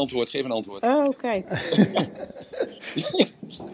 [0.00, 0.82] Antwoord, geef een antwoord.
[0.82, 1.48] Oh, kijk.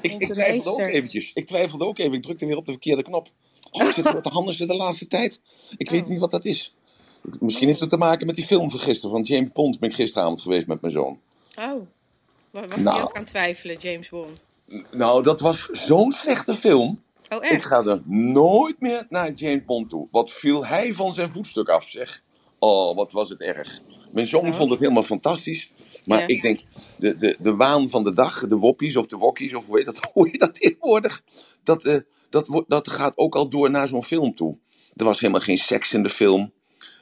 [0.01, 1.31] ik, ik twijfelde ook eventjes.
[1.35, 2.13] Ik twijfelde ook even.
[2.13, 3.29] Ik drukte weer op de verkeerde knop.
[3.71, 5.41] Oh, zit wat de handen de laatste tijd?
[5.77, 6.09] Ik weet Oh.
[6.09, 6.75] niet wat dat is.
[7.41, 9.11] Misschien heeft het te maken met die film van gisteren.
[9.11, 11.19] Van James Bond ben ik gisteravond geweest met mijn zoon.
[11.59, 11.87] Oh.
[12.51, 12.95] Wa- Was Nou.
[12.97, 14.45] hij ook aan het twijfelen, James Bond?
[14.91, 17.03] Nou, dat was zo'n slechte film.
[17.29, 17.65] Oh, Ik echt?
[17.65, 20.09] ga er nooit meer naar James Bond toe.
[20.11, 22.23] Wat viel hij van zijn voetstuk af, zeg.
[22.59, 23.81] Oh, wat was het erg.
[24.13, 24.53] Mijn zoon Ja.
[24.53, 25.71] vond het helemaal fantastisch.
[26.07, 26.27] Maar Ja.
[26.27, 26.61] ik denk,
[26.97, 29.87] de, de, de waan van de dag, de woppies of de wokkies, of hoe heet
[29.87, 31.23] dat, hoe heet dat tegenwoordig?
[31.63, 31.97] Dat, eh,
[32.31, 34.59] dat, dat gaat ook al door naar zo'n film toe.
[34.97, 36.53] Er was helemaal geen seks in de film.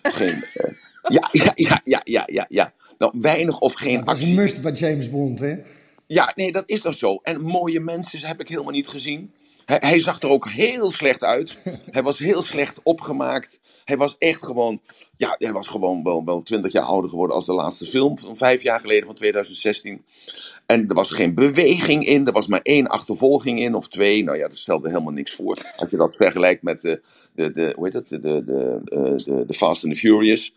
[0.03, 0.73] Geen, eh,
[1.17, 2.73] ja, ja, ja, ja, ja, ja, ja.
[2.99, 4.35] Nou, weinig of geen Dat actie.
[4.35, 5.57] must bij James Bond, hè?
[6.07, 7.15] Ja, nee, dat is toch zo.
[7.23, 9.33] En mooie mensen heb ik helemaal niet gezien.
[9.65, 11.57] Hij, hij zag er ook heel slecht uit.
[11.91, 13.61] Hij was heel slecht opgemaakt.
[13.85, 14.81] Hij was echt gewoon.
[15.17, 18.37] Ja, hij was gewoon wel, wel 20 jaar ouder geworden als de laatste film van
[18.37, 20.05] vijf jaar geleden, van 2016.
[20.67, 22.27] En er was geen beweging in.
[22.27, 24.25] Er was maar één achtervolging in, of twee.
[24.25, 25.59] Nou ja, dat stelde helemaal niks voor.
[25.77, 27.03] Als je dat vergelijkt met de,
[27.33, 28.09] de, de hoe heet het?
[28.09, 30.55] De, de, de, eh, de, Fast and the Furious.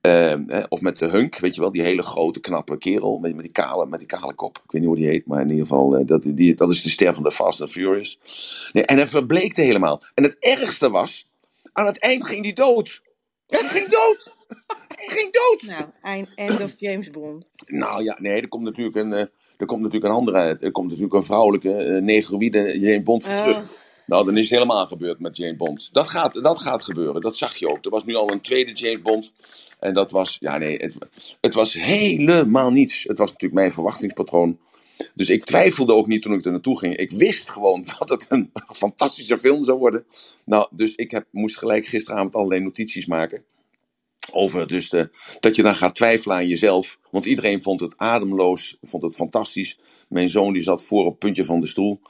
[0.00, 3.44] Ehm, of met de Hunk, weet je wel, die hele grote, knappe kerel met, met,
[3.44, 4.56] die, kale, met die kale kop.
[4.56, 6.82] Ik weet niet hoe die heet, maar in ieder geval, eh, dat, die, dat is
[6.82, 8.18] de ster van de Fast and Furious.
[8.72, 10.02] Nee, en hij verbleekte helemaal.
[10.14, 11.28] En het ergste was,
[11.72, 13.02] aan het eind ging hij dood.
[13.48, 14.34] Hij ging dood!
[14.88, 15.62] Hij ging dood!
[15.62, 17.50] Nou, eind- end of James Bond.
[17.66, 20.62] Nou ja, nee, er komt natuurlijk een, eh, er komt natuurlijk een andere uit.
[20.62, 23.36] Er komt natuurlijk een vrouwelijke uh, negroïde Jane Bond Oh.
[23.36, 23.66] terug.
[24.06, 25.88] Nou, dan is het helemaal gebeurd met Jane Bond.
[25.92, 27.84] Dat gaat, dat gaat gebeuren, dat zag je ook.
[27.84, 29.32] Er was nu al een tweede James Bond.
[29.78, 30.96] En dat was, ja nee, het,
[31.40, 33.02] het was helemaal niets.
[33.02, 34.58] Het was natuurlijk mijn verwachtingspatroon.
[35.14, 36.96] Dus ik twijfelde ook niet toen ik er naartoe ging.
[36.96, 40.04] Ik wist gewoon dat het een fantastische film zou worden.
[40.44, 43.44] Nou, dus ik heb, moest gelijk gisteravond allerlei notities maken.
[44.32, 45.08] Over dus de,
[45.40, 46.98] dat je dan gaat twijfelen aan jezelf.
[47.10, 49.78] Want iedereen vond het ademloos, vond het fantastisch.
[50.08, 52.00] Mijn zoon die zat voor op het puntje van de stoel.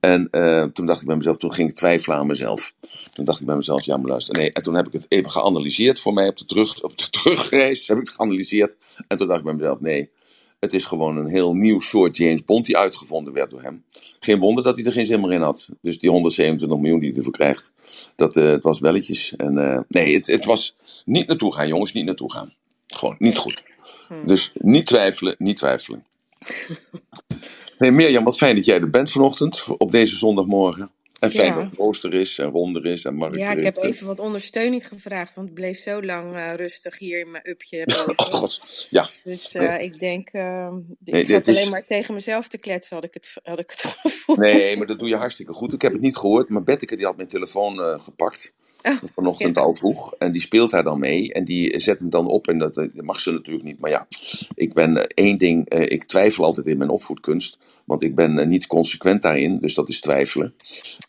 [0.00, 2.74] En uh, toen dacht ik bij mezelf, toen ging ik twijfelen aan mezelf.
[3.12, 4.36] Toen dacht ik bij mezelf, ja maar luister.
[4.36, 7.10] Nee, en toen heb ik het even geanalyseerd voor mij op de, terug, op de
[7.20, 7.88] terugreis.
[7.88, 8.76] Heb ik het geanalyseerd.
[9.08, 10.10] En toen dacht ik bij mezelf, nee.
[10.58, 13.84] Het is gewoon een heel nieuw soort James Bond die uitgevonden werd door hem.
[14.20, 15.68] Geen wonder dat hij er geen zin meer in had.
[15.82, 17.72] Dus die 127 miljoen die hij ervoor krijgt,
[18.16, 19.36] dat uh, het was belletjes.
[19.36, 22.54] En uh, nee, het, het was niet naartoe gaan, jongens, niet naartoe gaan.
[22.86, 23.62] Gewoon niet goed.
[24.08, 24.26] Hmm.
[24.26, 26.04] Dus niet twijfelen, niet twijfelen.
[27.78, 30.90] hey Mirjam, wat fijn dat jij er bent vanochtend, op deze zondagmorgen.
[31.20, 34.20] En fijn dat Rooster is en Ronder is en Mark Ja, ik heb even wat
[34.20, 38.14] ondersteuning gevraagd, want het bleef zo lang eh, rustig hier in mijn upje boven.
[38.26, 39.08] Oh god, ja.
[39.24, 40.72] Dus eh, ik denk, eh,
[41.04, 43.80] ik zat is- alleen maar tegen mezelf te kletsen, had ik het, had ik het
[44.02, 44.36] gevoel.
[44.36, 45.72] Nee, maar dat doe je hartstikke goed.
[45.72, 48.54] Ik heb het niet gehoord, maar Betteke die had mijn telefoon eh, gepakt.
[48.82, 49.62] Oh, Vanochtend ja.
[49.62, 50.14] al vroeg.
[50.18, 51.32] En die speelt hij dan mee.
[51.32, 52.48] En die zet hem dan op.
[52.48, 53.78] En dat, dat mag ze natuurlijk niet.
[53.80, 54.06] Maar ja,
[54.54, 55.68] ik ben eh, één ding.
[55.68, 57.58] eh, ik twijfel altijd in mijn opvoedkunst.
[57.84, 59.58] Want ik ben eh, niet consequent daarin.
[59.58, 60.54] Dus dat is twijfelen.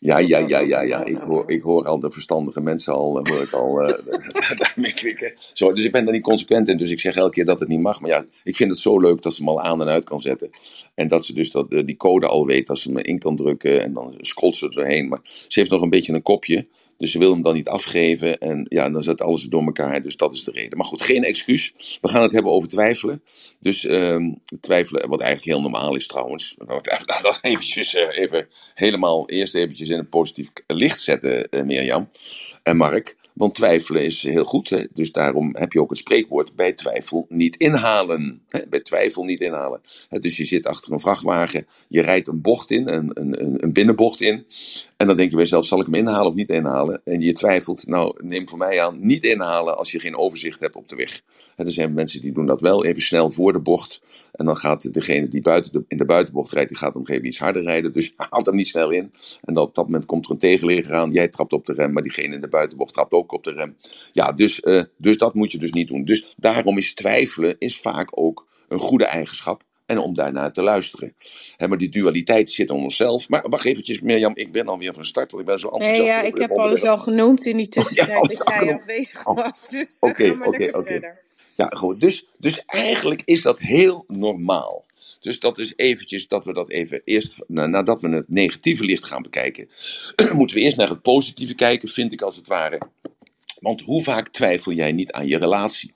[0.00, 1.04] Ja, ja, ja, ja, ja.
[1.04, 3.12] Ik hoor, ik hoor al de verstandige mensen al.
[3.12, 3.74] Hoor ik al
[4.62, 5.34] daarmee klikken.
[5.52, 6.76] Zo, dus ik ben daar niet consequent in.
[6.76, 8.00] Dus ik zeg elke keer dat het niet mag.
[8.00, 10.20] Maar ja, ik vind het zo leuk dat ze hem al aan en uit kan
[10.20, 10.50] zetten.
[10.94, 12.66] En dat ze dus dat, die code al weet.
[12.66, 13.82] Dat ze hem in kan drukken.
[13.82, 15.08] En dan scrolt ze er doorheen.
[15.08, 16.66] Maar ze heeft nog een beetje een kopje.
[17.00, 18.38] Dus ze wil hem dan niet afgeven.
[18.38, 20.02] En ja, dan zet alles door elkaar.
[20.02, 20.78] Dus dat is de reden.
[20.78, 21.74] Maar goed, geen excuus.
[22.00, 23.22] We gaan het hebben over twijfelen.
[23.60, 26.56] Dus ehm, twijfelen, wat eigenlijk heel normaal is trouwens.
[27.22, 32.10] Dat eventjes eh, even helemaal eerst eventjes in een positief licht zetten, eh, Mirjam
[32.62, 33.16] en Mark.
[33.32, 34.70] Want twijfelen is heel goed.
[34.70, 34.84] Hè?
[34.94, 38.42] Dus daarom heb je ook het spreekwoord bij twijfel niet inhalen.
[38.48, 38.60] Hè?
[38.68, 39.80] Bij twijfel niet inhalen.
[40.08, 41.66] Dus je zit achter een vrachtwagen.
[41.88, 44.46] Je rijdt een bocht in, een, een, een binnenbocht in.
[45.00, 47.00] En dan denk je bij jezelf, zal ik hem inhalen of niet inhalen?
[47.04, 50.76] En je twijfelt, nou neem voor mij aan, niet inhalen als je geen overzicht hebt
[50.76, 51.20] op de weg.
[51.56, 54.00] En er zijn mensen die doen dat wel, even snel voor de bocht.
[54.32, 57.62] En dan gaat degene die buiten in de buitenbocht rijdt, die gaat moment iets harder
[57.62, 57.92] rijden.
[57.92, 59.12] Dus haalt hem niet snel in.
[59.44, 61.92] En dan op dat moment komt er een tegenligger aan, jij trapt op de rem,
[61.92, 63.76] maar diegene in de buitenbocht trapt ook op de rem.
[64.12, 66.04] Ja, dus, uh, dus dat moet je dus niet doen.
[66.04, 69.62] Dus daarom is twijfelen is vaak ook een goede eigenschap.
[69.90, 71.14] En om daarnaar te luisteren.
[71.56, 73.28] He, maar die dualiteit zit in onszelf.
[73.28, 76.00] Maar wacht eventjes, Mirjam, ik ben alweer van start, want ik ben zo enthousiast.
[76.02, 79.26] Nee, ja, ik heb alles al genoemd in die tussentijd Oh, ja, dat jij afwezig
[79.26, 79.68] Oh, was.
[79.68, 80.90] Dus oké, maar oké, oké.
[80.90, 81.18] verder.
[81.56, 82.00] Ja, goed.
[82.00, 84.84] Dus, dus eigenlijk is dat heel normaal.
[85.20, 89.04] Dus dat is eventjes dat we dat even eerst, na- nadat we het negatieve licht
[89.04, 89.68] gaan bekijken,
[90.32, 92.80] moeten we eerst naar het positieve kijken, vind ik als het ware.
[93.60, 95.94] Want hoe vaak twijfel jij niet aan je relatie?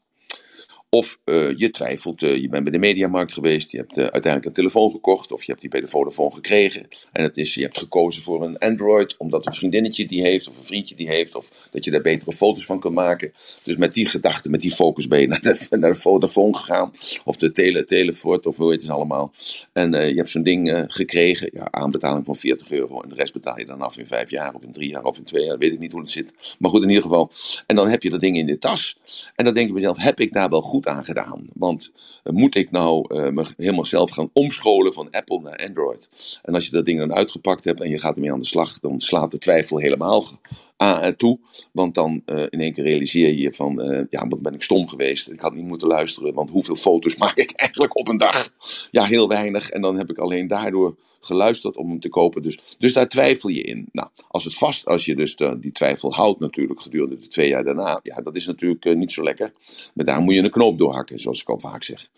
[0.94, 4.44] Of uh, je twijfelt, uh, je bent bij de mediamarkt geweest, je hebt uh, uiteindelijk
[4.44, 6.88] een telefoon gekocht of je hebt die bij de Vodafone gekregen.
[7.12, 10.58] En het is, je hebt gekozen voor een Android omdat een vriendinnetje die heeft of
[10.58, 13.32] een vriendje die heeft of dat je daar betere foto's van kunt maken.
[13.64, 16.93] Dus met die gedachte, met die focus ben je naar de, naar Vodafone gegaan
[17.25, 19.32] of de tele, Telefort of hoe heet het allemaal.
[19.73, 23.58] En je hebt zo'n ding gekregen, ja, aanbetaling van 40 euro en de rest betaal
[23.58, 25.73] je dan af in vijf jaar of in drie jaar of in twee jaar, weet
[25.73, 26.35] ik niet hoe het zit.
[26.58, 27.31] Maar goed, in ieder geval.
[27.67, 28.99] En dan heb je dat ding in de tas
[29.35, 31.46] en dan denk je mezelf, heb ik daar wel goed aan gedaan.
[31.52, 31.92] Want
[32.25, 36.08] uh, moet ik nou uh, me helemaal zelf gaan omscholen van Apple naar Android?
[36.42, 38.81] En als je dat ding dan uitgepakt hebt en je gaat ermee aan de slag,
[38.81, 40.25] dan slaat de twijfel helemaal
[40.76, 41.38] aan toe.
[41.73, 45.31] Want dan uh, in één keer realiseer je van, ja, wat ben ik stom geweest.
[45.31, 48.53] Ik had niet moeten luisteren, want hoeveel foto's maak ik eigenlijk op een dag?
[48.91, 49.71] Ja, heel weinig.
[49.71, 52.43] En dan heb ik alleen daardoor geluisterd om hem te kopen.
[52.43, 53.88] Dus, dus daar twijfel je in.
[53.93, 57.65] Nou, als het vast, als je dus die twijfel houdt natuurlijk gedurende de twee jaar
[57.65, 59.53] daarna, ja, dat is natuurlijk uh, niet zo lekker.
[59.94, 62.09] Maar daar moet je een knoop doorhakken, zoals ik al vaak zeg.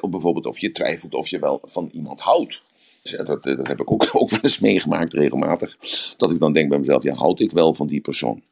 [0.00, 2.62] Of bijvoorbeeld of je twijfelt of je wel van iemand houdt.
[3.10, 5.76] Dat, dat heb ik ook, ook wel eens meegemaakt regelmatig.
[6.16, 8.42] Dat ik dan denk bij mezelf, ja, houd ik wel van die persoon?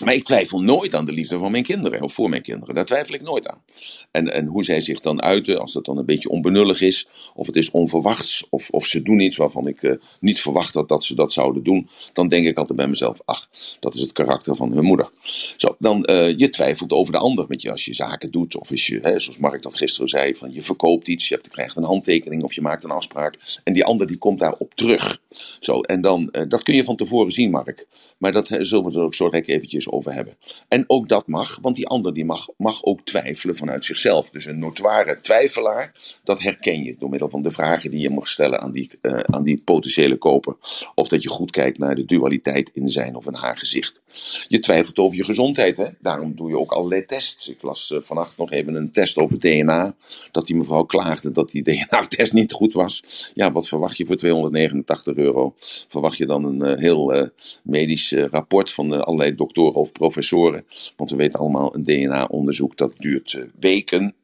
[0.00, 2.74] Maar ik twijfel nooit aan de liefde van mijn kinderen, of voor mijn kinderen.
[2.74, 3.62] Daar twijfel ik nooit aan.
[4.10, 7.46] En, en hoe zij zich dan uiten, als dat dan een beetje onbenullig is, of
[7.46, 11.04] het is onverwachts, of, of ze doen iets waarvan ik uh, niet verwacht had dat
[11.04, 13.48] ze dat zouden doen, dan denk ik altijd bij mezelf, ach,
[13.80, 15.10] dat is het karakter van hun moeder.
[15.56, 18.70] Zo, dan uh, je twijfelt over de ander, met je als je zaken doet, of
[18.70, 21.52] als je, hè, zoals Mark dat gisteren zei, van je verkoopt iets, je, hebt, je
[21.52, 25.20] krijgt een handtekening, of je maakt een afspraak, en die ander die komt daarop terug.
[25.60, 27.86] Zo, en dan, uh, dat kun je van tevoren zien, Mark.
[28.18, 30.36] Maar dat zullen we er ook zo eventjes over hebben.
[30.68, 34.30] En ook dat mag, want die ander die mag, mag ook twijfelen vanuit zichzelf.
[34.30, 35.92] Dus een notoire twijfelaar,
[36.24, 39.18] dat herken je door middel van de vragen die je mag stellen aan die, uh,
[39.20, 40.56] aan die potentiële koper.
[40.94, 44.02] Of dat je goed kijkt naar de dualiteit in zijn of in haar gezicht.
[44.48, 45.86] Je twijfelt over je gezondheid, hè?
[46.00, 47.48] daarom doe je ook allerlei tests.
[47.48, 49.94] Ik las uh, vannacht nog even een test over DNA,
[50.32, 53.30] dat die mevrouw klaagde dat die DNA-test niet goed was.
[53.34, 55.54] Ja, wat verwacht je voor 289 euro?
[55.88, 57.30] Verwacht je dan een uh, heel
[57.62, 60.66] medisch rapport van allerlei doktoren of professoren.
[60.96, 64.14] Want we weten allemaal, een DNA-onderzoek dat duurt uh, weken.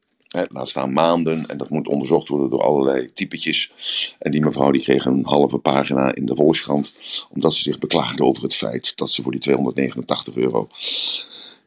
[0.47, 1.47] Laat staan maanden.
[1.47, 3.71] En dat moet onderzocht worden door allerlei typetjes.
[4.19, 6.93] En die mevrouw die kreeg een halve pagina in de Volkskrant.
[7.33, 10.67] Omdat ze zich beklaagde over het feit dat ze voor die 289 euro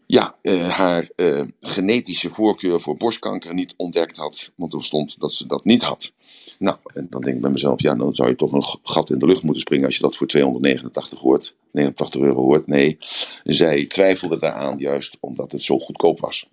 [0.07, 4.51] ja, uh, haar uh, genetische voorkeur voor borstkanker niet ontdekt had.
[4.55, 6.13] Want er stond dat ze dat niet had.
[6.59, 9.19] Nou, en dan denk ik bij mezelf, ja, dan zou je toch een gat in
[9.19, 12.67] de lucht moeten springen als je dat voor 289 hoort, 89 euro hoort.
[12.67, 12.99] Nee,
[13.45, 16.49] zij twijfelde daaraan juist omdat het zo goedkoop was.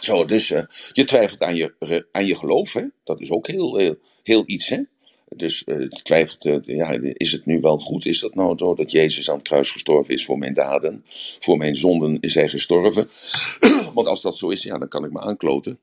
[0.00, 0.62] Zo, dus uh,
[0.92, 2.84] je twijfelt aan je, aan je geloof, hè?
[3.04, 4.80] dat is ook heel, heel, heel iets, hè?
[5.28, 8.06] Dus uh, twijfelt, uh, ja, is het nu wel goed?
[8.06, 11.04] Is dat nou zo dat Jezus aan het kruis gestorven is voor mijn daden?
[11.38, 13.08] Voor mijn zonden is hij gestorven.
[13.94, 15.78] Want als dat zo is, ja, dan kan ik me aankloten.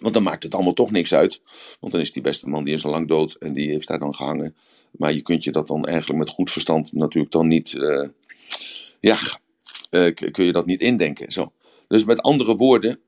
[0.00, 1.40] Want dan maakt het allemaal toch niks uit.
[1.80, 3.98] Want dan is die beste man, die is al lang dood en die heeft daar
[3.98, 4.56] dan gehangen.
[4.90, 8.08] Maar je kunt je dat dan eigenlijk met goed verstand natuurlijk dan niet, uh,
[9.00, 9.18] ja,
[10.30, 11.32] kun je dat niet indenken.
[11.32, 11.52] Zo.
[11.88, 13.00] Dus met andere woorden,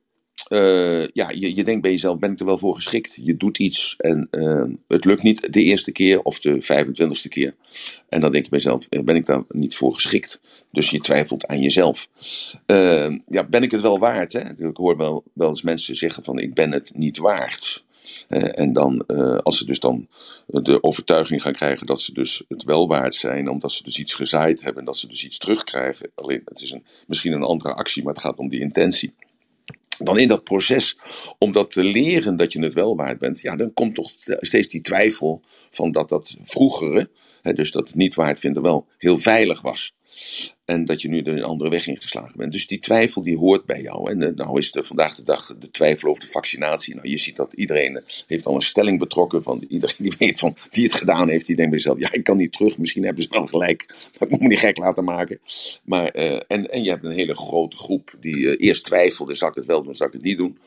[0.48, 3.18] uh, ja, je, je denkt bij jezelf, ben ik er wel voor geschikt?
[3.22, 7.54] Je doet iets en uh, het lukt niet de eerste keer of de 25ste keer.
[8.08, 10.40] En dan denk je bij jezelf, ben ik daar niet voor geschikt?
[10.72, 12.08] Dus je twijfelt aan jezelf.
[13.26, 14.32] Ja, ben ik het wel waard?
[14.32, 14.40] Hè?
[14.40, 17.84] Ik hoor wel, wel eens mensen zeggen van, ik ben het niet waard.
[18.28, 19.06] en dan,
[19.42, 20.08] als ze dus dan
[20.46, 24.14] de overtuiging gaan krijgen dat ze dus het wel waard zijn, omdat ze dus iets
[24.14, 26.10] gezaaid hebben en dat ze dus iets terugkrijgen.
[26.14, 29.14] Alleen, het is een, misschien een andere actie, maar het gaat om die intentie
[30.05, 30.99] dan in dat proces
[31.38, 34.69] om dat te leren dat je het wel waard bent, ja, dan komt toch steeds
[34.69, 37.11] die twijfel van dat dat vroegere,
[37.42, 39.95] hè, dus dat het niet waard vinden, wel heel veilig was.
[40.70, 42.52] En dat je nu een andere weg ingeslagen bent.
[42.52, 44.10] Dus die twijfel die hoort bij jou.
[44.10, 46.94] En nou is er vandaag de dag de twijfel over de vaccinatie.
[46.94, 49.42] Nou, je ziet dat iedereen uh, heeft al een stelling betrokken.
[49.42, 51.46] Van iedereen die weet van die het gedaan heeft.
[51.46, 52.78] Die denkt bij zichzelf, ja ik kan niet terug.
[52.78, 53.86] Misschien hebben ze wel gelijk.
[54.18, 55.38] Maar ik moet me niet gek laten maken.
[55.84, 59.34] Maar, uh, en, en je hebt een hele grote groep die eerst twijfelde.
[59.34, 60.58] Zal ik het wel doen, zal ik het niet doen.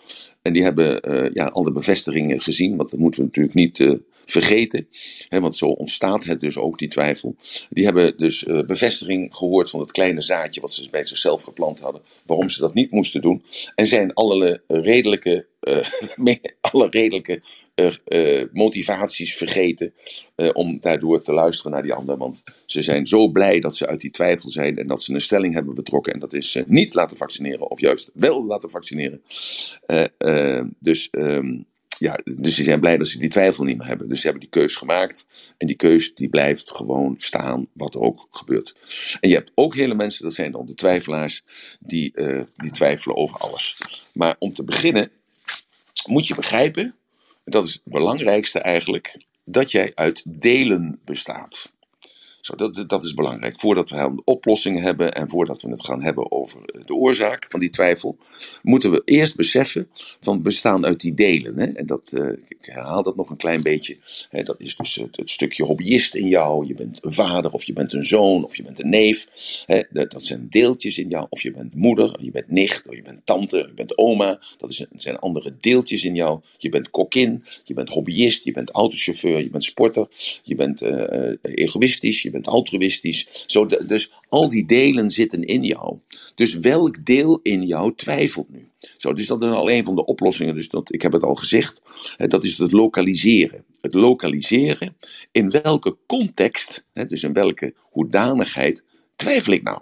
[0.42, 2.76] En die hebben ja, al de bevestigingen gezien.
[2.76, 4.88] Want dat moeten we natuurlijk niet vergeten.
[5.30, 7.36] Hè, want zo ontstaat het dus ook, die twijfel.
[7.70, 11.80] Die hebben dus uh, bevestiging gehoord van het kleine zaadje wat ze bij zichzelf geplant
[11.80, 12.02] hadden.
[12.26, 13.44] Waarom ze dat niet moesten doen.
[13.76, 15.46] En zijn alle redelijke,
[16.62, 17.42] alle redelijke
[18.52, 19.94] motivaties vergeten.
[20.54, 22.18] om daardoor te luisteren naar die ander.
[22.18, 24.78] Want ze zijn zo blij dat ze uit die twijfel zijn.
[24.78, 26.14] En dat ze een stelling hebben betrokken.
[26.14, 27.72] En dat is niet laten vaccineren.
[27.72, 29.22] Of juist wel laten vaccineren.
[30.80, 31.08] dus...
[31.12, 31.72] Um,
[32.04, 34.10] ja, dus ze zijn blij dat ze die twijfel niet meer hebben.
[34.10, 35.26] Dus ze hebben die keus gemaakt.
[35.58, 38.76] En die keus die blijft gewoon staan, wat er ook gebeurt.
[39.20, 41.44] En je hebt ook hele mensen, dat zijn dan de twijfelaars,
[41.80, 43.78] die, uh, die twijfelen over alles.
[44.14, 45.12] Maar om te beginnen
[46.08, 46.96] moet je begrijpen,
[47.46, 51.73] dat is het belangrijkste eigenlijk, dat jij uit delen bestaat.
[52.44, 53.60] Zo, dat, dat is belangrijk.
[53.60, 57.70] Voordat we oplossingen hebben en voordat we het gaan hebben over de oorzaak van die
[57.70, 58.18] twijfel,
[58.62, 59.88] moeten we eerst beseffen
[60.22, 61.60] van bestaan uit die delen.
[61.60, 61.66] Hè?
[61.66, 63.98] En dat, uh, ik herhaal dat nog een klein beetje.
[64.30, 64.44] Hè?
[64.44, 66.68] Dat is dus het, stukje hobbyist in jou.
[66.68, 69.28] Je bent een vader of je bent een zoon of je bent een neef.
[69.66, 69.82] Hè?
[69.90, 71.28] Dat, zijn deeltjes in jou.
[71.30, 74.40] Of je bent moeder, je bent nicht, of je bent tante, je bent oma.
[74.58, 76.42] Dat is, zijn andere deeltjes in jou.
[76.58, 80.08] Je bent kokkin, je bent hobbyist, je bent autochauffeur, je bent sporter,
[80.44, 83.44] je bent uh, egoïstisch, je bent altruïstisch.
[83.48, 85.98] Zo, dus al die delen zitten in jou.
[86.36, 88.68] Dus welk deel in jou twijfelt nu?
[88.98, 90.56] Zo, dus dat is al een van de oplossingen.
[90.56, 91.82] Dus dat, ik heb het al gezegd.
[92.18, 93.64] Dat is het lokaliseren.
[93.82, 94.96] Het lokaliseren
[95.32, 98.84] in welke context, dus in welke hoedanigheid,
[99.16, 99.82] twijfel ik nou?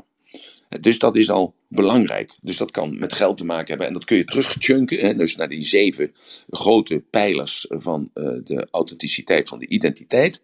[0.79, 2.37] Dus dat is al belangrijk.
[2.41, 3.87] Dus dat kan met geld te maken hebben.
[3.87, 4.99] En dat kun je terugchunken.
[4.99, 6.13] Hè, dus naar die zeven
[6.49, 10.41] grote pijlers van uh, de authenticiteit van de identiteit.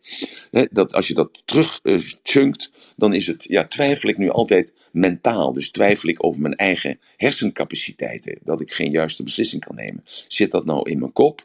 [0.52, 4.74] Hè, dat als je dat terugchunkt, uh, dan is het, ja, twijfel ik nu altijd
[4.92, 5.54] mentaal.
[5.54, 8.38] Dus twijfel ik over mijn eigen hersencapaciteiten.
[8.44, 10.04] Dat ik geen juiste beslissing kan nemen.
[10.28, 11.44] Zit dat nou in mijn kop?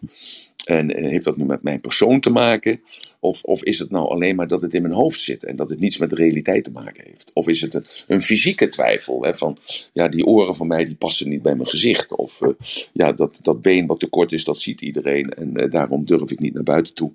[0.65, 2.81] En uh, heeft dat nu met mijn persoon te maken?
[3.21, 5.69] Of, of is het nou alleen maar dat het in mijn hoofd zit en dat
[5.69, 7.31] het niets met de realiteit te maken heeft?
[7.35, 9.23] Of is het een, een fysieke twijfel?
[9.25, 9.59] Hè, van
[9.93, 12.17] ja, die oren van mij die passen niet bij mijn gezicht.
[12.17, 12.49] Of uh,
[12.93, 15.31] ja, dat, dat been wat te kort is, dat ziet iedereen.
[15.31, 17.13] En uh, daarom durf ik niet naar buiten toe.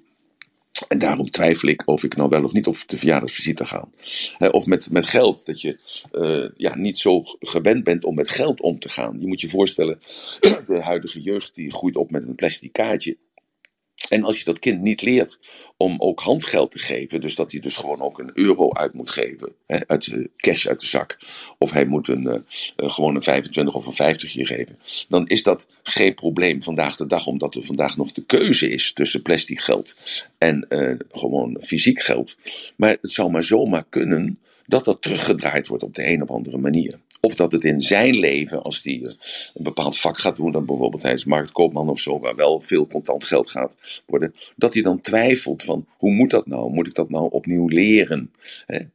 [0.87, 3.87] En daarom twijfel ik of ik nou wel of niet op de verjaardagsvisite ga.
[4.51, 5.77] Of met, met geld, dat je
[6.57, 9.17] ja, niet zo gewend bent om met geld om te gaan.
[9.19, 9.99] Je moet je voorstellen,
[10.67, 13.17] de huidige jeugd die groeit op met een plastic kaartje.
[14.09, 15.39] En als je dat kind niet leert
[15.77, 19.09] om ook handgeld te geven, dus dat hij dus gewoon ook een euro uit moet
[19.09, 21.17] geven, hè, uit de cash uit de zak,
[21.57, 25.43] of hij moet een, uh, gewoon een 25 of een 50 je geven, dan is
[25.43, 29.59] dat geen probleem vandaag de dag, omdat er vandaag nog de keuze is tussen plastic
[29.59, 29.95] geld
[30.37, 32.37] en uh, gewoon fysiek geld.
[32.75, 36.57] Maar het zou maar zomaar kunnen dat dat teruggedraaid wordt op de een of andere
[36.57, 36.99] manier.
[37.21, 39.11] Of dat het in zijn leven, als hij eh,
[39.53, 42.87] een bepaald vak gaat doen, dan bijvoorbeeld hij is marktkoopman of zo, waar wel veel
[42.87, 46.71] contant geld gaat worden, dat hij dan twijfelt van hoe moet dat nou?
[46.71, 48.31] Moet ik dat nou opnieuw leren?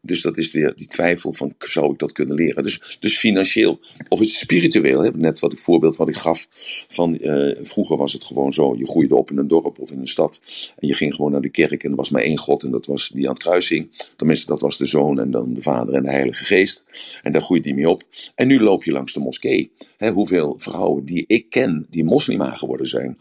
[0.01, 2.63] Dus dat is weer die twijfel van zou ik dat kunnen leren?
[2.63, 5.11] Dus, dus financieel, of is het spiritueel?
[5.15, 6.47] Net wat ik voorbeeld wat ik gaf
[6.89, 10.01] van uh, vroeger was het gewoon zo, je groeide op in een dorp of in
[10.01, 10.41] een stad
[10.79, 12.87] en je ging gewoon naar de kerk en er was maar één God en dat
[12.87, 14.07] was die aan het kruis hing.
[14.17, 16.85] Tenminste, dat was de zoon en dan de vader en de heilige geest.
[17.23, 18.03] En daar groeide die mee op.
[18.35, 19.73] En nu loop je langs de moskee.
[20.13, 23.19] hoeveel vrouwen die ik ken, die moslima geworden zijn.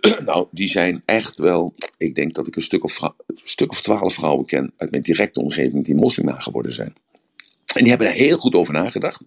[0.24, 1.74] nou, die zijn echt wel.
[1.96, 3.12] Ik denk dat ik een stuk of, een
[3.44, 6.94] stuk of twaalf vrouwen ken uit mijn directe omgeving die moslima geworden zijn.
[7.74, 9.22] En die hebben er heel goed over nagedacht.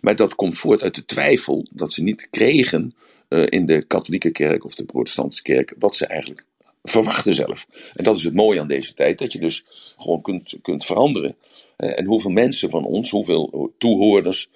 [0.00, 2.94] Maar dat komt voort uit de twijfel dat ze niet kregen
[3.28, 6.44] uh, in de katholieke kerk of de protestantse kerk wat ze eigenlijk
[6.90, 7.66] verwachten zelf.
[7.94, 9.64] En dat is het mooie aan deze tijd, dat je dus
[9.96, 11.36] gewoon kunt, kunt veranderen.
[11.76, 14.48] En hoeveel mensen van ons, hoeveel toehoorders,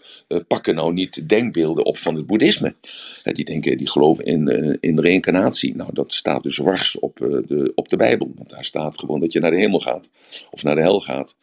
[0.46, 2.74] pakken nou niet denkbeelden op van het boeddhisme?
[3.22, 5.76] Die denken, die geloven in, in reïncarnatie.
[5.76, 8.32] Nou, dat staat dus wars op de, op de Bijbel.
[8.34, 10.10] Want daar staat gewoon dat je naar de hemel gaat
[10.50, 11.34] of naar de hel gaat.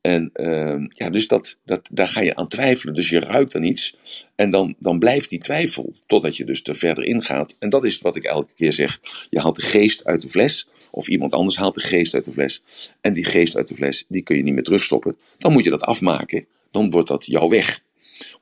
[0.00, 2.94] En uh, ja, dus dat, dat, daar ga je aan twijfelen.
[2.94, 3.96] Dus je ruikt dan iets.
[4.34, 5.92] En dan, dan blijft die twijfel.
[6.06, 7.56] Totdat je dus er verder ingaat.
[7.58, 9.00] En dat is wat ik elke keer zeg.
[9.30, 10.68] Je haalt de geest uit de fles.
[10.90, 12.62] Of iemand anders haalt de geest uit de fles.
[13.00, 15.16] En die geest uit de fles, die kun je niet meer terugstoppen.
[15.38, 16.46] Dan moet je dat afmaken.
[16.70, 17.80] Dan wordt dat jouw weg.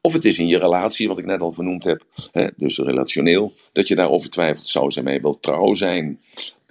[0.00, 3.52] Of het is in je relatie, wat ik net al vernoemd heb, hè, dus relationeel,
[3.72, 4.68] dat je daarover twijfelt.
[4.68, 6.20] Zou zij mij wel trouw zijn?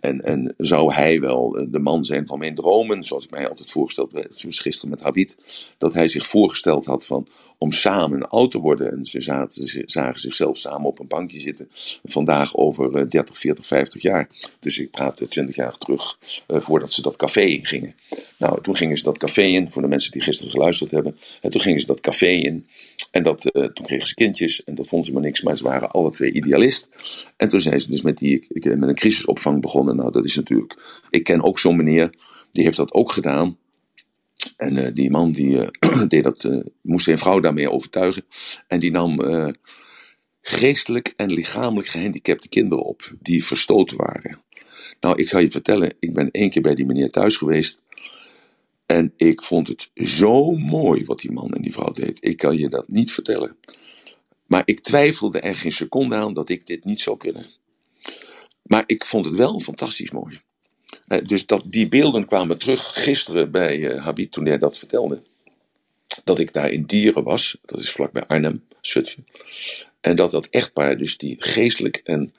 [0.08, 3.72] En, en zou hij wel de man zijn van mijn dromen, zoals ik mij altijd
[3.72, 5.38] voorgesteld heb, zoals gisteren met Habit,
[5.78, 8.92] dat hij zich voorgesteld had van om samen oud te worden.
[8.92, 11.70] En ze zaten, zagen zichzelf samen op een bankje zitten.
[12.04, 14.30] Vandaag over 30, 40, 50 jaar.
[14.60, 17.96] Dus ik praat 20 jaar terug uh, voordat ze dat café in gingen.
[18.38, 21.18] Nou, toen gingen ze dat café in, voor de mensen die gisteren geluisterd hebben.
[21.42, 22.68] En toen gingen ze dat café in.
[23.12, 24.64] En dat, uh, toen kregen ze kindjes.
[24.64, 26.90] En dat vonden ze maar niks, maar ze waren alle twee idealist.
[27.38, 29.96] En toen zijn ze dus met, die, met een crisisopvang begonnen.
[29.96, 31.04] Nou, dat is natuurlijk.
[31.10, 32.10] Ik ken ook zo'n meneer,
[32.52, 33.58] die heeft dat ook gedaan.
[34.58, 35.68] En uh, die man die uh,
[36.08, 38.26] deed dat, uh, moest zijn vrouw daarmee overtuigen.
[38.68, 39.20] En die nam
[40.42, 44.42] geestelijk en lichamelijk gehandicapte kinderen op, die verstoten waren.
[45.00, 47.82] Nou, ik ga je vertellen, ik ben één keer bij die meneer thuis geweest.
[48.86, 52.18] En ik vond het zo mooi wat die man en die vrouw deed.
[52.22, 53.58] Ik kan je dat niet vertellen.
[54.46, 57.46] Maar ik twijfelde er geen seconde aan dat ik dit niet zou kunnen.
[58.62, 60.42] Maar ik vond het wel fantastisch mooi.
[61.08, 65.22] Uh, dus dat, die beelden kwamen terug gisteren bij uh, toen hij dat vertelde.
[66.24, 69.27] Dat ik daar in Dieren was, dat is vlakbij Arnhem, Zutphen.
[70.01, 72.34] En dat dat echtpaar, dus die geestelijk en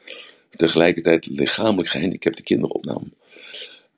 [0.50, 3.12] tegelijkertijd lichamelijk gehandicapte kinderen opnam.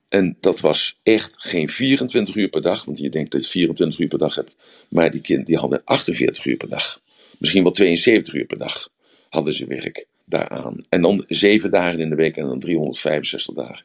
[0.08, 4.00] En dat was echt geen 24 uur per dag, want je denkt dat je 24
[4.00, 4.56] uur per dag hebt.
[4.88, 7.00] Maar die kinderen die hadden 48 uur per dag.
[7.38, 8.88] Misschien wel 72 uur per dag
[9.28, 10.84] hadden ze werk daaraan.
[10.88, 13.84] En dan zeven dagen in de week en dan 365 dagen.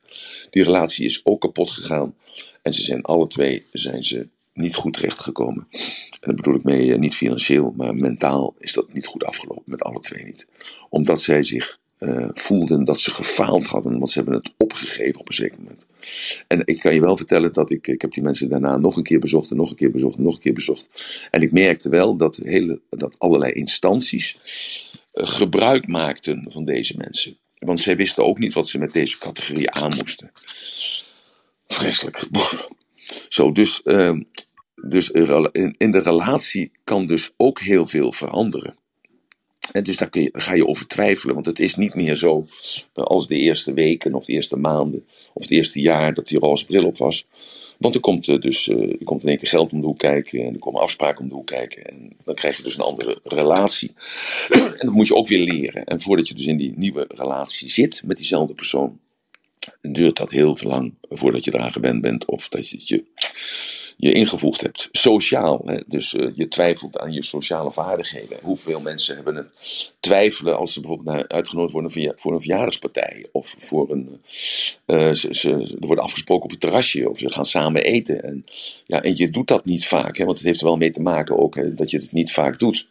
[0.49, 2.15] Die relatie is ook kapot gegaan.
[2.61, 5.67] En ze zijn alle twee zijn ze niet goed terechtgekomen.
[5.71, 9.63] En daar bedoel ik mee eh, niet financieel, maar mentaal is dat niet goed afgelopen.
[9.65, 10.47] Met alle twee niet.
[10.89, 15.27] Omdat zij zich uh, voelden dat ze gefaald hadden, want ze hebben het opgegeven op
[15.27, 15.85] een zeker moment.
[16.47, 19.03] En ik kan je wel vertellen dat ik, ik heb die mensen daarna nog een
[19.03, 21.27] keer bezocht en nog een keer bezocht en nog een keer bezocht.
[21.31, 24.37] En ik merkte wel dat, hele, dat allerlei instanties
[25.15, 27.38] gebruik maakten van deze mensen.
[27.55, 30.31] Want zij wisten ook niet wat ze met deze categorie aan moesten.
[31.67, 32.27] Vreselijk.
[33.29, 34.19] Zo, dus, uh,
[34.75, 38.75] dus in, de relatie kan dus ook heel veel veranderen.
[39.72, 42.48] En dus daar, kun je, ga je over twijfelen, want het is niet meer zo
[42.93, 46.39] eh, als de eerste weken of de eerste maanden of het eerste jaar dat die
[46.39, 47.27] roze bril op was.
[47.77, 49.98] Want er komt uh, dus uh, er komt in één keer geld om de hoek
[49.98, 51.84] kijken en er komen afspraken om de hoek kijken.
[51.86, 53.94] En dan krijg je dus een andere relatie.
[54.50, 55.86] en dat moet je ook weer leren.
[55.86, 59.00] En voordat je dus in die nieuwe relatie zit met diezelfde persoon,
[59.82, 63.03] duurt dat heel lang voordat je eraan gewend bent of dat je je
[63.97, 64.89] je ingevoegd hebt.
[64.91, 65.79] Sociaal, hè?
[65.87, 68.37] dus uh, je twijfelt aan je sociale vaardigheden.
[68.41, 69.49] Hoeveel mensen hebben een
[69.99, 73.25] twijfelen als ze bijvoorbeeld uitgenodigd worden voor een verjaardagspartij.
[73.31, 74.19] Of voor een,
[74.85, 78.23] uh, ze, er wordt afgesproken op het terrasje of ze gaan samen eten.
[78.23, 78.45] En,
[78.85, 80.25] ja, en je doet dat niet vaak, hè?
[80.25, 82.59] want het heeft er wel mee te maken ook hè, dat je het niet vaak
[82.59, 82.87] doet.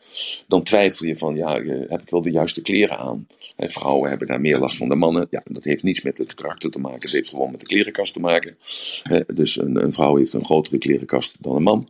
[0.49, 3.27] Dan twijfel je van, ja, heb ik wel de juiste kleren aan?
[3.57, 5.27] En vrouwen hebben daar meer last van dan mannen.
[5.31, 8.13] Ja, dat heeft niets met het karakter te maken, het heeft gewoon met de klerenkast
[8.13, 8.57] te maken.
[9.03, 9.21] Hè?
[9.35, 11.89] Dus een, een vrouw heeft een grotere klerenkast klerenkast dan een man.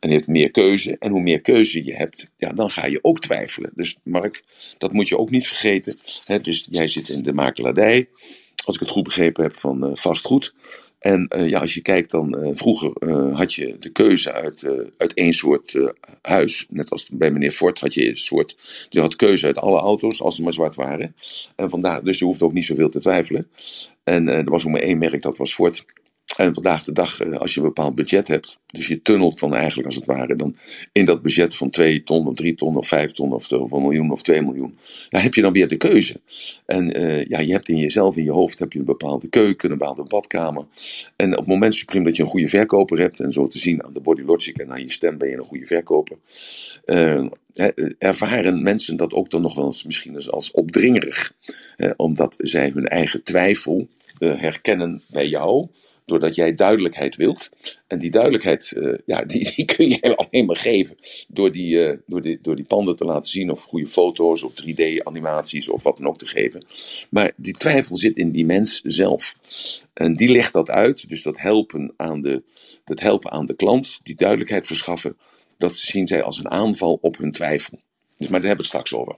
[0.00, 0.96] En heeft meer keuze.
[0.98, 3.70] En hoe meer keuze je hebt, ja, dan ga je ook twijfelen.
[3.74, 4.44] Dus Mark,
[4.78, 5.96] dat moet je ook niet vergeten.
[6.24, 6.40] Hè?
[6.40, 8.08] Dus jij zit in de makelaardij,
[8.64, 10.54] als ik het goed begrepen heb, van uh, vastgoed.
[10.98, 12.92] En uh, ja, als je kijkt dan, uh, vroeger
[13.34, 16.66] had je de keuze uit, uit één soort huis.
[16.68, 18.56] Net als bij meneer Ford had je een soort,
[18.88, 21.14] je had keuze uit alle auto's, als ze maar zwart waren.
[21.56, 23.48] En vandaar, dus je hoeft ook niet zoveel te twijfelen.
[24.04, 25.84] En er was ook maar één merk, dat was Ford.
[26.36, 29.54] En vandaag de dag, eh, als je een bepaald budget hebt, dus je tunnelt dan
[29.54, 30.56] eigenlijk als het ware dan
[30.92, 33.82] in dat budget van 2 ton of 3 ton of 5 ton of, of een
[33.82, 36.20] miljoen of 2 miljoen, ja, heb je dan weer de keuze.
[36.66, 39.70] En uh, ja, je hebt in jezelf, in je hoofd, heb je een bepaalde keuken,
[39.70, 40.64] een bepaalde badkamer.
[41.16, 43.84] En op het moment supreme dat je een goede verkoper hebt, en zo te zien
[43.84, 46.16] aan de body logic en aan je stem ben je een goede verkoper,
[46.86, 47.26] uh,
[47.98, 51.32] ervaren mensen dat ook dan nog wel eens misschien als opdringerig.
[51.96, 55.68] omdat zij hun eigen twijfel herkennen bij jou
[56.06, 57.50] doordat jij duidelijkheid wilt.
[57.86, 60.96] En die duidelijkheid, uh, ja, die, die, kun je alleen maar geven
[61.28, 64.52] door die, uh, door, die, door die panden te laten zien, of goede foto's, of
[64.52, 66.66] 3D-animaties, of wat dan ook te geven.
[67.10, 69.34] Maar die twijfel zit in die mens zelf.
[69.92, 72.42] En die legt dat uit, dus dat helpen aan de,
[72.84, 75.16] dat helpen aan de klant, die duidelijkheid verschaffen,
[75.58, 77.78] dat zien zij als een aanval op hun twijfel.
[78.16, 79.16] Dus, maar daar hebben we het straks over.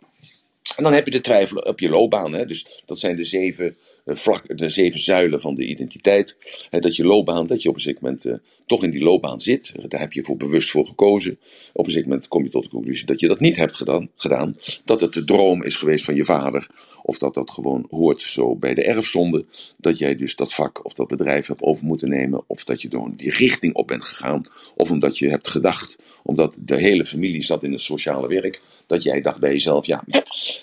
[0.77, 2.33] En dan heb je de twijfel op je loopbaan.
[2.33, 2.45] Hè?
[2.45, 3.77] Dus dat zijn de zeven
[4.17, 6.37] vlak, de zeven zuilen van de identiteit.
[6.71, 8.35] Dat je loopbaan, dat je op een zeker moment uh,
[8.67, 9.73] toch in die loopbaan zit.
[9.89, 11.39] Daar heb je voor bewust voor gekozen.
[11.73, 14.11] Op een zeker moment kom je tot de conclusie dat je dat niet hebt gedaan.
[14.17, 16.71] gedaan dat het de droom is geweest van je vader.
[17.09, 19.45] Of dat dat gewoon hoort zo bij de erfzonde.
[19.77, 22.43] Dat jij dus dat vak of dat bedrijf hebt over moeten nemen.
[22.47, 24.43] Of dat je door die richting op bent gegaan.
[24.77, 28.63] Of omdat je hebt gedacht, omdat de hele familie zat in het sociale werk.
[28.87, 30.05] Dat jij dacht bij jezelf, ja,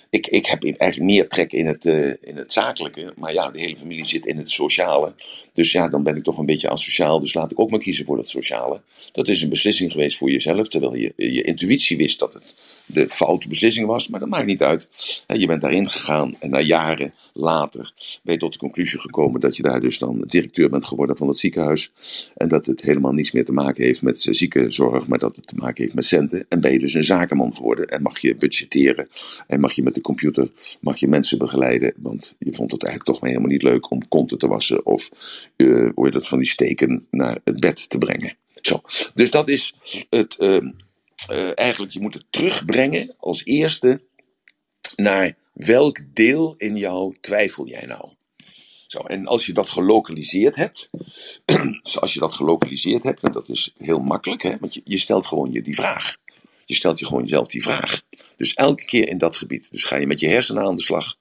[0.09, 3.13] ik, ik heb eigenlijk meer trek in het, uh, in het zakelijke.
[3.15, 5.13] Maar ja, de hele familie zit in het sociale.
[5.53, 7.19] Dus ja, dan ben ik toch een beetje asociaal.
[7.19, 8.81] Dus laat ik ook maar kiezen voor dat sociale.
[9.11, 10.67] Dat is een beslissing geweest voor jezelf.
[10.67, 14.07] Terwijl je, je intuïtie wist dat het de foute beslissing was.
[14.07, 14.87] Maar dat maakt niet uit.
[15.27, 16.35] Je bent daarin gegaan.
[16.39, 17.93] En na jaren later
[18.23, 21.27] ben je tot de conclusie gekomen dat je daar dus dan directeur bent geworden van
[21.27, 21.91] het ziekenhuis.
[22.35, 25.07] En dat het helemaal niets meer te maken heeft met ziekenzorg.
[25.07, 26.45] Maar dat het te maken heeft met centen.
[26.49, 27.87] En ben je dus een zakenman geworden.
[27.87, 29.09] En mag je budgetteren.
[29.47, 31.93] En mag je met de computer mag je mensen begeleiden.
[31.97, 34.85] Want je vond het eigenlijk toch maar helemaal niet leuk om konten te wassen.
[34.85, 35.09] Of
[35.57, 38.35] uh, hoe heet het, van die steken naar het bed te brengen.
[38.61, 38.81] Zo.
[39.13, 39.73] Dus dat is
[40.09, 40.35] het.
[40.39, 40.71] Uh,
[41.31, 44.01] uh, eigenlijk, je moet het terugbrengen als eerste
[44.95, 48.09] naar welk deel in jou twijfel jij nou?
[48.87, 50.89] Zo, en als je dat gelokaliseerd hebt,
[51.99, 55.27] als je dat gelokaliseerd hebt, en dat is heel makkelijk, hè, want je, je stelt
[55.27, 56.17] gewoon je die vraag.
[56.65, 58.01] Je stelt je gewoon jezelf die vraag.
[58.37, 59.71] Dus elke keer in dat gebied.
[59.71, 61.17] Dus ga je met je hersenen aan de slag.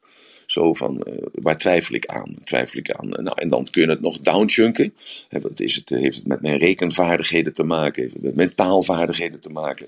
[0.47, 2.35] Zo van, uh, waar twijfel ik aan?
[2.45, 3.09] Twijfel ik aan?
[3.09, 4.95] Nou, en dan kun je het nog downchunken.
[5.31, 8.03] Wat is het, heeft het met mijn rekenvaardigheden te maken?
[8.03, 9.87] Heeft het met mijn taalvaardigheden te maken?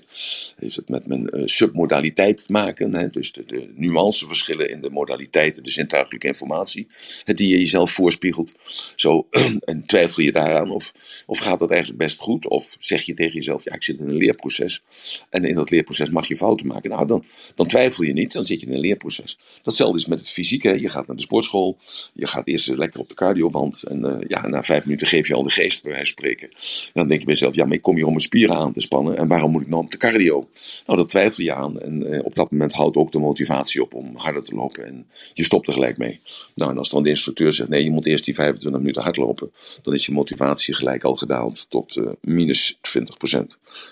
[0.55, 3.11] Heeft het met mijn uh, submodaliteit te maken?
[3.11, 6.87] Dus de, de nuanceverschillen in de modaliteiten, de zintuigelijke informatie,
[7.23, 8.55] hè, die je jezelf voorspiegelt.
[8.95, 9.27] Zo,
[9.59, 10.93] en twijfel je daaraan of,
[11.25, 12.47] of gaat dat eigenlijk best goed?
[12.47, 14.83] Of zeg je tegen jezelf, ja, ik zit in een leerproces.
[15.29, 16.89] En in dat leerproces mag je fouten maken.
[16.89, 19.37] Nou, dan, dan twijfel je niet, dan zit je in een leerproces.
[19.63, 21.77] Datzelfde is met het Je gaat naar de sportschool,
[22.13, 23.83] je gaat eerst lekker op de cardioband.
[23.83, 26.49] En uh, ja, na vijf minuten geef je al de geest, bij wijze van spreken.
[26.93, 28.79] dan denk je bij jezelf, ja, maar ik kom hier om mijn spieren aan te
[28.79, 29.17] spannen.
[29.17, 30.49] En waarom moet ik nou op de cardio?
[30.85, 31.79] Nou, dat twijfel je aan.
[31.79, 34.85] En uh, op dat moment houdt ook de motivatie op om harder te lopen.
[34.85, 36.19] En je stopt er gelijk mee.
[36.55, 39.51] Nou, en als dan de instructeur zegt, nee, je moet eerst die 25 minuten hardlopen.
[39.81, 42.79] Dan is je motivatie gelijk al gedaald tot minus 20%.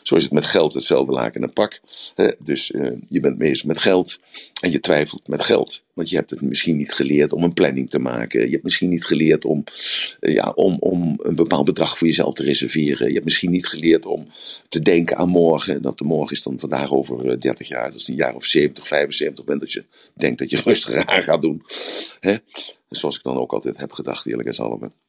[0.03, 1.81] Zo is het met geld hetzelfde laken en pak.
[2.39, 2.67] dus
[3.09, 4.19] je bent bezig met geld
[4.61, 5.83] en je twijfelt met geld.
[5.93, 8.45] Want je hebt het misschien niet geleerd om een planning te maken.
[8.45, 9.63] Je hebt misschien niet geleerd om,
[10.19, 13.07] eh, ja, om, om een bepaald bedrag voor jezelf te reserveren.
[13.07, 14.27] Je hebt misschien niet geleerd om
[14.69, 15.81] te denken aan morgen.
[15.81, 17.91] Dat de morgen is dan vandaag over 30 eh, jaar.
[17.91, 19.59] Dat is een jaar of 70, 75 bent.
[19.59, 21.63] Dat je denkt dat je rustig aan gaat doen.
[22.19, 22.35] Hè?
[22.89, 25.04] Zoals ik dan ook altijd heb gedacht, eerlijk gezegd.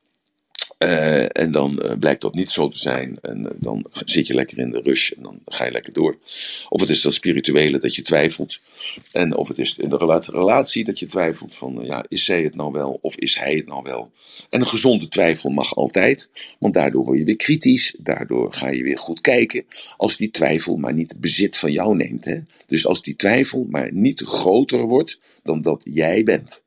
[0.79, 3.19] Uh, en dan uh, blijkt dat niet zo te zijn.
[3.23, 6.19] En uh, dan zit je lekker in de rush en dan ga je lekker door.
[6.69, 8.61] Of het is dat spirituele dat je twijfelt.
[9.13, 9.97] En of het is in de
[10.31, 13.67] relatie dat je twijfelt van, ja, is zij het nou wel of is hij het
[13.67, 14.11] nou wel?
[14.51, 17.97] En een gezonde twijfel mag altijd, want daardoor word je weer kritisch.
[17.99, 19.65] Daardoor ga je weer goed kijken.
[19.97, 22.25] Als die twijfel maar niet bezit van jou neemt.
[22.25, 22.41] Hè?
[22.67, 26.65] Dus als die twijfel maar niet groter wordt dan dat jij bent.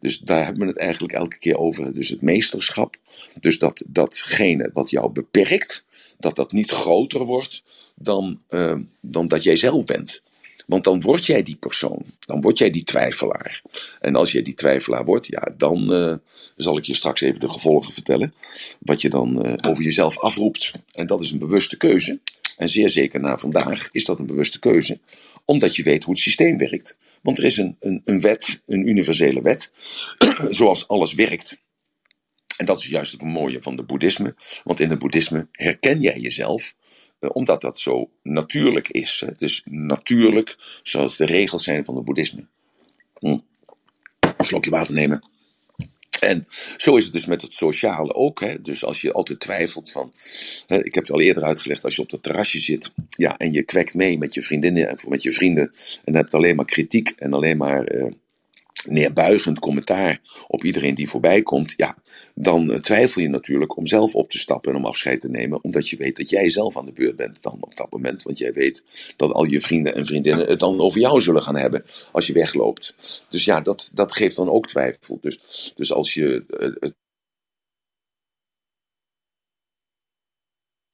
[0.00, 1.94] Dus daar hebben we het eigenlijk elke keer over.
[1.94, 2.96] Dus het meesterschap.
[3.40, 5.84] Dus dat datgene wat jou beperkt,
[6.18, 7.62] dat dat niet groter wordt
[7.94, 10.22] dan, uh, dan dat jij zelf bent.
[10.66, 12.04] Want dan word jij die persoon.
[12.20, 13.62] Dan word jij die twijfelaar.
[14.00, 16.16] En als jij die twijfelaar wordt, ja, dan uh,
[16.56, 18.34] zal ik je straks even de gevolgen vertellen.
[18.78, 20.72] Wat je dan uh, over jezelf afroept.
[20.92, 22.18] En dat is een bewuste keuze.
[22.56, 24.98] En zeer zeker na vandaag is dat een bewuste keuze.
[25.44, 26.96] Omdat je weet hoe het systeem werkt.
[27.24, 29.72] Want er is een, een, een wet, een universele wet.
[30.58, 31.58] zoals alles werkt.
[32.56, 34.34] En dat is juist het mooie van het boeddhisme.
[34.64, 36.74] Want in het boeddhisme herken jij jezelf,
[37.18, 39.22] eh, omdat dat zo natuurlijk is.
[39.26, 42.46] Het is natuurlijk zoals de regels zijn van het boeddhisme.
[43.18, 43.38] Hm.
[44.36, 45.28] Een slokje water nemen.
[46.24, 48.40] En zo is het dus met het sociale ook.
[48.40, 48.62] Hè?
[48.62, 50.12] Dus als je altijd twijfelt van.
[50.66, 51.84] Hè, ik heb het al eerder uitgelegd.
[51.84, 52.90] Als je op dat terrasje zit.
[53.08, 55.72] Ja, en je kwekt mee met je vriendinnen en met je vrienden.
[56.04, 57.94] En hebt alleen maar kritiek en alleen maar.
[57.94, 58.10] Uh,
[58.86, 61.96] neerbuigend commentaar op iedereen die voorbij komt, ja,
[62.34, 65.64] dan uh, twijfel je natuurlijk om zelf op te stappen en om afscheid te nemen,
[65.64, 68.22] omdat je weet dat jij zelf aan de beurt bent dan op dat moment.
[68.22, 68.82] Want jij weet
[69.16, 72.32] dat al je vrienden en vriendinnen het dan over jou zullen gaan hebben als je
[72.32, 72.96] wegloopt.
[73.28, 75.18] Dus ja, dat, dat geeft dan ook twijfel.
[75.20, 76.94] Dus, dus als je uh, het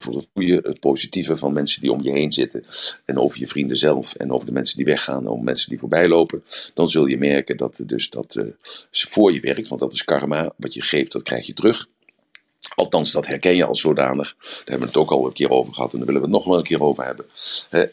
[0.01, 2.63] voor het goede, het positieve van mensen die om je heen zitten.
[3.05, 6.07] En over je vrienden zelf en over de mensen die weggaan, over mensen die voorbij
[6.07, 6.43] lopen.
[6.73, 8.45] Dan zul je merken dat, dus dat uh,
[8.91, 10.53] voor je werkt, want dat is karma.
[10.57, 11.87] Wat je geeft, dat krijg je terug.
[12.75, 14.35] Althans, dat herken je als zodanig.
[14.39, 16.35] Daar hebben we het ook al een keer over gehad en daar willen we het
[16.37, 17.25] nog wel een keer over hebben.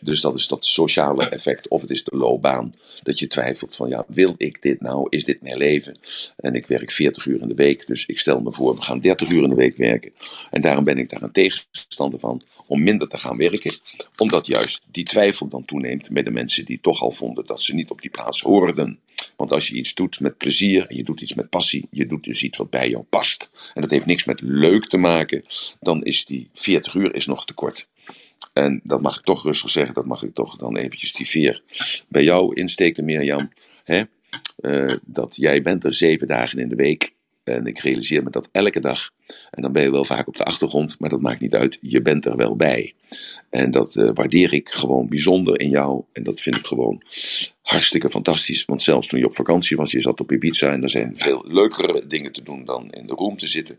[0.00, 2.74] dus dat is dat sociale effect, of het is de loopbaan.
[3.02, 5.06] Dat je twijfelt van, ja, wil ik dit nou?
[5.08, 5.98] Is dit mijn leven?
[6.36, 9.00] En ik werk 40 uur in de week, dus ik stel me voor, we gaan
[9.00, 10.12] 30 uur in de week werken.
[10.50, 13.74] En daarom ben ik daar een tegenstander van, om minder te gaan werken.
[14.16, 17.74] Omdat juist die twijfel dan toeneemt bij de mensen die toch al vonden dat ze
[17.74, 18.98] niet op die plaats hoorden.
[19.36, 22.24] Want als je iets doet met plezier en je doet iets met passie, je doet
[22.24, 23.50] dus iets wat bij jou past.
[23.74, 25.44] En dat heeft niks met leuk te maken,
[25.80, 27.88] dan is die 40 uur is nog te kort.
[28.52, 31.62] En dat mag ik toch rustig zeggen, dat mag ik toch dan eventjes die veer
[32.08, 33.52] bij jou insteken, Mirjam.
[33.84, 34.02] Hè?
[34.60, 37.14] Uh, dat jij bent er zeven dagen in de week.
[37.48, 39.10] En ik realiseer me dat elke dag.
[39.50, 41.78] En dan ben je wel vaak op de achtergrond, maar dat maakt niet uit.
[41.80, 42.94] Je bent er wel bij.
[43.50, 46.02] En dat uh, waardeer ik gewoon bijzonder in jou.
[46.12, 47.02] En dat vind ik gewoon
[47.62, 48.64] hartstikke fantastisch.
[48.64, 51.44] Want zelfs toen je op vakantie was, je zat op Ibiza en er zijn veel
[51.46, 53.78] leukere dingen te doen dan in de room te zitten.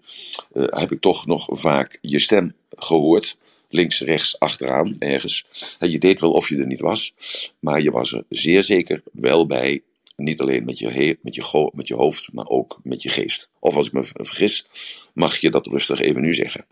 [0.53, 3.37] Uh, heb ik toch nog vaak je stem gehoord.
[3.71, 5.45] Links, rechts, achteraan, ergens.
[5.79, 7.13] Je deed wel of je er niet was,
[7.59, 9.81] maar je was er zeer zeker wel bij
[10.19, 13.49] niet alleen met je, met, je met je hoofd, maar ook met je geest.
[13.59, 14.67] Of als ik me vergis,
[15.13, 16.65] mag je dat rustig even nu zeggen.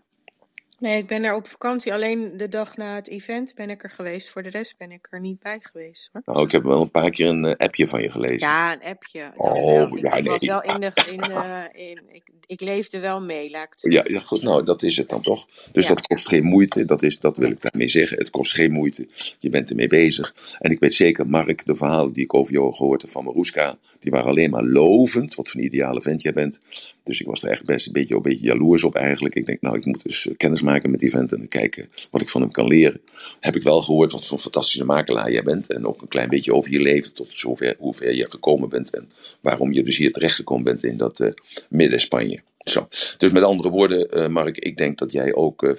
[0.78, 1.92] Nee, ik ben er op vakantie.
[1.92, 4.28] Alleen de dag na het event ben ik er geweest.
[4.28, 6.10] Voor de rest ben ik er niet bij geweest.
[6.12, 6.22] Hoor.
[6.24, 8.48] Nou, ik heb wel een paar keer een eh, appje van je gelezen.
[8.48, 9.32] Ja, een appje.
[9.36, 9.96] Oh, wel.
[9.96, 10.50] Ik, ja, ik was nee.
[10.50, 10.92] wel in de.
[11.08, 14.64] In de in, ik, ik leefde wel mee, laat ik het Ja, ja, goed, nou,
[14.64, 15.46] dat is het dan toch.
[15.72, 15.94] Dus Ja.
[15.94, 18.18] dat kost geen moeite, dat, is, dat wil ik daarmee zeggen.
[18.18, 19.06] Het kost geen moeite,
[19.38, 20.34] je bent ermee bezig.
[20.58, 23.78] En ik weet zeker, Mark, de verhalen die ik over jou gehoord heb van Maruska,
[24.00, 26.60] die waren alleen maar lovend, wat voor een ideale vent jij bent.
[27.08, 29.34] Dus ik was er echt best een beetje, een beetje jaloers op eigenlijk.
[29.34, 32.28] Ik denk, nou, ik moet dus kennis maken met die vent en kijken wat ik
[32.28, 33.00] van hem kan leren.
[33.40, 35.72] Heb ik wel gehoord wat voor een fantastische makelaar jij bent.
[35.72, 38.90] En ook een klein beetje over je leven, tot zover, hoe ver je gekomen bent.
[38.90, 39.08] En
[39.40, 41.30] waarom je dus hier terechtgekomen bent in dat eh,
[41.68, 42.40] midden-Spanje.
[42.58, 42.88] Zo.
[43.16, 45.76] Dus met andere woorden, eh, Mark, ik denk dat jij ook eh,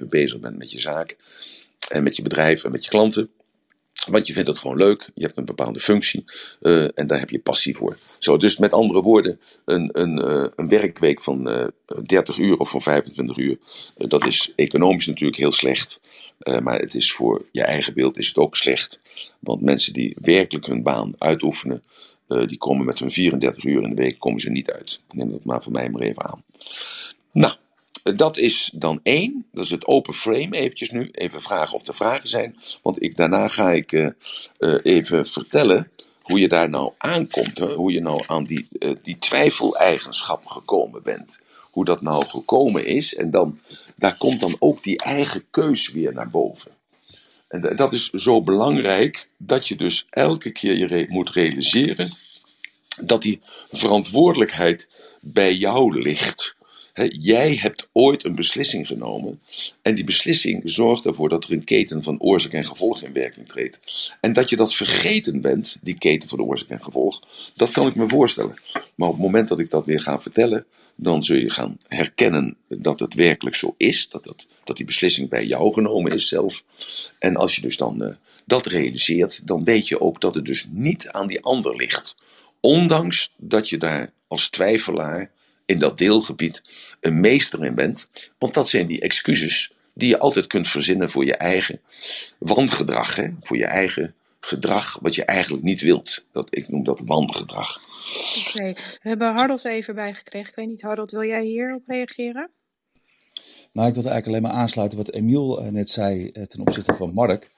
[0.00, 1.16] 24-7 bezig bent met je zaak.
[1.88, 3.30] En met je bedrijf en met je klanten.
[4.10, 6.24] Want je vindt het gewoon leuk, je hebt een bepaalde functie
[6.60, 7.96] eh, en daar heb je passie voor.
[8.18, 11.66] Zo, dus met andere woorden, een, een, eh, een werkweek van eh
[12.06, 13.58] 30 uur of van 25 uur,
[13.96, 16.00] eh, dat is economisch natuurlijk heel slecht.
[16.38, 19.00] Eh, maar het is voor je eigen beeld is het ook slecht.
[19.38, 21.82] Want mensen die werkelijk hun baan uitoefenen,
[22.28, 25.00] eh, die komen met hun 34 uur in de week komen ze niet uit.
[25.10, 26.44] Neem dat maar voor mij maar even aan.
[27.32, 27.58] Nou, eh,
[28.02, 29.46] dat is dan één.
[29.52, 31.08] Dat is het open frame eventjes nu.
[31.12, 32.56] Even vragen of er vragen zijn.
[32.82, 34.06] Want ik, daarna ga ik eh,
[34.58, 35.90] eh, even vertellen
[36.22, 37.58] hoe je daar nou aankomt.
[37.58, 41.40] Hoe je nou aan die, eh, die twijfeleigenschap gekomen bent.
[41.70, 43.14] Hoe dat nou gekomen is.
[43.14, 43.60] En dan,
[43.96, 46.70] daar komt dan ook die eigen keus weer naar boven.
[47.48, 52.12] En da- dat is zo belangrijk dat je dus elke keer je moet realiseren
[53.02, 54.88] dat die verantwoordelijkheid
[55.20, 56.54] bij jou ligt.
[57.08, 59.40] Jij hebt ooit een beslissing genomen
[59.82, 63.48] en die beslissing zorgt ervoor dat er een keten van oorzaak en gevolg in werking
[63.48, 63.80] treedt.
[64.20, 67.22] En dat je dat vergeten bent, die keten van oorzaak en gevolg,
[67.56, 68.54] dat kan ik me voorstellen.
[68.94, 72.56] Maar op het moment dat ik dat weer ga vertellen, dan zul je gaan herkennen
[72.68, 76.64] dat het werkelijk zo is, dat, dat, dat die beslissing bij jou genomen is zelf.
[77.18, 80.66] En als je dus dan eh, dat realiseert, dan weet je ook dat het dus
[80.70, 82.16] niet aan die ander ligt.
[82.60, 85.30] Ondanks dat je daar als twijfelaar
[85.72, 86.62] in dat deelgebied
[87.00, 88.08] een meester in bent.
[88.38, 91.80] Want dat zijn die excuses die je altijd kunt verzinnen voor je eigen
[92.38, 93.16] wangedrag.
[93.16, 93.28] Hè?
[93.40, 96.24] Voor je eigen gedrag wat je eigenlijk niet wilt.
[96.32, 97.78] Dat, ik noem dat wangedrag.
[98.48, 100.48] Oké, we hebben Harold even bijgekregen.
[100.48, 102.50] Ik weet niet, Harold, wil jij hierop reageren?
[103.72, 106.94] Nou, ik wilde eigenlijk alleen maar aansluiten wat Emiel eh, net zei eh, ten opzichte
[106.94, 107.50] van Mark.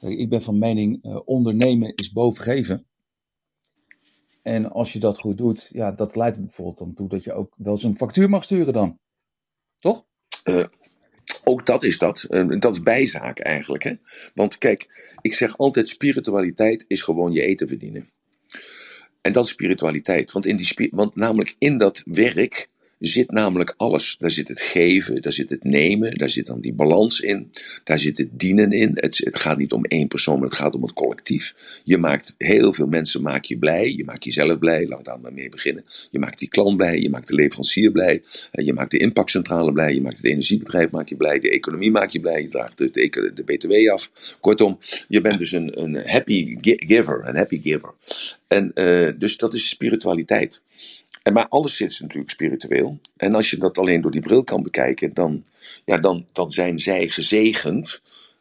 [0.00, 2.86] Ik ben van mening, eh, ondernemen is boven geven.
[4.42, 7.54] En als je dat goed doet, ja, dat leidt bijvoorbeeld dan toe dat je ook
[7.56, 8.98] wel eens een factuur mag sturen dan.
[9.78, 10.04] Toch?
[11.44, 12.22] Ook dat is dat.
[12.22, 13.82] Eh, Dat is bijzaak eigenlijk.
[13.82, 13.94] Hè?
[14.34, 18.10] Want kijk, ik zeg altijd: spiritualiteit is gewoon je eten verdienen.
[19.20, 20.32] En dat is spiritualiteit.
[20.32, 22.68] Want, in die, want namelijk in dat werk
[22.98, 24.16] zit namelijk alles.
[24.18, 27.50] Daar zit het geven, daar zit het nemen, daar zit dan die balans in,
[27.84, 28.90] daar zit het dienen in.
[28.94, 31.54] Het, het gaat niet om één persoon, maar het gaat om het collectief.
[31.84, 35.32] Je maakt heel veel mensen maak je blij, je maakt jezelf blij, laat daar maar
[35.32, 35.84] mee beginnen.
[36.10, 39.72] Je maakt die klant blij, je maakt de leverancier blij, eh, je maakt de impactcentrale
[39.72, 42.78] blij, je maakt het energiebedrijf maak je blij, de economie maak je blij, je draagt
[42.78, 42.90] de,
[43.34, 44.10] de, BTW af.
[44.40, 47.94] Kortom, je bent dus een, een happy gi- giver, een happy giver.
[48.48, 50.60] En eh, dus dat is spiritualiteit.
[51.32, 52.98] Maar alles zit natuurlijk spiritueel.
[53.16, 55.44] En als je dat alleen door die bril kan bekijken, dan,
[55.84, 58.00] ja, dan, dan zijn zij gezegend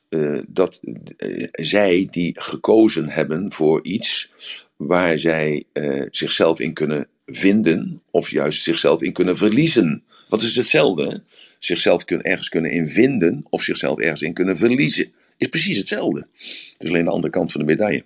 [0.09, 0.79] eh, dat
[1.17, 4.31] eh, zij die gekozen hebben voor iets
[4.75, 10.03] waar zij eh, zichzelf in kunnen vinden, of juist zichzelf in kunnen verliezen.
[10.29, 11.23] Wat is hetzelfde?
[11.59, 15.11] Zichzelf ergens kunnen in vinden, of zichzelf ergens in kunnen verliezen.
[15.37, 16.27] Is precies hetzelfde.
[16.71, 18.03] Het is alleen de andere kant van de medaille.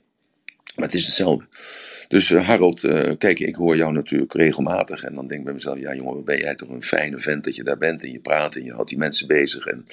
[0.75, 1.45] Maar het is hetzelfde.
[2.11, 5.03] Dus eh, Harold, eh, kijk, ik hoor jou natuurlijk regelmatig.
[5.03, 7.55] En dan denk ik bij mezelf, ja jongen, ben jij toch een fijne vent dat
[7.55, 8.03] je daar bent.
[8.03, 9.65] En je praat en je houdt die mensen bezig.
[9.65, 9.85] En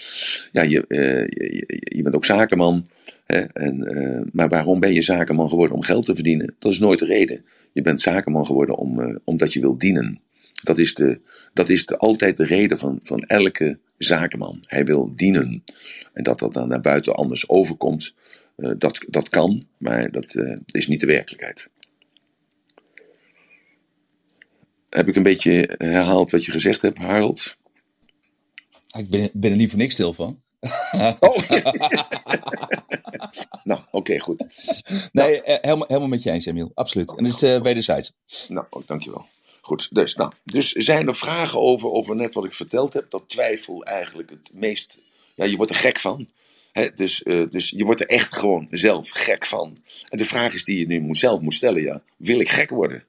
[0.52, 2.86] ja, je, eh, je, je- bent ook zakenman.
[3.26, 3.38] Hè?
[3.38, 5.76] En, maar waarom ben je zakenman geworden?
[5.76, 6.54] Om geld te verdienen.
[6.58, 7.44] Dat is nooit de reden.
[7.72, 10.20] Je bent zakenman geworden om, omdat je wil dienen.
[10.62, 11.20] Dat is, de,
[11.52, 14.64] dat is de, altijd de reden van, van elke zakenman.
[14.66, 15.64] Hij wil dienen.
[16.12, 18.14] En dat dat dan naar buiten anders overkomt,
[18.56, 20.34] dat, dat kan, maar dat
[20.66, 21.68] is niet de werkelijkheid.
[24.98, 27.56] Heb ik een beetje herhaald wat je gezegd hebt, Harold?
[28.96, 30.40] Ik ben, ben er niet voor niks stil van.
[31.20, 31.38] Oh,
[33.64, 34.44] nou, oké, goed.
[35.12, 36.70] Nee, eh, helemaal, helemaal met je eens, Emiel.
[36.74, 37.16] Absoluut.
[37.16, 38.12] En dat is uh, wederzijds.
[38.48, 39.26] Nou, oh, dankjewel.
[39.60, 43.10] Goed, dus, nou, dus zijn er vragen over, over net wat ik verteld heb?
[43.10, 44.98] Dat twijfel eigenlijk het meest.
[45.34, 46.28] Ja, je wordt er gek van.
[46.72, 49.76] Hè, dus, uh, dus je wordt er echt gewoon zelf gek van.
[50.08, 52.70] En de vraag is die je nu moet, zelf moet stellen: ja, wil ik gek
[52.70, 53.04] worden?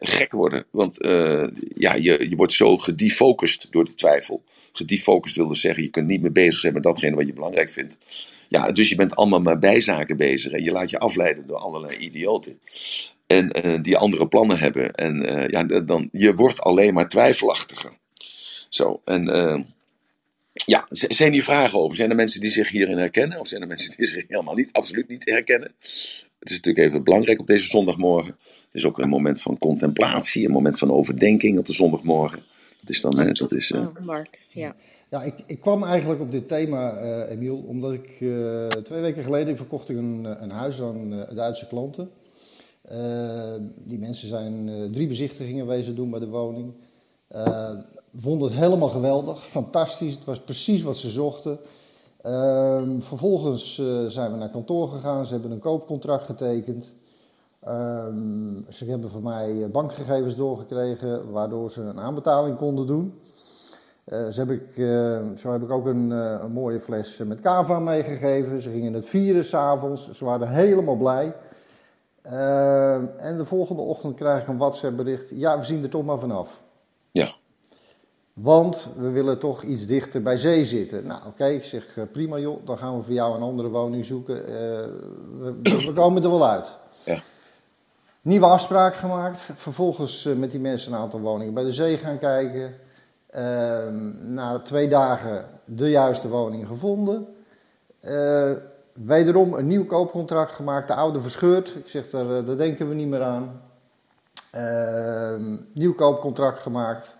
[0.00, 0.64] Gek worden.
[0.70, 4.42] Want eh, ja, je, je wordt zo gedefocust door die twijfel.
[4.72, 7.98] Gedefocust wil zeggen, je kunt niet meer bezig zijn met datgene wat je belangrijk vindt.
[8.48, 10.52] Ja, dus je bent allemaal maar bijzaken bezig.
[10.52, 12.58] En je laat je afleiden door allerlei idioten.
[13.26, 14.92] En eh, die andere plannen hebben.
[14.92, 17.92] En eh, ja, dan, je wordt alleen maar twijfelachtiger.
[18.68, 19.26] Zo, en
[20.52, 21.96] ja, zijn hier vragen over?
[21.96, 23.40] Zijn er mensen die zich hierin herkennen?
[23.40, 25.74] Of zijn er mensen die zich helemaal niet, absoluut niet herkennen?
[26.38, 28.36] Het is natuurlijk even belangrijk op deze zondagmorgen.
[28.74, 32.42] Het is ook een moment van contemplatie, een moment van overdenking op de zondagmorgen.
[32.80, 33.70] Dat is dan, hè, dat is...
[33.70, 34.74] eh, Oh, Mark, ja.
[35.10, 39.24] Ja, ik, ik kwam eigenlijk op dit thema, eh Emiel, omdat ik eh, twee weken
[39.24, 42.10] geleden verkocht ik een, een huis aan eh, Duitse klanten.
[42.82, 46.72] Eh, die mensen zijn eh, drie bezichtigingen wezen doen bij de woning.
[48.16, 50.14] Vonden het helemaal geweldig, fantastisch.
[50.14, 51.58] Het was precies wat ze zochten.
[52.22, 55.26] Ehm, vervolgens eh, zijn we naar kantoor gegaan.
[55.26, 56.92] Ze hebben een koopcontract getekend.
[57.64, 63.20] Ehm, ze hebben van mij eh, bankgegevens doorgekregen, waardoor ze een aanbetaling konden doen.
[64.04, 67.40] Eh, zo, heb ik, eh, zo heb ik ook een, eh, een mooie fles met
[67.40, 68.62] cava meegegeven.
[68.62, 70.10] Ze gingen het vieren s'avonds.
[70.10, 71.34] Ze waren helemaal blij.
[72.22, 75.30] Eh, en de volgende ochtend krijg ik een WhatsApp bericht.
[75.30, 76.48] Ja, we zien er toch maar vanaf.
[77.10, 77.34] ja,
[78.32, 81.06] Want we willen toch iets dichter bij zee zitten.
[81.06, 84.34] Nou, oké, ik zeg prima joh, dan gaan we voor jou een andere woning zoeken.
[85.38, 86.78] We, we komen er wel uit.
[87.04, 87.22] Ja.
[88.24, 89.50] Nieuwe afspraak gemaakt.
[89.54, 92.74] Vervolgens eh, met die mensen een aantal woningen bij de zee gaan kijken.
[93.30, 97.26] Ehm, na twee dagen de juiste woning gevonden.
[98.00, 98.50] Eh,
[98.92, 100.88] wederom een nieuw koopcontract gemaakt.
[100.88, 101.74] De oude verscheurd.
[101.74, 103.60] Ik zeg, daar, eh, daar denken we niet meer aan.
[104.50, 107.16] Ehm, nieuw koopcontract gemaakt.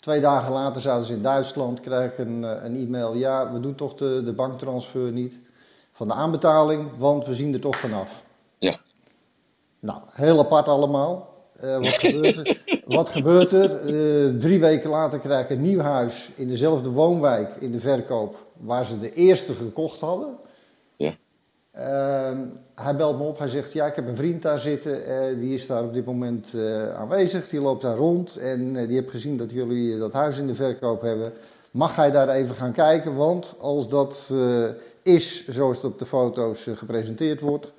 [0.00, 3.14] Twee dagen later zaten ze in Duitsland, ik een, een e-mail.
[3.14, 5.34] Ja, we doen toch de, de banktransfer niet
[5.92, 8.26] van de aanbetaling, want we zien er toch vanaf.
[9.80, 11.36] Nou, heel apart allemaal.
[11.60, 12.62] Eh, wat, gebeurt er?
[12.86, 13.70] wat gebeurt er?
[13.80, 18.36] Eh, drie weken later krijg ik een nieuw huis in dezelfde woonwijk in de verkoop
[18.56, 20.36] waar ze de eerste gekocht hadden.
[20.96, 21.12] Ja.
[21.70, 22.38] Ehm,
[22.74, 25.54] hij belt me op, hij zegt, ja, ik heb een vriend daar zitten, eh, die
[25.54, 26.54] is daar op dit moment
[26.96, 30.54] aanwezig, die loopt daar rond en die heeft gezien dat jullie dat huis in de
[30.54, 31.32] verkoop hebben.
[31.70, 34.32] Mag hij daar even gaan kijken, want als dat
[35.02, 37.72] is zoals het op de foto's gepresenteerd wordt.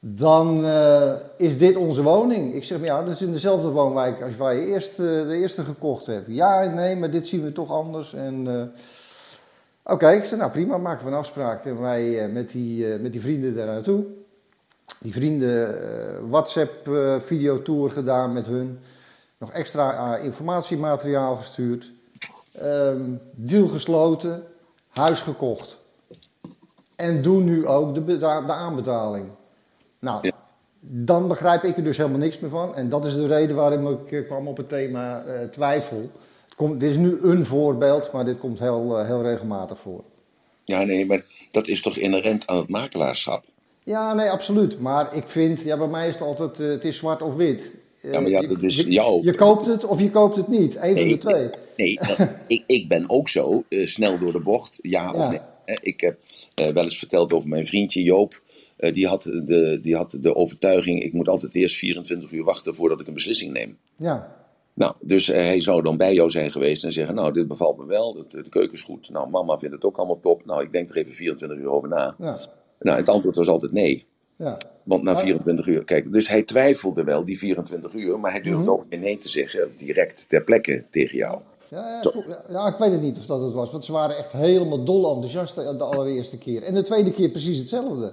[0.00, 2.54] Dan eh, is dit onze woning.
[2.54, 5.36] Ik zeg, maar ja, dat is in dezelfde woonwijk als waar je eerst, eh, de
[5.36, 6.26] eerste gekocht hebt.
[6.28, 8.46] Ja, nee, maar dit zien we toch anders en...
[8.46, 8.82] eh,
[9.84, 11.64] Oké, ik zei, nou prima, maken we een afspraak.
[11.64, 14.04] En wij met, die, met die vrienden daar naartoe.
[14.98, 18.78] Die vrienden WhatsApp-videotour gedaan met hun.
[19.38, 21.92] Nog extra informatiemateriaal gestuurd.
[22.52, 23.00] Ehm,
[23.32, 24.42] deal gesloten,
[24.92, 25.78] huis gekocht.
[26.96, 29.30] En doen nu ook de, de aanbetaling.
[30.00, 30.32] Nou, Ja.
[30.80, 32.74] dan begrijp ik er dus helemaal niks meer van.
[32.74, 36.10] En dat is de reden waarom ik eh, kwam op het thema eh, twijfel.
[36.44, 40.04] Het komt, dit is nu een voorbeeld, maar dit komt heel, eh, heel regelmatig voor.
[40.64, 43.44] ja, nee, maar dat is toch inherent aan het makelaarschap?
[43.84, 44.80] Ja, nee, absoluut.
[44.80, 47.70] Maar ik vind, ja, bij mij is het altijd, het is zwart of wit.
[48.02, 49.24] Ja, maar ja, je- dat is je, jou.
[49.24, 50.76] Je koopt het of je koopt het niet.
[50.80, 51.50] Eén van de twee.
[51.76, 51.98] Nee,
[52.46, 55.10] ik, ik ben ook zo snel door de bocht, ja, Ja.
[55.12, 55.40] of nee.
[55.82, 56.18] Ik heb
[56.74, 58.40] wel eens verteld over mijn vriendje Joop.
[58.80, 62.74] Eh, die, had de, die had de overtuiging, ik moet altijd eerst 24 uur wachten
[62.74, 63.78] voordat ik een beslissing neem.
[63.96, 64.36] Ja,
[64.74, 67.76] Nou, dus eh, hij zou dan bij jou zijn geweest en zeggen, nou, dit bevalt
[67.78, 69.10] me wel, dat, de keuken is goed.
[69.10, 70.44] Nou, mama vindt het ook allemaal top.
[70.44, 72.14] Nou, ik denk er even 24 uur over na.
[72.18, 72.38] ja,
[72.78, 74.06] Nou, het antwoord was altijd nee.
[74.36, 74.58] ja.
[74.82, 75.18] Want na Ja.
[75.18, 78.70] 24 uur, kijk, dus hij twijfelde wel die 24 uur, maar hij durfde Mhm.
[78.70, 81.38] ook geen nee te zeggen, direct ter plekke tegen jou.
[81.68, 82.12] Ja, ja.
[82.48, 83.70] Ja, ik weet het niet of dat het was.
[83.70, 86.62] Want ze waren echt helemaal dol enthousiast de de allereerste keer.
[86.62, 88.12] En de tweede keer precies hetzelfde.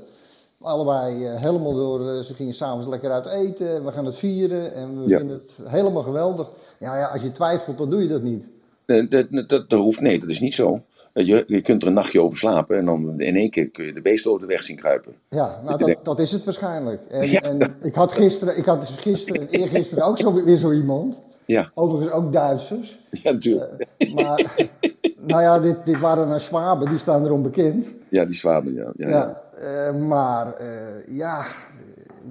[0.61, 2.09] Allebei eh, helemaal door.
[2.09, 3.85] eh, ze gingen s'avonds lekker uit eten.
[3.85, 4.73] We gaan het vieren.
[4.73, 5.17] En we Ja.
[5.17, 6.49] vinden het helemaal geweldig.
[6.79, 8.43] Ja, ja, als je twijfelt, dan doe je dat niet.
[8.85, 10.81] Nee, dat, dat, dat, dat hoeft, nee, dat is niet zo.
[11.13, 13.93] Je, je kunt er een nachtje over slapen en dan in één keer kun je
[13.93, 15.13] de beesten over de weg zien kruipen.
[15.29, 17.01] Ja, nou, dat, dat is het waarschijnlijk.
[17.09, 17.41] En, Ja.
[17.41, 21.21] en ik had gisteren, ik had gisteren en eergisteren ook zo, weer zo iemand.
[21.47, 22.99] Ja, Overigens ook Duitsers.
[23.23, 23.85] ja natuurlijk.
[24.13, 24.55] Maar,
[25.27, 27.93] nou ja, dit, dit waren naar Schwaben, die staan erom bekend.
[28.09, 28.91] Ja, die zwaarden, ja.
[28.95, 29.17] ja, ja.
[29.17, 29.41] Ja,
[29.87, 30.67] eh, maar eh,
[31.15, 31.45] ja, eh,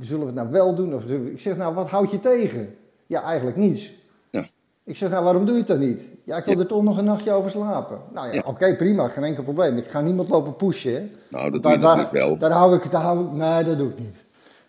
[0.01, 0.95] zullen we het nou wel doen?
[0.95, 2.75] Of, ik zeg, nou, wat houd je tegen?
[3.07, 3.91] Ja, eigenlijk niets.
[4.31, 4.47] Ja.
[4.85, 6.01] Ik zeg, nou, waarom doe je het dan niet?
[6.25, 6.61] Ja, ik wil Ja.
[6.61, 7.99] er toch nog een nachtje over slapen.
[8.13, 9.77] Nou ja, oké, prima, geen enkel probleem.
[9.77, 10.93] Ik ga niemand lopen pushen.
[10.93, 11.11] hè.
[11.31, 12.37] Nou, dat doe daar, je natuurlijk daar, wel.
[12.39, 14.17] daar hou ik, daar hou ik, nee, dat doe ik niet.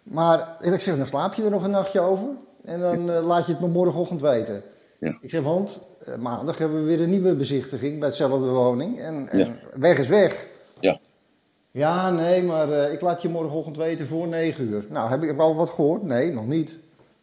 [0.04, 2.28] Maar ik zeg, dan slaap je er nog een nachtje over.
[2.68, 4.64] En dan eh, laat je het me morgenochtend weten.
[5.00, 5.18] Ja.
[5.22, 9.00] Ik zeg, want eh, maandag hebben we weer een nieuwe bezichtiging bij hetzelfde woning.
[9.00, 9.56] En, en Ja.
[9.76, 10.48] weg is weg.
[10.80, 11.00] Ja.
[11.72, 14.86] Ja, nee, maar eh, ik laat je morgenochtend weten voor 9 uur.
[14.90, 16.04] Nou, heb ik al wat gehoord?
[16.04, 16.76] Nee, nog niet.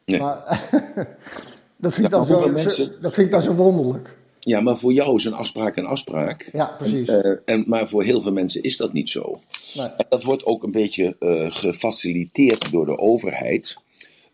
[0.04, 0.20] Nee.
[0.20, 0.36] Maar
[1.76, 4.16] dat, vind Ja, dan maar zo, hoeveel mensen- dat vind ik dan zo wonderlijk.
[4.38, 6.48] Ja, maar voor jou is een afspraak een afspraak.
[6.52, 7.08] Ja, precies.
[7.08, 9.40] Eh, en, maar voor heel veel mensen is dat niet zo.
[9.74, 9.86] Nee.
[9.86, 11.16] En dat wordt ook een beetje
[11.50, 13.76] gefaciliteerd door de overheid.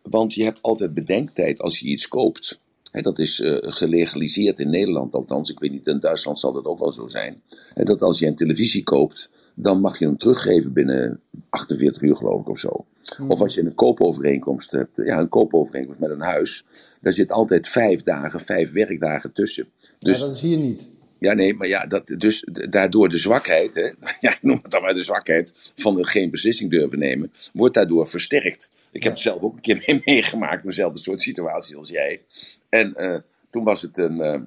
[0.03, 2.61] Want je hebt altijd bedenktijd als je iets koopt.
[2.93, 5.51] Dat is eh, gelegaliseerd in Nederland althans.
[5.51, 7.43] Ik weet niet, in Duitsland zal dat ook wel zo zijn.
[7.75, 12.41] Dat als je een televisie koopt, dan mag je hem teruggeven binnen 48 uur geloof
[12.41, 12.85] ik of zo.
[13.29, 16.65] Of als je een koopovereenkomst hebt, ja, een koopovereenkomst met een huis,
[17.01, 19.69] daar zit altijd vijf dagen, vijf werkdagen tussen.
[19.99, 20.83] Dus ja, dat is hier niet.
[21.21, 23.83] Ja, nee, maar ja, dat, dus daardoor de zwakheid, hè,
[24.21, 27.75] ja, ik noem het dan maar de zwakheid van de geen beslissing durven nemen, wordt
[27.75, 28.71] daardoor versterkt.
[28.91, 32.23] Ik heb het zelf ook een keer mee meegemaakt, dezelfde soort situatie als jij.
[32.69, 33.19] En eh,
[33.51, 34.41] toen was het een, eh,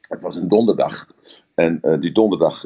[0.00, 1.06] het was een donderdag.
[1.54, 2.64] En eh, die donderdag,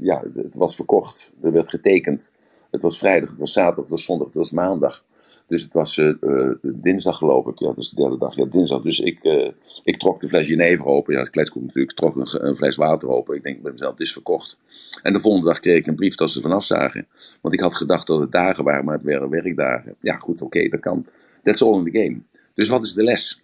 [0.00, 2.30] ja, het was verkocht, er werd getekend.
[2.70, 5.04] Het was vrijdag, het was zaterdag, het was zondag, het was maandag.
[5.50, 8.44] Dus het was eh, eh, dinsdag geloof ik, ja, dat is de derde dag, ja,
[8.44, 8.82] dinsdag.
[8.82, 9.48] Dus ik, eh,
[9.84, 13.08] ik trok de fles jenever open, ja, kletskoek natuurlijk, ik trok een, een fles water
[13.08, 13.36] open.
[13.36, 14.58] Ik denk bij mezelf, het is verkocht.
[15.02, 17.06] En de volgende dag kreeg ik een brief dat ze er vanaf zagen.
[17.40, 19.94] Want ik had gedacht dat het dagen waren, maar het waren werkdagen.
[20.00, 21.06] Ja, goed, oké, dat kan.
[21.42, 22.20] That's all in the game.
[22.54, 23.42] Dus wat is de les?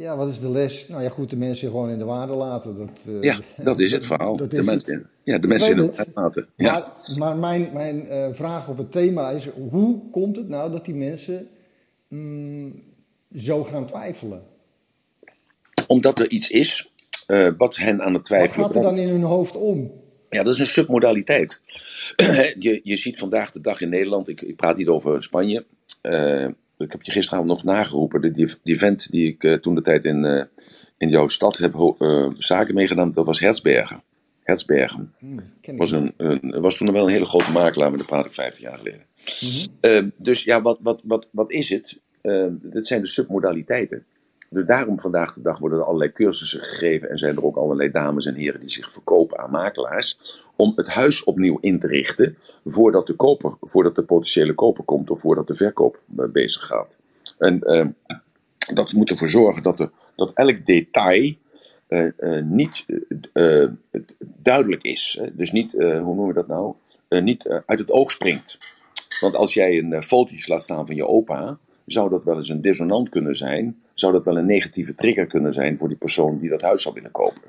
[0.00, 0.88] Ja, wat is de les?
[0.88, 2.76] Nou ja, goed, de mensen gewoon in de waarde laten.
[2.78, 4.36] Dat, eh, Ja, dat is het verhaal.
[4.36, 6.08] dat de is mensen, ja, de mensen in het het.
[6.14, 6.46] laten.
[6.56, 6.72] Ja.
[6.72, 10.84] Maar, maar mijn, mijn eh, vraag op het thema is: hoe komt het nou dat
[10.84, 11.48] die mensen
[12.08, 12.82] mm,
[13.36, 14.42] zo gaan twijfelen?
[15.86, 16.92] Omdat er iets is
[17.26, 19.92] eh, wat hen aan het Wat twijfelen gaat er dan in hun hoofd om?
[20.30, 21.60] Ja, dat is een submodaliteit.
[22.58, 25.64] je, je ziet vandaag de dag in Nederland, ik, ik praat niet over Spanje.
[26.80, 28.20] Ik heb je gisteravond nog nageroepen.
[28.20, 30.44] Die, die, die vent die ik eh, toen de tijd in, eh,
[30.98, 34.02] in jouw stad heb eh, zaken meegedaan, dat was Herzbergen.
[34.42, 35.14] Herzbergen.
[35.18, 35.40] Hmm,
[35.76, 38.64] Was, een, een, was toen wel een hele grote makelaar, maar dat praat ik 15
[38.64, 39.02] jaar geleden.
[39.80, 42.00] Eh, dus ja, wat, wat, wat, wat is het?
[42.62, 44.04] Dit zijn de submodaliteiten.
[44.50, 47.90] Dus daarom vandaag de dag worden er allerlei cursussen gegeven en zijn er ook allerlei
[47.90, 52.36] dames en heren die zich verkopen aan makelaars om het huis opnieuw in te richten
[52.64, 56.98] voordat de, koper, voordat de potentiële koper komt of voordat de verkoop eh, bezig gaat.
[57.38, 57.86] En eh,
[58.74, 61.34] dat moet ervoor zorgen dat, er, dat elk detail
[61.86, 62.86] eh, niet
[64.42, 65.20] duidelijk is.
[65.32, 66.74] Dus niet, hoe noemen we dat nou?
[67.08, 68.58] Niet uit het oog springt.
[69.20, 71.58] Want als jij een fotootje laat staan van je opa,
[71.92, 73.82] zou dat wel eens een dissonant kunnen zijn.
[73.94, 76.94] Zou dat wel een negatieve trigger kunnen zijn voor die persoon die dat huis zou
[76.94, 77.42] willen kopen.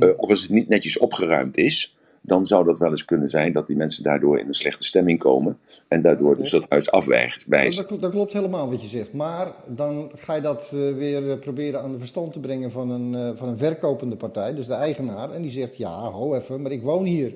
[0.00, 3.52] Uh, of als het niet netjes opgeruimd is, dan zou dat wel eens kunnen zijn
[3.52, 5.58] dat die mensen daardoor in een slechte stemming komen.
[5.88, 7.50] En daardoor dus dat huis afwijzen.
[7.50, 9.12] Dat, dat, klopt, dat klopt helemaal wat je zegt.
[9.12, 13.12] Maar dan ga je dat uh, weer proberen aan de verstand te brengen van een,
[13.12, 15.30] uh, van een verkopende partij, dus de eigenaar.
[15.30, 17.32] En die zegt: Ja, ho even, maar ik woon hier.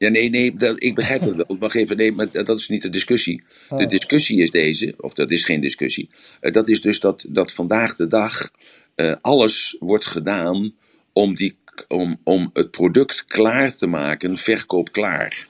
[0.00, 1.56] Ja, nee, nee, dat, ik begrijp het wel.
[1.58, 3.42] Wacht even, nee, maar dat is niet de discussie.
[3.68, 6.08] De discussie is deze, of dat is geen discussie.
[6.40, 8.50] Uh, dat is dus dat, dat vandaag de dag
[8.96, 10.74] uh, alles wordt gedaan
[11.12, 11.56] om, die,
[11.88, 15.48] om, om het product klaar te maken, verkoop klaar.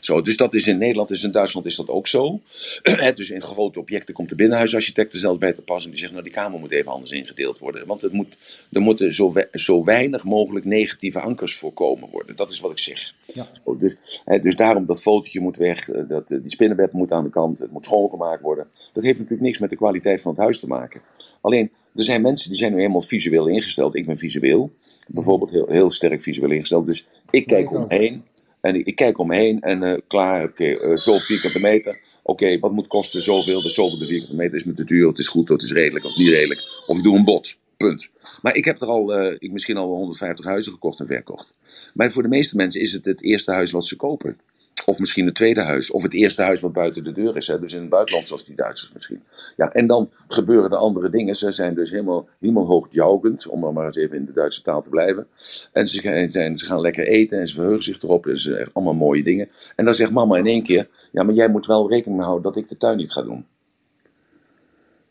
[0.00, 2.40] Zo, dus dat is in Nederland, is in Duitsland is dat ook zo.
[3.14, 5.90] dus in grote objecten komt de binnenhuisarchitect er zelfs bij te passen.
[5.90, 7.86] Die zegt, nou die kamer moet even anders ingedeeld worden.
[7.86, 8.36] Want het moet,
[8.72, 12.36] er moeten zo, we, zo weinig mogelijk negatieve ankers voorkomen worden.
[12.36, 13.14] Dat is wat ik zeg.
[13.26, 13.48] Ja.
[13.64, 17.58] Zo, dus, dus daarom dat fotootje moet weg, dat, die spinnenbed moet aan de kant,
[17.58, 18.66] het moet schoongemaakt worden.
[18.92, 21.00] Dat heeft natuurlijk niks met de kwaliteit van het huis te maken.
[21.40, 23.94] Alleen, er zijn mensen die zijn nu helemaal visueel ingesteld.
[23.94, 24.70] Ik ben visueel,
[25.08, 26.86] bijvoorbeeld heel, heel sterk visueel ingesteld.
[26.86, 28.24] Dus ik kijk omheen.
[28.62, 31.98] En ik, kijk om me heen en uh, klaar, oké, okay, uh, zoveel vierkante meter.
[32.22, 33.22] Oké, wat moet kosten?
[33.22, 35.72] Zoveel, dus zoveel de vierkante meter is me te duur, het is goed, het is
[35.72, 36.60] redelijk of niet redelijk.
[36.86, 38.08] Of ik doe een bod, punt.
[38.42, 41.54] Maar ik heb er al, uh, ik misschien al 150 huizen gekocht en verkocht.
[41.94, 44.38] Maar voor de meeste mensen is het het eerste huis wat ze kopen.
[44.86, 45.90] Of misschien het tweede huis.
[45.90, 47.46] Of het eerste huis wat buiten de deur is.
[47.46, 47.60] Hè?
[47.60, 49.22] Dus in het buitenland, zoals die Duitsers misschien.
[49.56, 51.34] Ja, en dan gebeuren er andere dingen.
[51.34, 53.46] Ze zijn dus helemaal, helemaal hoogjaugend.
[53.46, 55.26] Om er maar eens even in de Duitse taal te blijven.
[55.72, 58.26] En ze, zijn, ze gaan lekker eten en ze verheugen zich erop.
[58.26, 59.48] En ze allemaal mooie dingen.
[59.76, 60.88] En dan zegt mama in één keer.
[61.12, 63.46] Ja, maar jij moet wel rekening mee houden dat ik de tuin niet ga doen.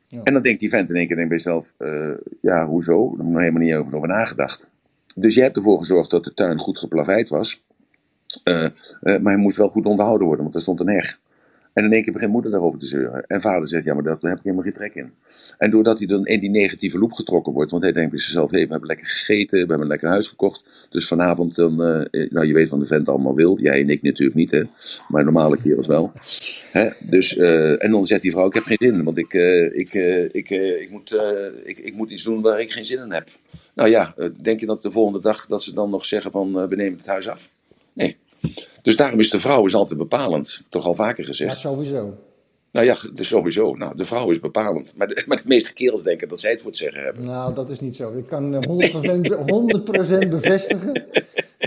[0.07, 0.22] Ja.
[0.24, 1.74] En dan denkt die vent in één keer denk bij zichzelf.
[1.80, 3.01] Uh, ja, hoezo?
[3.01, 4.69] Daar heb ik nog helemaal niet over, over nagedacht.
[5.15, 7.63] Dus jij hebt ervoor gezorgd dat de tuin goed geplaveid was.
[8.43, 8.69] Uh, uh,
[9.01, 11.19] maar hij moest wel goed onderhouden worden, want er stond een heg.
[11.73, 13.25] En in één keer begint moeder daarover te zeuren.
[13.27, 15.11] En vader zegt, ja, maar daar heb ik helemaal geen trek in.
[15.57, 18.51] En doordat hij dan in die negatieve loop getrokken wordt, want hij denkt bij zichzelf,
[18.51, 20.88] hé, hey, we hebben lekker gegeten, we hebben een lekker huis gekocht.
[20.89, 23.59] Dus vanavond, dan, uh, nou, je weet wat de vent allemaal wil.
[23.59, 24.63] Jij en ik natuurlijk niet, hè.
[25.07, 26.11] Maar normale kerels wel.
[26.71, 26.89] Hè?
[26.99, 27.38] Dus,
[27.77, 29.34] en dan zegt die vrouw, ik heb geen zin in, want ik,
[29.73, 29.93] ik,
[30.32, 31.15] ik, ik, moet,
[31.63, 33.27] ik, ik moet iets doen waar ik geen zin in heb.
[33.73, 36.75] Nou ja, denk je dat de volgende dag, dat ze dan nog zeggen van, we
[36.75, 37.49] nemen het huis af?
[37.93, 38.17] Nee.
[38.81, 40.61] Dus daarom is de vrouw is altijd bepalend.
[40.69, 41.51] Toch al vaker gezegd.
[41.51, 42.13] Ja, sowieso.
[42.71, 43.73] Nou ja, dus sowieso.
[43.73, 44.93] Nou, de vrouw is bepalend.
[44.95, 47.25] Maar de, maar de meeste kerels denken dat zij het voor het zeggen hebben.
[47.25, 48.17] Nou, dat is niet zo.
[48.17, 48.61] Ik kan eh,
[50.21, 51.03] 100%, 100% bevestigen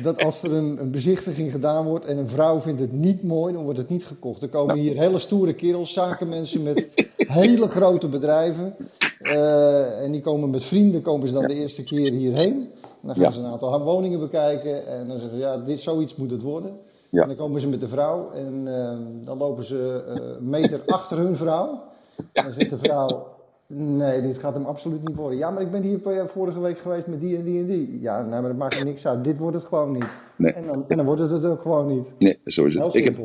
[0.02, 3.52] dat als er een, een bezichtiging gedaan wordt en een vrouw vindt het niet mooi,
[3.54, 4.42] dan wordt het niet gekocht.
[4.42, 8.74] Er komen hier hele stoere kerels, zakenmensen met hele grote bedrijven.
[9.18, 12.68] eh, en die komen met vrienden, komen ze dan de eerste keer hierheen.
[13.06, 13.30] Dan gaan Ja.
[13.30, 16.76] ze een aantal woningen bekijken en dan zeggen ze, ja, dit, zoiets moet het worden.
[17.10, 17.22] Ja.
[17.22, 20.80] En dan komen ze met de vrouw en eh, dan lopen ze eh, een meter
[20.96, 21.82] achter hun vrouw.
[22.32, 23.26] Dan zegt de vrouw,
[23.66, 25.38] nee, dit gaat hem absoluut niet worden.
[25.38, 28.00] Ja, maar ik ben hier eh, vorige week geweest met die en die en die.
[28.00, 29.24] Ja, nee, maar dat maakt er niks uit.
[29.24, 30.06] Dit wordt het gewoon niet.
[30.36, 30.52] Nee.
[30.52, 32.06] En, dan, en dan wordt het het ook gewoon niet.
[32.18, 32.94] Nee, zo is Heel het.
[32.94, 33.16] Ik heb.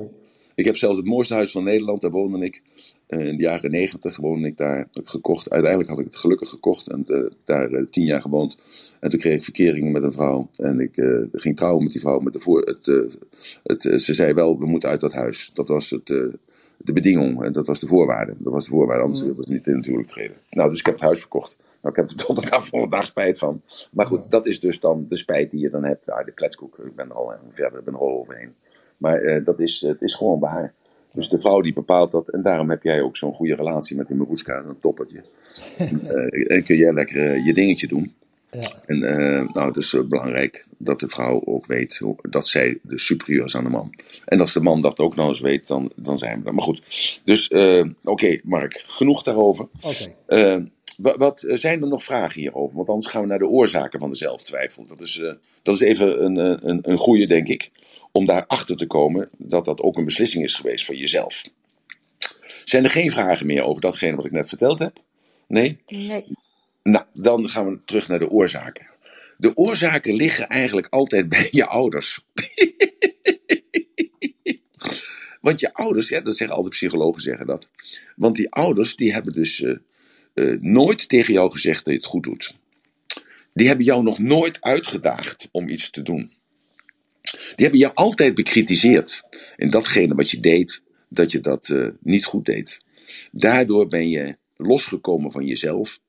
[0.60, 2.64] Ik heb zelfs het mooiste huis van Nederland, daar woonde ik.
[3.08, 4.78] eh, in de jaren negentig woonde ik daar.
[4.78, 5.50] Heb ik gekocht.
[5.50, 8.58] Uiteindelijk had ik het gelukkig gekocht en eh, daar eh, tien jaar gewoond.
[9.00, 10.50] En toen kreeg ik verkeringen met een vrouw.
[10.56, 10.94] En ik
[11.32, 12.20] ging trouwen met die vrouw.
[12.20, 12.86] Met de voor, het,
[13.64, 15.52] het, ze zei wel, we moeten uit dat huis.
[15.54, 16.08] Dat was het,
[16.78, 17.44] de bedinging.
[17.44, 18.36] En dat was de voorwaarde.
[18.38, 20.36] Dat was de voorwaarde, anders wilde ze niet in het huwelijk treden.
[20.50, 21.58] Nou, dus ik heb het huis verkocht.
[21.82, 23.62] Nou, ik heb er tot de dag van vandaag spijt van.
[23.92, 26.10] Maar goed, dat is dus dan de spijt die je dan hebt.
[26.10, 28.54] Ah, de kletskoek, ik ben er al verder, ik ben er al overheen.
[29.00, 30.74] Maar eh, dat is, het is gewoon waar.
[31.12, 32.30] Dus de vrouw die bepaalt dat.
[32.30, 35.24] En daarom heb jij ook zo'n goede relatie met die Maroeska, een toppertje.
[35.78, 38.14] en, eh, en kun jij lekker eh, je dingetje doen.
[38.52, 38.72] Ja.
[38.86, 39.00] En
[39.54, 43.64] nou, het is belangrijk dat de vrouw ook weet dat zij de superieur is aan
[43.64, 43.94] de man.
[44.26, 46.54] En als de man dat ook nog eens weet, dan, dan zijn we er.
[46.54, 46.82] Maar goed,
[47.24, 47.50] dus
[48.04, 49.68] oké, Mark, genoeg daarover.
[49.82, 50.66] Oké.
[51.00, 52.76] Wa- wat eh, zijn er nog vragen hierover?
[52.76, 54.86] Want anders gaan we naar de oorzaken van de zelftwijfel.
[54.86, 55.34] Dat is, eh,
[55.64, 57.72] dat is even een, eh, een, een goede, denk ik.
[58.12, 61.44] Om daarachter te komen dat dat ook een beslissing is geweest van jezelf.
[62.64, 64.98] Zijn er geen vragen meer over datgene wat ik net verteld heb?
[65.48, 65.78] Nee?
[65.88, 66.26] Nee.
[66.84, 68.88] Nou, dan gaan we terug naar de oorzaken.
[69.38, 72.20] De oorzaken liggen eigenlijk altijd bij je ouders.
[75.42, 77.68] Want je ouders, ja, dat zeggen altijd psychologen zeggen dat.
[78.16, 79.66] Want die ouders, die hebben dus
[80.34, 82.56] eh, nooit tegen jou gezegd dat je het goed doet.
[83.54, 86.32] Die hebben jou nog nooit uitgedaagd om iets te doen.
[87.32, 89.24] Die hebben jou altijd bekritiseerd
[89.56, 92.80] in datgene wat je deed, dat je dat eh, niet goed deed.
[93.32, 96.00] Daardoor ben je losgekomen van jezelf.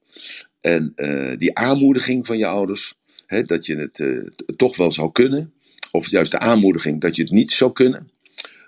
[0.60, 2.94] En eh, die aanmoediging van je ouders,
[3.26, 4.04] hè, dat je het
[4.58, 5.52] toch wel zou kunnen,
[5.92, 8.10] of juist de aanmoediging dat je het niet zou kunnen,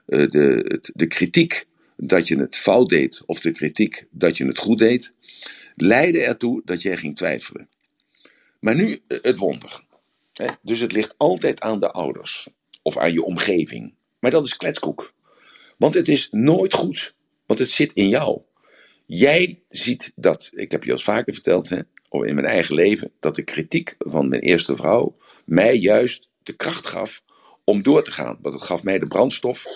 [0.06, 1.66] de, het- de kritiek
[1.96, 5.12] dat je het fout deed, of de kritiek dat je het goed deed,
[5.74, 7.68] leidde ertoe dat jij ging twijfelen.
[8.60, 9.84] Maar nu eh, het wonder.
[10.62, 12.48] Dus het ligt altijd aan de ouders
[12.82, 13.94] of aan je omgeving.
[14.18, 15.12] Maar dat is kletskoek.
[15.78, 17.14] Want het is nooit goed,
[17.46, 18.40] want het zit in jou.
[19.06, 23.12] Jij ziet dat, ik heb je al vaker verteld, hè, of in mijn eigen leven,
[23.20, 27.22] dat de kritiek van mijn eerste vrouw mij juist de kracht gaf
[27.64, 28.38] om door te gaan.
[28.40, 29.66] Want het gaf mij de brandstof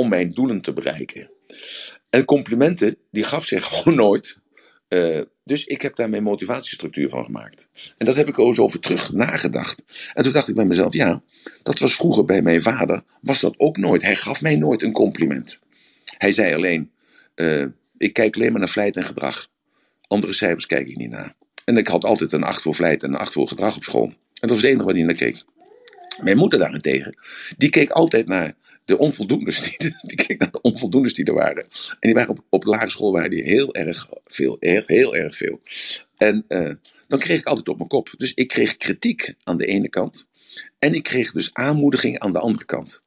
[0.00, 1.30] om mijn doelen te bereiken.
[2.10, 4.36] En complimenten, die gaf zich gewoon nooit.
[4.88, 7.68] Eh, dus ik heb daar mijn motivatiestructuur van gemaakt.
[7.98, 9.82] En dat heb ik ook eens over terug nagedacht.
[10.14, 11.22] En toen dacht ik bij mezelf, ja,
[11.62, 14.02] dat was vroeger bij mijn vader, was dat ook nooit.
[14.02, 15.58] Hij gaf mij nooit een compliment.
[16.18, 16.90] Hij zei alleen,
[17.34, 17.64] eh,
[17.98, 19.48] ik kijk alleen maar naar vlijt en gedrag.
[20.06, 21.34] Andere cijfers kijk ik niet naar.
[21.64, 24.06] En ik had altijd een 8 voor vlijt en een 8 voor gedrag op school.
[24.06, 24.14] En
[24.48, 25.44] dat was het enige waar hij naar keek.
[26.22, 27.14] Mijn moeder daarentegen,
[27.56, 28.54] die keek altijd naar
[28.90, 29.94] de onvoldoendes die,
[30.26, 31.62] die naar de onvoldoendes die er waren.
[31.62, 35.60] En die waren op, op lagere school waren die heel erg veel, heel erg veel.
[36.16, 36.72] En eh,
[37.08, 38.14] dan kreeg ik altijd op mijn kop.
[38.16, 40.26] Dus ik kreeg kritiek aan de ene kant.
[40.78, 43.02] En ik kreeg dus aanmoediging aan de andere kant.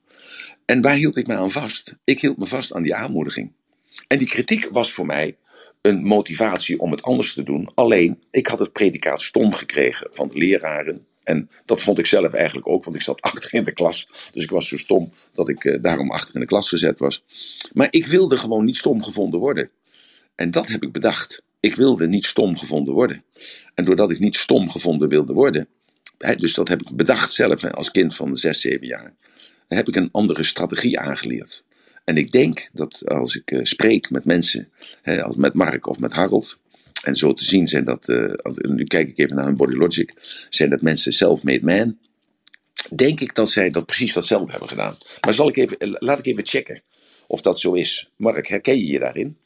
[0.66, 1.96] En waar hield ik me aan vast?
[2.04, 3.52] Ik hield me vast aan die aanmoediging.
[4.08, 5.38] En die kritiek was voor mij
[5.82, 7.70] een motivatie om het anders te doen.
[7.74, 11.06] Alleen, ik had het predicaat stom gekregen van de leraren.
[11.24, 14.08] En dat vond ik zelf eigenlijk ook, want ik zat achter in de klas.
[14.34, 17.24] Dus ik was zo stom dat ik eh, daarom achter in de klas gezet was.
[17.74, 19.70] Maar ik wilde gewoon niet stom gevonden worden.
[20.36, 21.42] En dat heb ik bedacht.
[21.60, 23.24] Ik wilde niet stom gevonden worden.
[23.74, 25.68] En doordat ik niet stom gevonden wilde worden,
[26.38, 29.14] dus dat heb ik bedacht zelf als kind van 6, 7 jaar,
[29.68, 31.64] heb ik een andere strategie aangeleerd.
[32.04, 34.72] En ik denk dat als ik eh, spreek met mensen,
[35.04, 36.60] als met Mark of met Harold,
[37.04, 40.14] en zo te zien zijn dat, eh, nu kijk ik even naar hun body logic,
[40.50, 41.98] zijn dat mensen self-made man.
[42.96, 44.96] Denk ik dat zij dat precies datzelfde hebben gedaan.
[45.22, 46.82] Maar zal ik even, eh, laat ik even checken
[47.28, 48.12] of dat zo is.
[48.16, 49.38] Mark, herken je je daarin?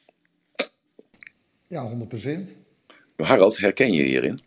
[1.68, 2.55] Ja, 100%.
[3.16, 4.39] Harold, herken je je hierin?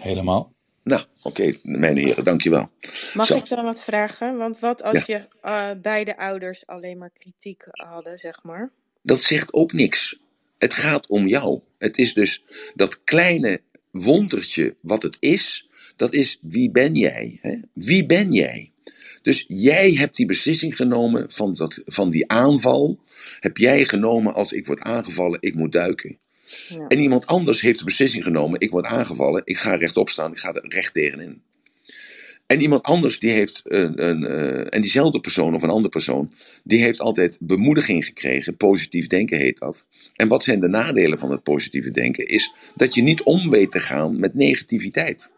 [0.00, 0.52] Helemaal.
[0.82, 2.70] Nou, oké, mijn heren, dankjewel.
[3.14, 3.36] Mag Zo.
[3.36, 4.36] ik dan wat vragen?
[4.36, 8.72] Want wat als je eh, beide ouders alleen maar kritiek hadden, zeg maar?
[9.02, 10.18] dat zegt ook niks.
[10.60, 11.60] Het gaat om jou.
[11.78, 12.44] Het is dus
[12.74, 15.68] dat kleine wondertje wat het is.
[15.96, 17.38] Dat is wie ben jij?
[17.40, 17.56] Hè?
[17.74, 18.72] Wie ben jij?
[19.22, 23.00] Dus jij hebt die beslissing genomen van, dat, van die aanval.
[23.40, 26.18] Heb jij genomen als ik word aangevallen, ik moet duiken.
[26.68, 26.86] Ja.
[26.86, 30.38] En iemand anders heeft de beslissing genomen, ik word aangevallen, ik ga rechtop staan, ik
[30.38, 31.42] ga er recht tegenin.
[32.50, 36.32] En iemand anders die heeft, een, een, eh, en diezelfde persoon of een andere persoon,
[36.64, 38.56] die heeft altijd bemoediging gekregen.
[38.56, 39.84] Positief denken heet dat.
[40.16, 42.28] En wat zijn de nadelen van het positieve denken?
[42.28, 45.30] Is dat je niet om weet te gaan met negativiteit.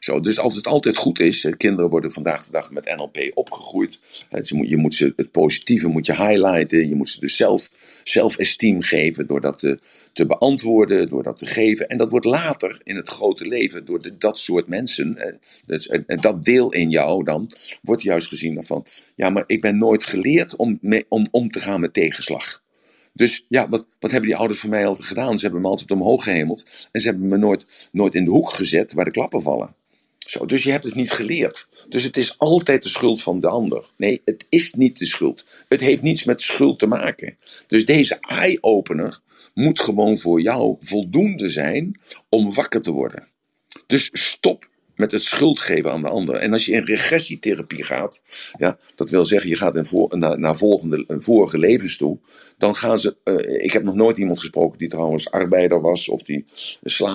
[0.00, 3.30] Zo, dus als het altijd goed is, eh, kinderen worden vandaag de dag met NLP
[3.34, 3.98] opgegroeid.
[4.30, 6.88] Eh, Je moet ze, het positieve moet je highlighten.
[6.88, 7.70] Je moet ze dus zelf,
[8.04, 9.78] zelfesteem geven door dat te,
[10.12, 11.88] te beantwoorden, door dat te geven.
[11.88, 15.34] En dat wordt later in het grote leven door dat soort mensen, eh,
[15.66, 17.50] dus, dat deel in jou dan,
[17.82, 21.80] wordt juist gezien van, ja, maar ik ben nooit geleerd om, om om te gaan
[21.80, 22.62] met tegenslag.
[23.12, 25.38] Dus ja, wat, wat hebben die ouders voor mij altijd gedaan?
[25.38, 28.50] Ze hebben me altijd omhoog gehemeld en ze hebben me nooit, nooit in de hoek
[28.50, 29.74] gezet waar de klappen vallen.
[30.30, 31.68] Zo, dus je hebt het niet geleerd.
[31.88, 33.90] Dus het is altijd de schuld van de ander.
[33.96, 35.44] Nee, het is niet de schuld.
[35.68, 37.36] Het heeft niets met schuld te maken.
[37.66, 39.20] Dus deze eye-opener
[39.54, 43.28] moet gewoon voor jou voldoende zijn om wakker te worden.
[43.86, 44.68] Dus stop
[44.98, 46.34] met het schuld geven aan de ander.
[46.34, 48.22] En als je in regressietherapie gaat,
[48.58, 52.18] ja, dat wil zeggen, je gaat in naar, naar volgende, vorige levens toe,
[52.58, 53.16] dan gaan ze.
[53.24, 56.44] eh, ik heb nog nooit iemand gesproken die trouwens arbeider was of die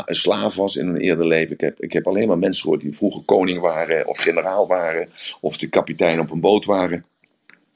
[0.06, 1.54] slaaf was in een eerder leven.
[1.54, 5.10] Ik heb, ik heb alleen maar mensen gehoord die vroeger koning waren of generaal waren
[5.42, 7.06] of de kapitein op een boot waren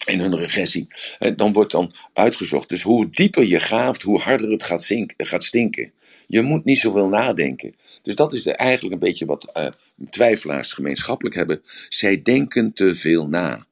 [0.06, 0.88] in hun regressie.
[1.20, 2.70] En dan wordt dan uitgezocht.
[2.70, 5.92] Dus hoe dieper je graaft, hoe harder het gaat, gaat stinken.
[6.28, 7.76] Je moet niet zoveel nadenken.
[8.02, 9.68] Dus dat is eigenlijk een beetje wat eh,
[10.10, 11.62] twijfelaars gemeenschappelijk hebben.
[11.90, 13.66] Zij denken te veel na.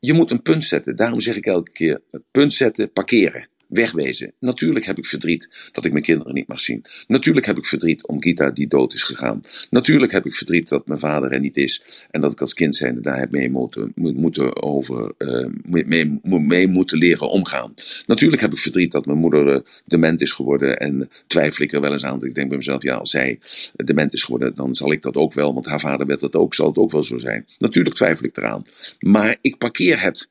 [0.00, 0.96] Je moet een punt zetten.
[0.96, 2.00] Daarom zeg ik elke keer:
[2.30, 3.48] punt zetten, parkeren.
[3.72, 4.32] Wegwezen.
[4.38, 6.84] Natuurlijk heb ik verdriet dat ik mijn kinderen niet mag zien.
[7.06, 9.40] Natuurlijk heb ik verdriet om Gita die dood is gegaan.
[9.70, 11.82] Natuurlijk heb ik verdriet dat mijn vader er niet is.
[12.10, 15.46] En dat ik als kind zijnde daar heb mee moeten, moet- moeten, over, eh,
[15.84, 17.74] mee, mee, moeten leren omgaan.
[18.06, 20.76] Natuurlijk heb ik verdriet dat mijn moeder eh, dement is geworden.
[20.78, 22.24] En twijfel ik er wel eens aan.
[22.24, 23.38] Ik denk bij mezelf, ja, als zij
[23.84, 25.54] dement is geworden, dan zal ik dat ook wel.
[25.54, 27.46] Want haar vader werd dat ook, zal het ook wel zo zijn.
[27.58, 28.64] Natuurlijk twijfel ik eraan.
[28.98, 30.30] Maar ik parkeer het.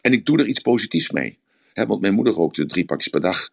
[0.00, 1.38] En ik doe er iets positiefs mee.
[1.72, 3.50] Hè, want mijn moeder rookte drie pakjes per dag.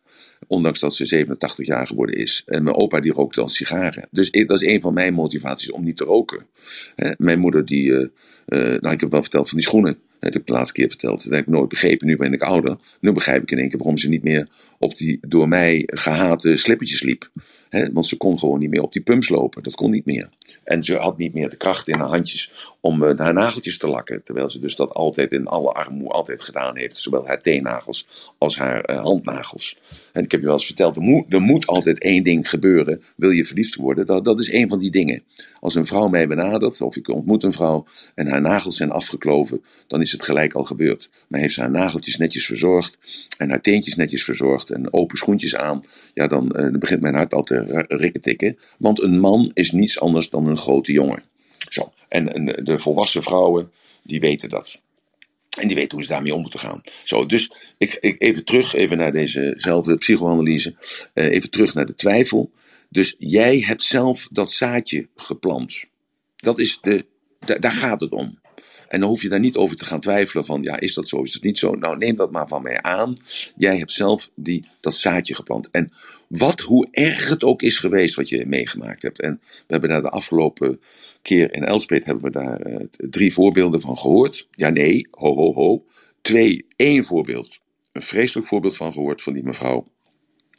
[0.47, 2.43] Ondanks dat ze 87 jaar geworden is.
[2.45, 4.07] En mijn opa die rookte al sigaren.
[4.11, 6.45] Dus dat is een van mijn motivaties om niet te roken.
[6.95, 7.93] Hè, mijn moeder die...
[7.93, 8.07] eh,
[8.49, 9.97] eh, nou, ik heb wel verteld van die schoenen.
[10.20, 11.24] Dat heb ik de laatste keer verteld.
[11.24, 12.07] Dat heb ik nooit begrepen.
[12.07, 12.78] Nu ben ik ouder.
[12.99, 14.47] Nu begrijp ik in één keer waarom ze niet meer
[14.80, 17.30] op die door mij gehate slippertjes liep.
[17.91, 19.63] Want ze kon gewoon niet meer op die pumps lopen.
[19.63, 20.30] Dat kon niet meer.
[20.63, 23.88] En ze had niet meer de kracht in haar handjes om eh, haar nageltjes te
[23.88, 24.24] lakken.
[24.24, 26.97] Terwijl ze dus dat altijd in alle armoe altijd gedaan heeft.
[26.97, 29.78] Zowel haar teennagels als haar handnagels.
[30.14, 33.01] En ik heb je wel eens verteld, er moet, moet altijd één ding gebeuren.
[33.16, 34.05] Wil je verliefd worden?
[34.05, 35.24] Dat, dat is één van die dingen.
[35.60, 37.86] Als een vrouw mij benadert, of ik ontmoet een vrouw
[38.16, 41.10] en haar nagels zijn afgekloven, dan is het gelijk al gebeurd.
[41.28, 42.97] Maar heeft ze haar nageltjes netjes verzorgd
[43.38, 45.84] en haar teentjes netjes verzorgd en open schoentjes aan,
[46.14, 48.57] ja, dan, eh, begint mijn hart al te ra- rikketikken.
[48.78, 51.24] Want een man is niets anders dan een grote jongen.
[51.70, 51.91] Zo.
[52.07, 52.26] En,
[52.64, 53.72] de volwassen vrouwen,
[54.03, 54.82] die weten dat.
[55.58, 56.82] En die weten hoe ze daarmee om moeten gaan.
[57.04, 60.76] Zo, dus ik, ik even terug, even naar dezezelfde psychoanalyse.
[61.14, 62.52] Eh, even terug naar de twijfel.
[62.89, 65.84] Dus jij hebt zelf dat zaadje geplant.
[66.36, 67.06] Dat is de,
[67.39, 68.39] da- daar gaat het om.
[68.88, 71.22] En dan hoef je daar niet over te gaan twijfelen van, ja, is dat zo,
[71.22, 71.72] is het niet zo?
[71.72, 73.18] Nou, neem dat maar van mij aan.
[73.56, 75.70] Jij hebt zelf die, dat zaadje geplant.
[75.72, 75.91] En
[76.30, 79.21] wat, hoe erg het ook is geweest wat je meegemaakt hebt.
[79.21, 80.82] En we hebben daar de afgelopen
[81.21, 84.47] keer in Elspet hebben we daar eh, drie voorbeelden van gehoord.
[84.51, 85.86] Ja, nee, ho, ho, ho.
[86.21, 87.59] Twee, één voorbeeld.
[87.91, 89.88] Een vreselijk voorbeeld van gehoord van die mevrouw.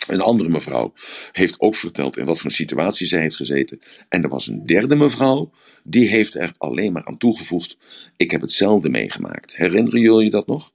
[0.09, 0.93] Een andere mevrouw
[1.33, 3.81] heeft ook verteld in wat voor situatie zij heeft gezeten.
[4.09, 5.51] En er was een derde mevrouw,
[5.83, 7.77] die heeft er alleen maar aan toegevoegd:
[8.17, 9.57] Ik heb hetzelfde meegemaakt.
[9.57, 10.73] Herinneren jullie je dat nog?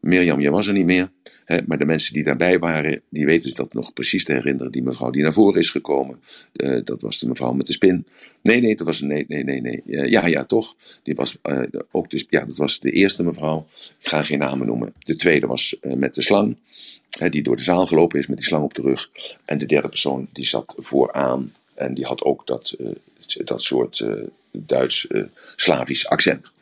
[0.00, 1.10] Mirjam, jij was er niet meer.
[1.66, 4.72] Maar de mensen die daarbij waren, die weten dat nog precies te herinneren.
[4.72, 6.20] Die mevrouw die naar voren is gekomen,
[6.52, 8.06] eh, dat was de mevrouw met de spin.
[8.42, 9.82] Nee, nee, dat was nee, nee, nee, nee.
[9.86, 10.74] Eh, ja, ja, toch.
[11.02, 13.66] Die was eh, ook dus, ja, dat was de eerste mevrouw.
[14.00, 14.94] Ik ga geen namen noemen.
[14.98, 16.56] De tweede was met de slang,
[17.30, 19.10] die door de zaal gelopen is met die slang op de rug.
[19.44, 22.76] En de derde persoon die zat vooraan en die had ook dat,
[23.44, 24.06] dat soort
[24.50, 26.52] Duits-Slavisch accent.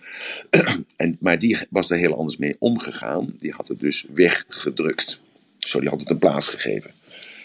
[0.96, 3.34] En, maar die was er heel anders mee omgegaan.
[3.38, 5.20] Die had het dus weggedrukt.
[5.58, 6.90] Zo, die had het een plaats gegeven.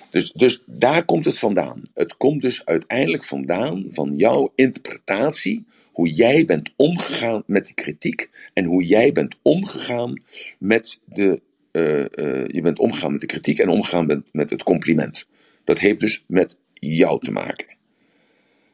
[0.10, 1.82] Dus, dus daar komt het vandaan.
[1.94, 5.66] Het komt dus uiteindelijk vandaan van jouw interpretatie.
[5.92, 8.30] Hoe jij bent omgegaan met die kritiek.
[8.54, 10.24] En hoe jij bent omgegaan
[10.60, 11.42] met de.
[11.72, 15.28] eh, eh, je bent omgegaan met de kritiek en omgegaan met het compliment.
[15.64, 17.68] Dat heeft dus met jou te maken.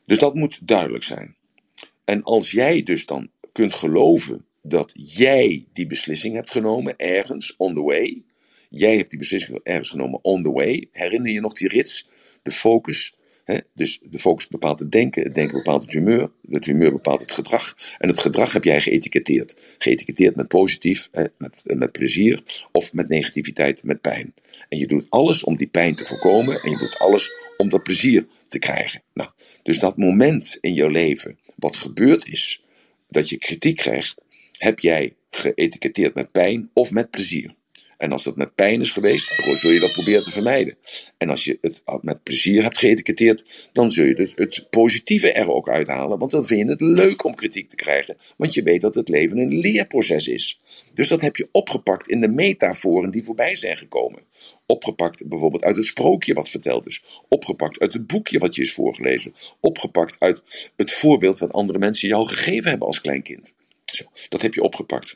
[0.05, 1.35] Dus dat moet duidelijk zijn.
[2.05, 7.73] En als jij dus dan kunt geloven dat jij die beslissing hebt genomen ergens on
[7.73, 8.23] the way.
[8.69, 10.87] Jij hebt die beslissing ergens genomen on the way.
[10.91, 12.09] Herinner je nog die rits?
[12.43, 13.15] De focus.
[13.43, 13.57] Hè?
[13.73, 17.31] Dus de focus bepaalt het denken, het denken bepaalt het humeur, het humeur bepaalt het
[17.31, 17.75] gedrag.
[17.97, 19.75] En het gedrag heb jij geëtiketteerd.
[19.77, 21.09] Geëtiketteerd met positief?
[21.37, 24.33] Met, met plezier, of met negativiteit, met pijn.
[24.69, 27.83] En je doet alles om die pijn te voorkomen en je doet alles om dat
[27.83, 29.01] plezier te krijgen.
[29.13, 29.29] Nou,
[29.63, 32.64] dus dat moment in jouw leven wat gebeurd is,
[33.07, 34.15] dat je kritiek krijgt,
[34.57, 37.55] heb jij geëtiketteerd met pijn of met plezier.
[37.97, 40.77] En als dat met pijn is geweest, zul je dat proberen te vermijden.
[41.17, 45.49] En als je het met plezier hebt geëtiketteerd, dan zul je dus het positieve er
[45.49, 46.19] ook uithalen.
[46.19, 48.17] Want dan vind je het leuk om kritiek te krijgen.
[48.37, 50.59] Want je weet dat het leven een leerproces is.
[50.95, 54.23] Dus dat heb je opgepakt in de metaforen die voorbij zijn gekomen.
[54.65, 57.03] Opgepakt bijvoorbeeld uit het sprookje wat verteld is.
[57.27, 59.33] Opgepakt uit het boekje wat je is voorgelezen.
[59.59, 63.53] Opgepakt uit het voorbeeld wat andere mensen jou gegeven hebben als klein kind.
[63.85, 65.15] Zo, dat heb je opgepakt.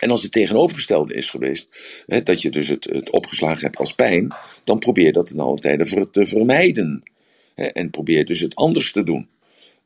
[0.00, 1.68] En als het tegenovergestelde is geweest,
[2.06, 4.34] hè, dat je dus het, het opgeslagen hebt als pijn,
[4.64, 7.02] dan probeer dat in alle tijden te vermijden.
[7.54, 9.28] Hè, en probeer dus het anders te doen.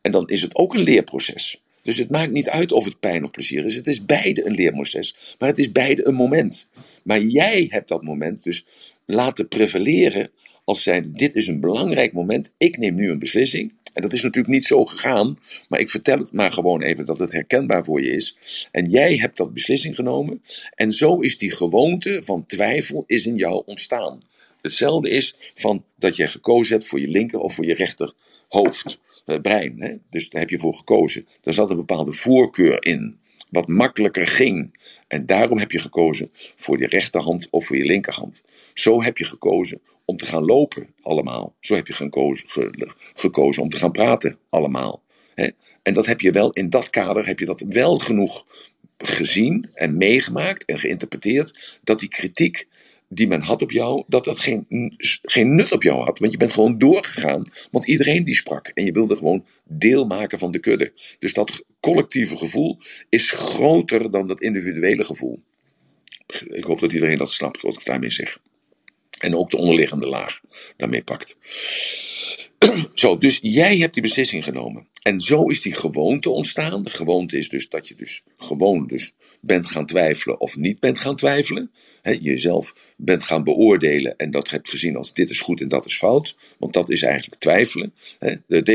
[0.01, 1.63] En dan is het ook een leerproces.
[1.83, 3.77] Dus het maakt niet uit of het pijn of plezier is.
[3.77, 6.67] Het is beide een leerproces, maar het is beide een moment.
[7.03, 8.65] Maar jij hebt dat moment dus
[9.07, 10.31] laten prevaleren
[10.65, 13.73] als zijn: dit is een belangrijk moment, ik neem nu een beslissing.
[13.93, 17.19] En dat is natuurlijk niet zo gegaan, maar ik vertel het maar gewoon even dat
[17.19, 18.37] het herkenbaar voor je is.
[18.71, 20.43] En jij hebt dat beslissing genomen
[20.75, 24.19] en zo is die gewoonte van twijfel is in jou ontstaan.
[24.63, 28.15] Hetzelfde is van dat jij gekozen hebt voor je linker of voor je rechter
[28.49, 29.83] hoofd, brein.
[29.83, 29.95] Hè?
[30.11, 31.27] Dus daar heb je voor gekozen.
[31.41, 33.19] Daar zat een bepaalde voorkeur in,
[33.51, 34.79] wat makkelijker ging.
[35.09, 38.43] En daarom heb je gekozen voor je rechterhand of voor je linkerhand.
[38.75, 41.55] Zo heb je gekozen om te gaan lopen, allemaal.
[41.61, 42.49] Zo heb je gekozen,
[43.15, 45.03] gekozen om te gaan praten, allemaal.
[45.83, 48.47] En dat heb je wel, in dat kader heb je dat wel genoeg
[48.99, 52.69] gezien en meegemaakt en geïnterpreteerd, dat die kritiek
[53.13, 54.65] die men had op jou, dat dat geen,
[55.23, 56.19] geen nut op jou had.
[56.19, 58.71] Want je bent gewoon doorgegaan, want iedereen die sprak.
[58.75, 60.93] En je wilde gewoon deel maken van de kudde.
[61.19, 65.43] Dus dat collectieve gevoel is groter dan dat individuele gevoel.
[66.49, 68.39] Ik hoop dat iedereen dat snapt, wat ik daarmee zeg.
[69.19, 70.41] En ook de onderliggende laag
[70.77, 71.37] daarmee pakt.
[72.95, 74.89] Zo, dus jij hebt die beslissing genomen.
[75.01, 76.83] En zo is die gewoonte ontstaan.
[76.83, 80.99] De gewoonte is dus dat je dus gewoon dus bent gaan twijfelen of niet bent
[80.99, 81.71] gaan twijfelen.
[82.03, 85.97] Jezelf bent gaan beoordelen en dat hebt gezien als dit is goed en dat is
[85.97, 86.37] fout.
[86.59, 87.95] Want dat is eigenlijk twijfelen.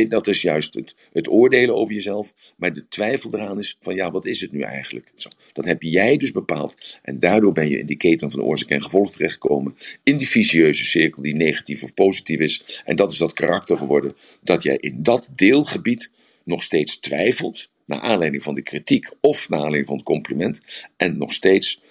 [0.08, 2.34] Dat is juist het, het, oordelen over jezelf.
[2.56, 5.12] Maar de twijfel eraan is van ja, wat is het nu eigenlijk?
[5.16, 6.98] Zo, dat heb jij dus bepaald.
[7.02, 9.76] En daardoor ben je in die keten van oorzaak en gevolg terechtgekomen.
[10.04, 12.82] In die vicieuze cirkel die negatief of positief is.
[12.86, 16.14] En dat is dat karakter geworden dat jij in dat deelgebied
[16.46, 20.62] nog steeds twijfelt, naar aanleiding van de kritiek of naar aanleiding van het compliment,
[20.98, 21.82] en nog steeds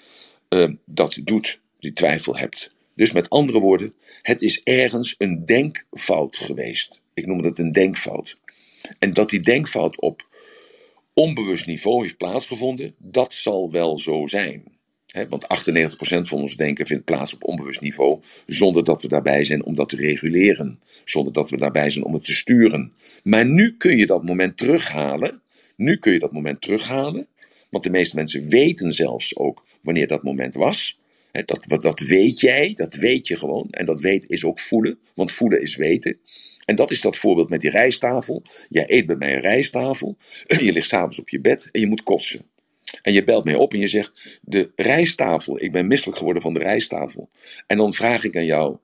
[0.48, 2.72] uh, dat doet, die twijfel hebt.
[2.94, 7.00] Dus met andere woorden, het is ergens een denkfout geweest.
[7.14, 8.38] Ik noem het een denkfout.
[8.98, 10.26] En dat die denkfout op
[11.12, 14.73] onbewust niveau heeft plaatsgevonden, dat zal wel zo zijn
[15.28, 19.64] want 98% van ons denken vindt plaats op onbewust niveau, zonder dat we daarbij zijn
[19.64, 22.92] om dat te reguleren, zonder dat we daarbij zijn om het te sturen.
[23.22, 25.42] Maar nu kun je dat moment terughalen.
[25.76, 27.26] Nu kun je dat moment terughalen,
[27.70, 30.98] want de meeste mensen weten zelfs ook wanneer dat moment was.
[31.44, 33.70] dat, dat weet jij, dat weet je gewoon.
[33.70, 36.18] En dat weten is ook voelen, want voelen is weten.
[36.64, 38.42] En dat is dat voorbeeld met die rijsttafel.
[38.68, 42.02] Jij eet bij mij een rijsttafel, je ligt s'avonds op je bed en je moet
[42.02, 42.44] kotsen.
[43.02, 46.54] En je belt mij op en je zegt: De rijsttafel, ik ben misselijk geworden van
[46.54, 47.30] de rijsttafel.
[47.66, 48.76] En dan vraag ik aan jou: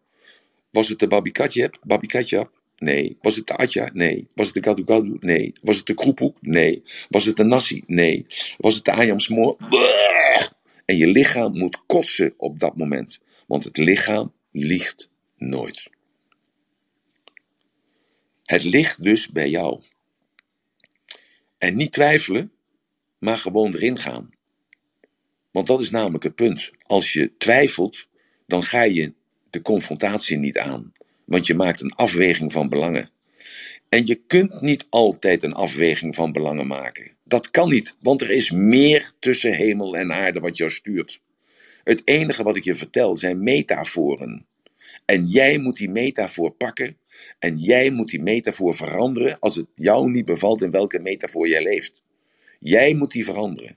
[0.71, 1.79] Was het de babikatjep?
[1.83, 2.61] Babikatjap?
[2.81, 3.17] Nee.
[3.21, 3.91] Was het de atja?
[3.93, 4.27] Nee.
[4.35, 5.17] Was het de gadu?
[5.21, 5.53] Nee.
[5.63, 6.37] Was het de kroepoek?
[6.41, 6.83] Nee.
[7.09, 7.83] Was het de nasi?
[7.87, 8.25] Nee.
[8.59, 9.57] Was het de ayamsmoor?
[10.85, 13.21] En je lichaam moet kotsen op dat moment.
[13.47, 15.89] Want het lichaam liegt nooit.
[18.45, 19.81] Het ligt dus bij jou.
[21.59, 22.53] En niet twijfelen,
[23.21, 24.31] maar gewoon erin gaan.
[25.51, 26.71] Want dat is namelijk het punt.
[26.87, 28.07] Als je twijfelt,
[28.47, 29.15] dan ga je
[29.51, 30.93] de confrontatie niet aan.
[31.25, 33.11] Want je maakt een afweging van belangen.
[33.89, 37.17] En je kunt niet altijd een afweging van belangen maken.
[37.25, 41.21] Dat kan niet, want er is meer tussen hemel en aarde wat jou stuurt.
[41.85, 44.47] Het enige wat ik je vertel zijn metaforen.
[45.05, 46.97] En jij moet die metafoor pakken
[47.39, 51.63] en jij moet die metafoor veranderen als het jou niet bevalt in welke metafoor jij
[51.63, 52.03] leeft.
[52.63, 53.77] Jij moet die veranderen.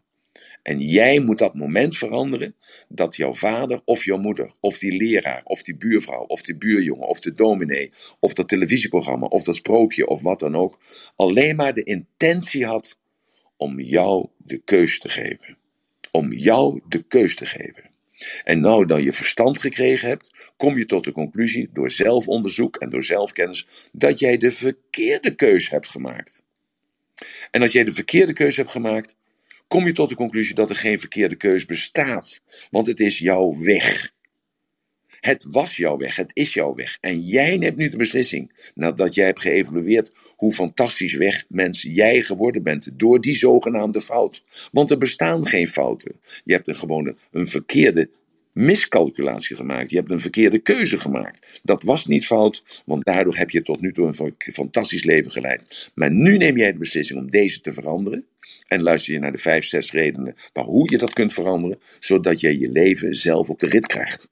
[0.62, 2.56] En jij moet dat moment veranderen
[2.88, 7.08] dat jouw vader of jouw moeder, of die leraar, of die buurvrouw, of die buurjongen,
[7.08, 10.80] of de dominee, of dat televisieprogramma, of dat sprookje, of wat dan ook,
[11.16, 12.98] alleen maar de intentie had
[13.58, 15.58] om jou de keus te geven.
[16.12, 17.92] Om jou de keus te geven.
[18.44, 22.90] En nou dan je verstand gekregen hebt, kom je tot de conclusie door zelfonderzoek en
[22.90, 26.44] door zelfkennis dat jij de verkeerde keus hebt gemaakt.
[27.52, 29.16] En als jij de verkeerde keus hebt gemaakt,
[29.68, 32.42] kom je tot de conclusie dat er geen verkeerde keus bestaat.
[32.70, 34.12] Want het is jouw weg.
[35.20, 36.98] Het was jouw weg, het is jouw weg.
[37.02, 42.22] En jij neemt nu de beslissing, nadat jij hebt geëvalueerd hoe fantastisch weg mens jij
[42.22, 44.44] geworden bent door die zogenaamde fout.
[44.72, 46.20] Want er bestaan geen fouten.
[46.44, 48.10] Je hebt een gewone, een verkeerde
[48.54, 49.90] miscalculatie gemaakt.
[49.90, 51.60] Je hebt een verkeerde keuze gemaakt.
[51.64, 55.92] Dat was niet fout, want daardoor heb je tot nu toe een fantastisch leven geleid.
[55.94, 58.26] Maar nu neem jij de beslissing om deze te veranderen.
[58.68, 62.40] En luister je naar de vijf, zes redenen waar hoe je dat kunt veranderen, zodat
[62.40, 64.30] je je leven zelf op de rit krijgt.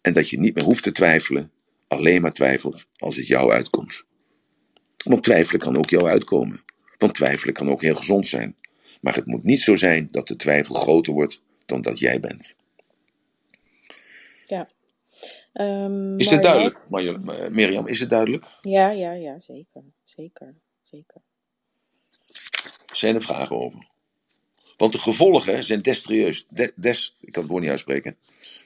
[0.00, 1.50] En dat je niet meer hoeft te twijfelen,
[1.88, 4.04] alleen maar twijfelt als het jou uitkomt.
[5.04, 6.62] Want twijfelen kan ook jou uitkomen.
[6.98, 8.54] Want twijfelen kan ook heel gezond zijn.
[9.00, 12.54] Maar het moet niet zo zijn dat de twijfel groter wordt dan dat jij bent.
[14.50, 14.68] Ja.
[15.52, 16.78] Um, is het duidelijk.
[17.50, 17.86] Mirjam?
[17.86, 18.44] Is het duidelijk?
[18.60, 19.82] Ja, ja, ja, zeker.
[20.04, 21.20] Zeker, zeker.
[22.92, 23.88] Zijn er vragen over?
[24.76, 26.46] Want de gevolgen zijn desastreus.
[26.48, 28.16] De, des, ik kan het woord niet uitspreken.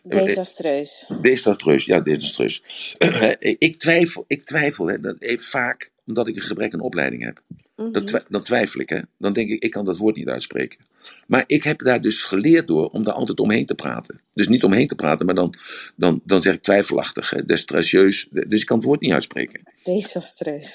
[0.02, 1.10] Desastreus.
[1.20, 2.62] Desastreus, ja, desastreus.
[3.38, 7.42] ik twijfel, ik twijfel hè, dat vaak omdat ik een gebrek aan opleiding heb.
[7.76, 9.00] Dat dan twijfel ik, hè.
[9.18, 10.80] Dan denk ik, ik kan dat woord niet uitspreken.
[11.26, 14.20] Maar ik heb daar dus geleerd door om daar altijd omheen te praten.
[14.34, 15.54] Dus niet omheen te praten, maar dan,
[15.96, 17.44] dan, dan zeg ik twijfelachtig, hè.
[17.44, 18.28] desastreus.
[18.30, 19.60] Dus ik kan het woord niet uitspreken.
[19.82, 20.74] Desastreus.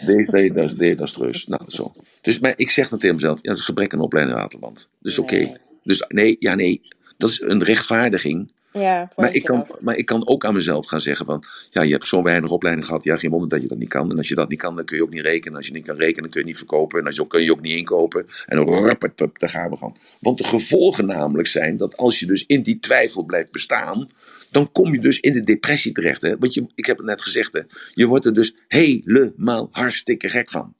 [0.77, 1.47] Desastreus.
[1.47, 1.93] nou, zo.
[2.21, 4.87] Dus maar ik zeg dan tegen mezelf, ja, dat is gebrek aan opleiding Waterland.
[4.99, 5.57] Dus oké.
[5.83, 6.81] Dus nee, ja, nee.
[7.17, 11.01] Dat is een rechtvaardiging ja, maar, ik kan, maar ik kan ook aan mezelf gaan
[11.01, 13.77] zeggen van, ja, je hebt zo weinig opleiding gehad, ja, geen wonder dat je dat
[13.77, 14.11] niet kan.
[14.11, 15.57] En als je dat niet kan, dan kun je ook niet rekenen.
[15.57, 16.99] Als je niet kan rekenen, dan kun je niet verkopen.
[16.99, 18.27] En als je ook kun je ook niet inkopen.
[18.45, 19.95] En dan rappert, daar gaan we gaan.
[20.19, 24.09] Want de gevolgen namelijk zijn dat als je dus in die twijfel blijft bestaan,
[24.51, 26.21] dan kom je dus in de depressie terecht.
[26.21, 26.37] Hè?
[26.37, 27.61] Want je, ik heb het net gezegd, hè,
[27.93, 30.73] je wordt er dus helemaal hartstikke gek van.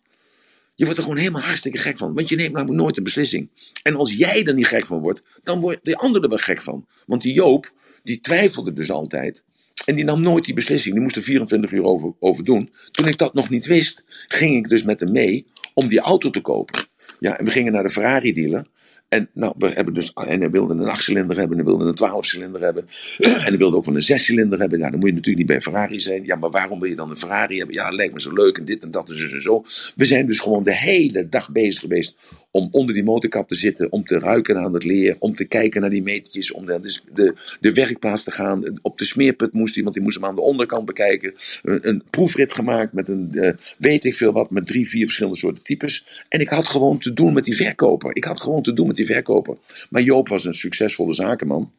[0.79, 2.13] Je wordt er gewoon helemaal hartstikke gek van.
[2.13, 3.49] Want je neemt namelijk nooit een beslissing.
[3.83, 6.61] En als jij er niet gek van wordt, dan wordt de ander er wel gek
[6.61, 6.85] van.
[7.05, 7.73] Want die Joop,
[8.03, 9.43] die twijfelde dus altijd.
[9.85, 10.93] En die nam nooit die beslissing.
[10.93, 12.73] Die moest er 24 uur over, over doen.
[12.91, 16.29] Toen ik dat nog niet wist, ging ik dus met hem mee om die auto
[16.29, 16.87] te kopen.
[17.19, 18.67] Ja, en we gingen naar de Ferrari dealer.
[19.09, 21.95] En, nou, we hebben dus, en hij wilde een achtcilinder hebben, en hij wilde een
[21.95, 22.87] twaalfcilinder hebben.
[23.19, 24.79] En hij wilde ook van een zescilinder hebben.
[24.79, 26.25] Ja, dan moet je natuurlijk niet bij Ferrari zijn.
[26.25, 27.75] Ja, maar waarom wil je dan een Ferrari hebben?
[27.75, 29.63] Ja, lijkt me zo leuk en dit en dat en zo en zo.
[29.95, 32.15] We zijn dus gewoon de hele dag bezig geweest
[32.51, 35.81] om onder die motorkap te zitten, om te ruiken aan het leer, om te kijken
[35.81, 38.79] naar die metertjes, om de, dus de, de werkplaats te gaan.
[38.81, 41.33] Op de smeerput moest want die moest hem aan de onderkant bekijken.
[41.63, 45.37] Een, een proefrit gemaakt met een, uh, weet ik veel wat, met drie, vier verschillende
[45.37, 46.23] soorten types.
[46.29, 48.15] En ik had gewoon te doen met die verkoper.
[48.15, 49.57] Ik had gewoon te doen met die verkoper.
[49.89, 51.71] Maar Joop was een succesvolle zakenman.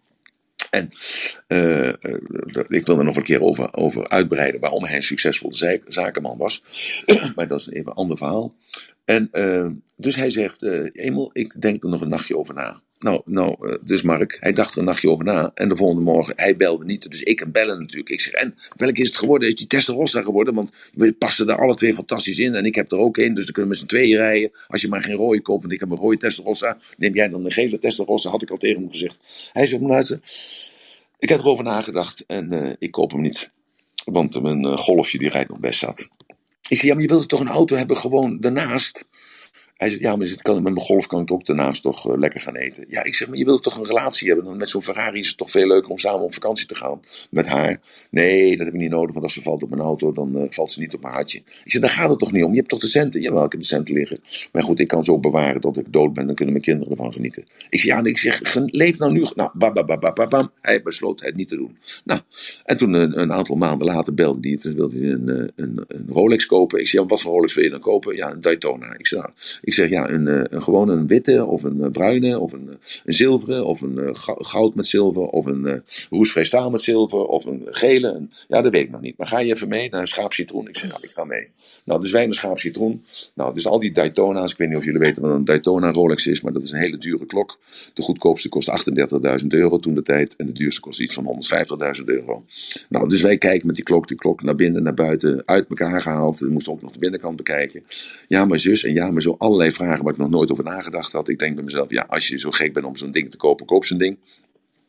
[0.71, 0.89] En
[1.49, 1.93] uh,
[2.69, 6.63] ik wil er nog een keer over, over uitbreiden waarom hij een succesvolle zakenman was.
[7.37, 8.55] maar dat is even een ander verhaal.
[9.05, 9.67] En uh,
[9.97, 12.83] dus hij zegt, uh, Emel, ik denk er nog een nachtje over na.
[13.01, 15.51] Nou, nou uh, dus Mark, hij dacht er een nachtje over na.
[15.55, 17.11] En de volgende morgen, hij belde niet.
[17.11, 18.09] Dus ik kan bellen natuurlijk.
[18.09, 19.49] Ik zeg, en welke is het geworden?
[19.49, 20.55] Is die Testarossa geworden?
[20.55, 22.55] Want we passen er alle twee fantastisch in.
[22.55, 23.35] En ik heb er ook een.
[23.35, 24.51] Dus dan kunnen we met z'n tweeën rijden.
[24.69, 26.79] Als je maar geen rode koopt, want ik heb een rode Testarossa.
[26.97, 28.31] Neem jij dan een gele Testarossa?
[28.31, 29.21] Had ik al tegen hem gezegd.
[29.53, 30.21] Hij zegt, luister,
[31.19, 32.25] ik heb erover nagedacht.
[32.27, 33.51] En uh, ik koop hem niet.
[34.05, 36.09] Want mijn uh, golfje die rijdt nog best zat.
[36.69, 39.05] Ik zei, ja, maar je wilt toch een auto hebben gewoon daarnaast?
[39.81, 42.41] Hij zegt, ja, maar kan, met mijn golf kan ik ook daarnaast toch uh, lekker
[42.41, 42.85] gaan eten.
[42.89, 44.57] Ja, ik zeg, maar je wilt toch een relatie hebben?
[44.57, 47.01] Met zo'n Ferrari is het toch veel leuker om samen op vakantie te gaan
[47.31, 47.81] met haar.
[48.11, 50.45] Nee, dat heb ik niet nodig, want als ze valt op mijn auto, dan uh,
[50.49, 51.39] valt ze niet op mijn hartje.
[51.39, 52.51] Ik zeg, daar gaat het toch niet om?
[52.51, 53.21] Je hebt toch de centen?
[53.21, 54.21] Jawel, ik heb de centen liggen.
[54.53, 57.13] Maar goed, ik kan ook bewaren tot ik dood ben, dan kunnen mijn kinderen ervan
[57.13, 57.45] genieten.
[57.69, 59.27] Ik zeg, ja, ik zeg, leef nou nu.
[59.35, 60.51] Nou, bam, bam, bam, bam, bam.
[60.61, 61.77] Hij besloot het niet te doen.
[62.05, 62.21] Nou,
[62.65, 65.85] en toen een, een aantal maanden later belde hij, toen wilde hij een, eh, een,
[65.89, 66.81] een Rolex kopen.
[66.81, 68.17] Ik zeg, ja, wat voor Rolex wil je dan kopen?
[68.17, 68.95] Ja, een Daytona.
[68.97, 69.33] Ik zeg, nou,
[69.71, 73.67] ik zeg ja, een een, gewoon een witte of een bruine of een, een zilveren
[73.67, 78.29] of een goud met zilver of een roestvrij staal met zilver of een gele.
[78.49, 79.19] ja, dat weet ik nog niet.
[79.19, 80.69] Maar ga je even mee naar een schaapcitroen?
[80.69, 81.49] Ik zeg, nou, ik ga mee.
[81.85, 83.03] Nou, dus wij een schaapcitroen.
[83.35, 84.53] Nou, dus al die Daytona's.
[84.53, 86.81] Ik weet niet of jullie weten wat een Daytona Rolex is, maar dat is een
[86.81, 87.59] hele dure klok.
[87.95, 88.71] De goedkoopste kost
[89.41, 91.25] 38.000 euro toen de tijd en de duurste kost iets van
[91.99, 92.45] 150.000 euro.
[92.89, 96.03] Nou, dus wij kijken met die klok, die klok naar binnen, naar buiten, uit elkaar
[96.03, 96.41] gehaald.
[96.41, 97.83] We moesten ook nog de binnenkant bekijken.
[98.29, 101.13] Ja, maar zus en ja, maar zo allerlei vragen waar ik nog nooit over nagedacht
[101.13, 101.29] had.
[101.29, 103.67] Ik denk bij mezelf, ja, als je zo gek bent om zo'n ding te kopen,
[103.67, 104.19] koop zo'n ding.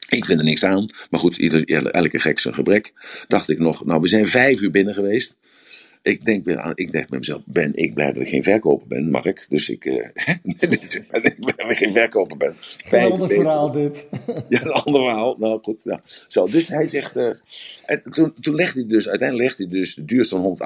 [0.09, 0.85] Ik vind er niks aan.
[1.09, 2.93] Maar goed, ieder, elke gek zijn gebrek.
[3.27, 5.35] Dacht ik nog, nou, we zijn vijf uur binnen geweest.
[6.01, 8.87] ik denk, weer aan, ik denk bij mezelf, ben ik blij dat ik geen verkoper
[8.87, 9.45] ben, Mark.
[9.49, 9.93] Dus ik, eh,
[10.43, 10.59] ik
[11.09, 12.55] ben blij dat ik geen verkoper ben.
[12.59, 14.07] Geweldig Vijf- verhaal dit.
[14.49, 15.35] Ja, een ander verhaal.
[15.39, 16.01] Nou goed, ja.
[16.27, 17.31] Zo, dus hij zegt, eh,
[17.91, 20.57] en toen, toen legde hij dus, uiteindelijk legde hij dus de duurste van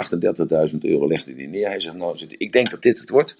[0.72, 1.68] 138.000 euro legde hij neer.
[1.68, 3.38] Hij zegt, nou, ik denk dat dit het wordt.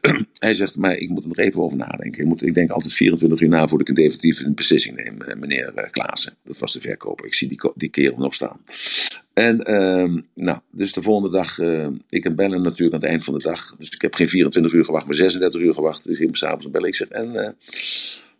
[0.38, 2.22] hij zegt, maar ik moet er nog even over nadenken.
[2.22, 5.36] Ik, moet, ik denk altijd 24 uur na voordat ik een definitieve beslissing neem, eh,
[5.36, 6.34] meneer eh, Klaassen.
[6.44, 7.26] Dat was de verkoper.
[7.26, 8.60] Ik zie die, die kerel nog staan.
[9.32, 13.24] En, ehm, nou, dus de volgende dag, eh, ik heb bellen natuurlijk aan het eind
[13.24, 13.74] van de dag.
[13.78, 16.04] Dus ik heb geen 24 uur gewacht, maar 36 uur gewacht.
[16.04, 16.88] Dus ik hem s'avonds bellen.
[16.88, 17.56] Ik zeg, en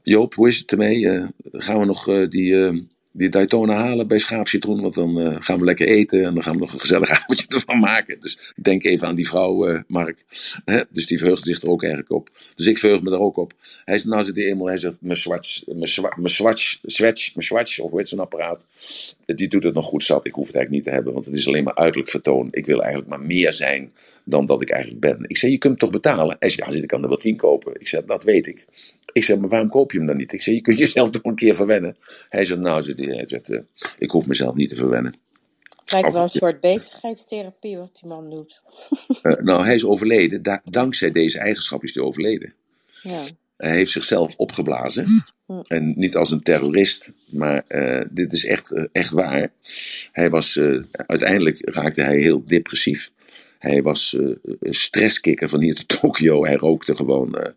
[0.02, 1.26] Joop, hoe is het ermee?
[1.52, 2.74] Gaan we nog die, eh,
[3.16, 4.80] die Daytona halen bij Schaapcitroen?
[4.80, 7.46] Want dan eh, gaan we lekker eten en dan gaan we nog een gezellig avondje
[7.48, 8.20] ervan maken.
[8.20, 10.24] Dus denk even aan die vrouw, eh, Mark.
[10.90, 12.30] Dus die verheugt zich er ook eigenlijk op.
[12.54, 13.52] Dus ik verheug me er ook op.
[13.84, 17.78] Hij zegt, nou zit hij eenmaal, hij zegt, mijn swatch, mijn swatch, swatch, mijn swatch,
[17.78, 18.66] of hoe heet zo'n apparaat?
[19.26, 20.26] Die doet het nog goed zat.
[20.26, 22.48] Ik hoef het eigenlijk niet te hebben, want het is alleen maar uiterlijk vertoon.
[22.50, 23.92] Ik wil eigenlijk maar meer zijn
[24.24, 25.24] dan dat ik eigenlijk ben.
[25.26, 26.36] Ik zeg, je kunt hem toch betalen?
[26.38, 27.80] Hij zegt, ja, ik kan er wel tien kopen.
[27.80, 28.66] Ik zeg, dat weet ik.
[29.12, 30.32] Ik zeg, maar waarom koop je hem dan niet?
[30.32, 31.96] Ik zeg, je kunt jezelf toch een keer verwennen.
[32.28, 33.60] Hij zegt, nou, hij, zegt, eh,
[33.98, 35.16] ik hoef mezelf niet te verwennen.
[35.86, 38.62] Lijkt wel een soort bezigheidstherapie wat die man doet.
[39.22, 40.42] Eh, nou, hij is overleden.
[40.42, 42.54] Da- dankzij deze eigenschap is hij overleden.
[43.02, 43.22] Ja.
[43.56, 45.06] Hij heeft zichzelf opgeblazen.
[45.46, 45.60] Hm.
[45.66, 49.52] En niet als een terrorist, maar eh, dit is echt, echt waar.
[50.12, 50.60] Hij was,
[50.90, 53.10] uiteindelijk raakte hij heel depressief.
[53.64, 54.28] Hij was eh,
[54.60, 56.44] een stresskikker van hier tot Tokio.
[56.44, 57.52] Hij rookte gewoon eh,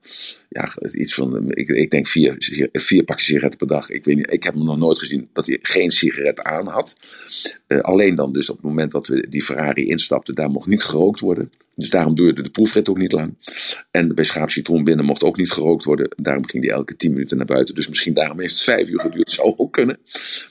[0.49, 2.35] ja, iets van, eh, ik, ik denk vier,
[2.71, 3.89] vier pakjes sigaretten per dag.
[3.89, 6.97] Ik, weet niet, ik heb hem nog nooit gezien dat hij geen sigaret aan had.
[7.81, 11.19] Alleen dan dus op het moment dat we die Ferrari instapten, daar mocht niet gerookt
[11.19, 11.51] worden.
[11.75, 13.37] Dus daarom duurde de proefrit ook niet lang.
[13.91, 16.09] En bij Schaap Citroen binnen mocht ook niet gerookt worden.
[16.15, 17.75] Daarom ging hij elke tien minuten naar buiten.
[17.75, 19.31] Dus misschien daarom heeft het vijf uur geduurd.
[19.37, 19.99] Zou ook kunnen.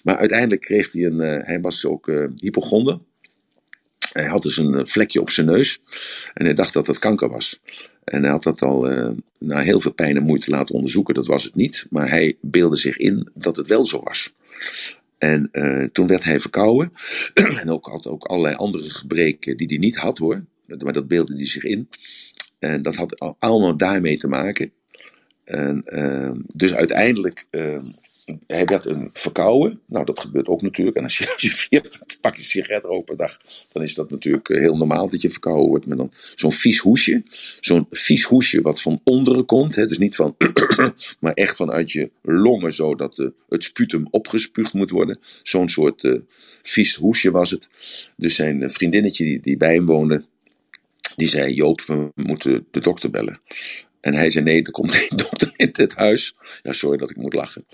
[0.03, 1.19] Maar uiteindelijk kreeg hij een.
[1.21, 2.99] hij was ook hypochonder.
[4.13, 5.81] Hij had dus een eh, vlekje op zijn neus.
[6.35, 7.61] En hij dacht dat dat kanker was.
[8.05, 11.15] En hij had dat al eh, na heel veel pijn en moeite laten onderzoeken.
[11.15, 11.87] Dat was het niet.
[11.91, 14.33] Maar hij beelde zich in dat het wel zo was.
[15.19, 16.93] En eh, toen werd hij verkouden.
[17.63, 20.45] en ook had ook allerlei andere gebreken die hij niet had hoor.
[20.67, 21.89] Maar dat beelde hij zich in.
[22.59, 24.73] En dat had al- allemaal daarmee te maken.
[25.45, 25.85] En,
[26.53, 27.47] dus uiteindelijk,
[28.47, 29.81] hij werd een verkouden.
[29.87, 30.97] Nou, dat gebeurt ook natuurlijk.
[30.97, 33.39] En als je, als je vier pakjes sigaret rookt per dag,
[33.73, 35.87] dan is dat natuurlijk eh, heel normaal dat je verkouden wordt.
[35.87, 37.23] met dan zo'n vies hoesje.
[37.61, 39.75] Zo'n vies hoesje wat van onderen komt.
[39.75, 40.37] Hè, dus niet van,
[41.21, 45.19] maar echt vanuit je longen, zodat de, het sputum opgespuugd moet worden.
[45.43, 46.15] Zo'n soort eh,
[46.63, 47.69] vies hoesje was het.
[48.17, 50.25] Dus zijn eh, vriendinnetje die, die bij hem woonde,
[51.17, 53.41] die zei: Joop, we moeten de dokter bellen.
[54.07, 56.35] En hij zei: Nee, er komt geen dokter in dit huis.
[56.63, 57.65] Ja, sorry dat ik moet lachen.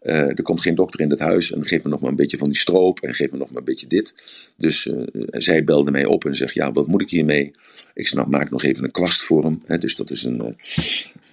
[0.00, 1.52] Eh, er komt geen dokter in dit huis.
[1.52, 3.00] En geef me nog maar een beetje van die stroop.
[3.00, 4.14] En geef me nog maar een beetje dit.
[4.56, 7.50] Dus eh, zij belde mij op en zegt: Ja, wat moet ik hiermee?
[7.94, 9.62] Ik snap, maak nog even een kwast voor hem.
[9.80, 10.52] Dus dat is een eh,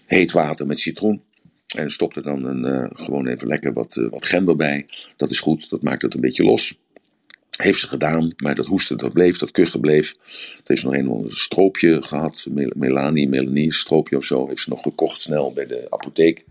[0.05, 1.21] heet water met citroen.
[1.75, 4.85] En stopte dan een, gewoon even lekker wat, wat gember bij.
[5.17, 6.79] Dat is goed, dat maakt het een beetje los.
[7.57, 10.15] Heeft ze gedaan, maar dat hoesten dat bleef, dat kuchen bleef.
[10.57, 14.47] Het heeft nog een, een stroopje gehad, Mel- Melanie, Melanie, stroopje of zo.
[14.47, 16.45] Heeft ze nog gekocht snel bij de apotheek.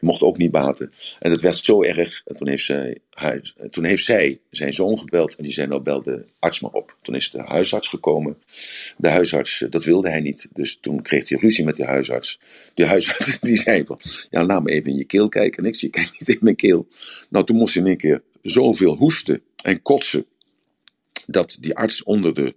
[0.00, 0.92] Mocht ook niet baten.
[1.18, 2.22] En het werd zo erg.
[2.24, 2.98] En toen heeft, zij,
[3.70, 5.36] toen heeft zij zijn zoon gebeld.
[5.36, 6.96] En die zei, nou bel de arts maar op.
[7.02, 8.36] Toen is de huisarts gekomen.
[8.96, 10.48] De huisarts, eh, dat wilde hij niet.
[10.52, 12.40] Dus toen kreeg hij ruzie met de huisarts.
[12.74, 14.00] De huisarts die zei van,
[14.30, 15.62] ja laat me even in je keel kijken.
[15.62, 16.88] En ik zie, kijk niet in mijn keel.
[17.28, 20.26] Nou, toen moest hij in één keer zoveel hoesten en kotsen
[21.26, 22.54] dat die arts onder de,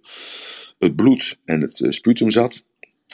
[0.78, 2.64] het bloed en het eh, sputum zat.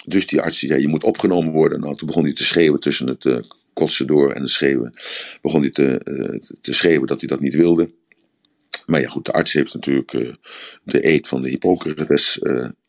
[0.07, 1.80] Dus die arts zei, je moet opgenomen worden.
[1.80, 3.38] Nou, toen begon hij te schreeuwen tussen het eh,
[3.72, 4.95] kotsen door en het schreeuwen.
[5.42, 7.90] Begon hij te, eh, te schreeuwen dat hij dat niet wilde.
[8.86, 10.11] Maar ja, goed, de arts heeft natuurlijk
[10.84, 12.38] de eed van de Hippocrates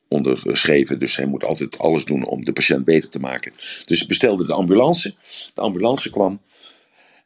[0.08, 1.00] onderschreven.
[1.00, 3.54] Dus hij moet altijd alles doen om de patiënt beter te maken.
[3.86, 5.14] Dus bestelde de ambulance.
[5.54, 6.42] De ambulance kwam.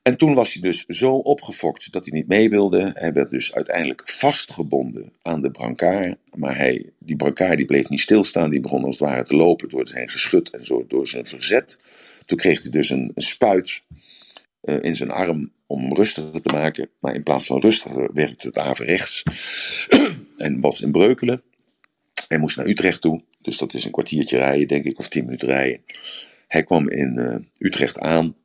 [0.09, 2.91] En toen was hij dus zo opgefokt dat hij niet mee wilde.
[2.93, 6.17] Hij werd dus uiteindelijk vastgebonden aan de brancard.
[6.35, 8.49] Maar hij, die brancard die bleef niet stilstaan.
[8.49, 11.79] Die begon als het ware te lopen door zijn geschut en zo, door zijn verzet.
[12.25, 13.81] Toen kreeg hij dus een, spuit
[14.61, 16.89] eh, in zijn arm om hem rustiger te maken.
[16.99, 19.23] Maar in plaats van rustiger werkte het averechts.
[20.37, 21.41] en was in Breukelen.
[22.27, 23.21] Hij moest naar Utrecht toe.
[23.41, 25.81] Dus dat is een kwartiertje rijden, denk ik, of tien minuten rijden.
[26.47, 28.35] Hij kwam in eh, Utrecht aan.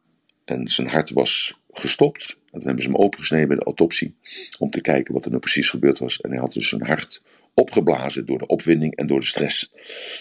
[0.45, 2.31] En zijn hart was gestopt.
[2.31, 4.15] En toen hebben ze hem opengesneden bij de autopsie.
[4.59, 6.21] Om te kijken wat er nou precies gebeurd was.
[6.21, 7.23] En hij had dus zijn hart
[7.55, 9.73] opgeblazen door de opwinding en door de stress.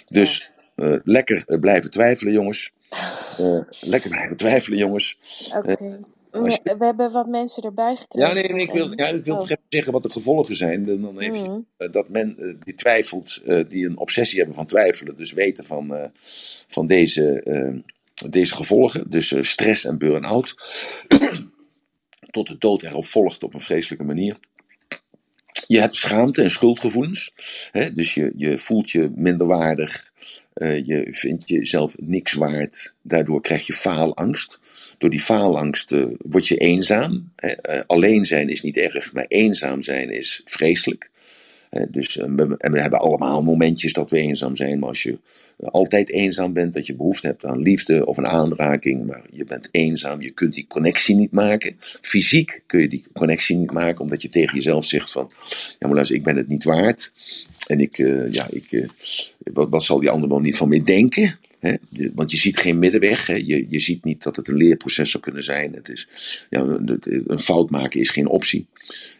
[0.07, 2.71] Dus eh, lekker eh, blijven twijfelen, jongens.
[3.37, 5.17] Eh, lekker blijven twijfelen, jongens.
[5.57, 5.71] Oké.
[6.31, 8.27] Je- We, hebben wat mensen erbij gekregen.
[8.27, 9.39] Ja, nee, nee, ik wil, ja, ik wil Oh.
[9.39, 10.85] toch even zeggen wat de gevolgen zijn.
[10.85, 14.55] Dan, dan heb je eh, dat men eh, die twijfelt, eh, die een obsessie hebben
[14.55, 16.05] van twijfelen, dus weten van, eh,
[16.67, 17.73] van deze, eh,
[18.29, 20.55] deze gevolgen, dus eh, stress en burn-out,
[22.31, 24.37] tot de dood erop volgt op een vreselijke manier.
[25.67, 27.33] Je hebt schaamte en schuldgevoelens,
[27.71, 27.91] hè?
[27.91, 30.11] dus je, je voelt je minderwaardig,
[30.53, 34.59] eh, je vindt jezelf niks waard, daardoor krijg je faalangst.
[34.97, 37.31] Door die faalangst eh, word je eenzaam.
[37.35, 37.87] hè.
[37.87, 41.09] Alleen zijn is niet erg, maar eenzaam zijn is vreselijk.
[41.89, 42.25] Dus, eh,
[42.57, 44.79] en we hebben allemaal momentjes dat we eenzaam zijn.
[44.79, 45.17] Maar als je
[45.57, 49.69] altijd eenzaam bent, dat je behoefte hebt aan liefde of een aanraking, maar je bent
[49.71, 51.75] eenzaam, je kunt die connectie niet maken.
[52.01, 55.31] Fysiek kun je die connectie niet maken, omdat je tegen jezelf zegt van,
[55.79, 57.11] ja maar luister, ik ben het niet waard.
[57.67, 58.87] En ik, eh, ja, ik, eh,
[59.53, 61.39] wat, wat zal die ander wel niet van mij denken?
[61.63, 61.73] Hè?
[61.89, 63.27] De- Want je ziet geen middenweg.
[63.27, 63.33] Hè?
[63.33, 65.73] Je, je ziet niet dat het een leerproces zou kunnen zijn.
[65.73, 66.07] Het is,
[66.49, 68.67] ja, een, fout maken is geen optie.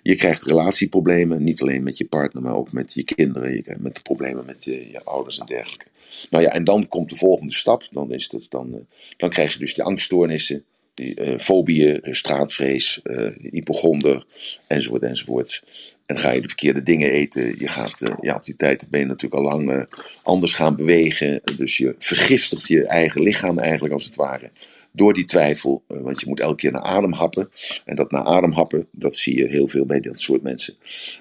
[0.02, 3.64] Je krijgt relatieproblemen, niet alleen met je partner, maar ook met je kinderen.
[3.80, 5.86] Met de problemen met je, je ouders en dergelijke.
[6.30, 7.88] Nou ja, en dan komt de volgende stap.
[7.92, 8.80] Dan, is het, dan, eh,
[9.18, 10.64] dan krijg je dus die angststoornissen,
[10.94, 14.26] die eh, fobieën, straatvrees, eh hypochonder,
[14.68, 15.64] enzovoort, enzovoort.
[16.06, 17.60] En ga je de verkeerde dingen eten.
[17.60, 19.88] Je gaat, eh, ja, op die tijd ben je natuurlijk al lang
[20.24, 21.42] anders gaan bewegen.
[21.58, 24.52] Dus je vergiftigt je eigen lichaam eigenlijk als het ware.
[24.96, 27.50] Door die twijfel, want je moet elke keer naar adem happen.
[27.86, 30.74] En dat naar adem happen, dat zie je heel veel bij dat soort mensen.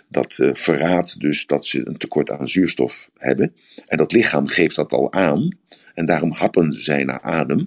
[0.09, 3.55] Dat eh, verraadt dus dat ze een tekort aan zuurstof hebben.
[3.87, 5.59] En dat lichaam geeft dat al aan.
[5.95, 7.59] En daarom happen zij naar adem.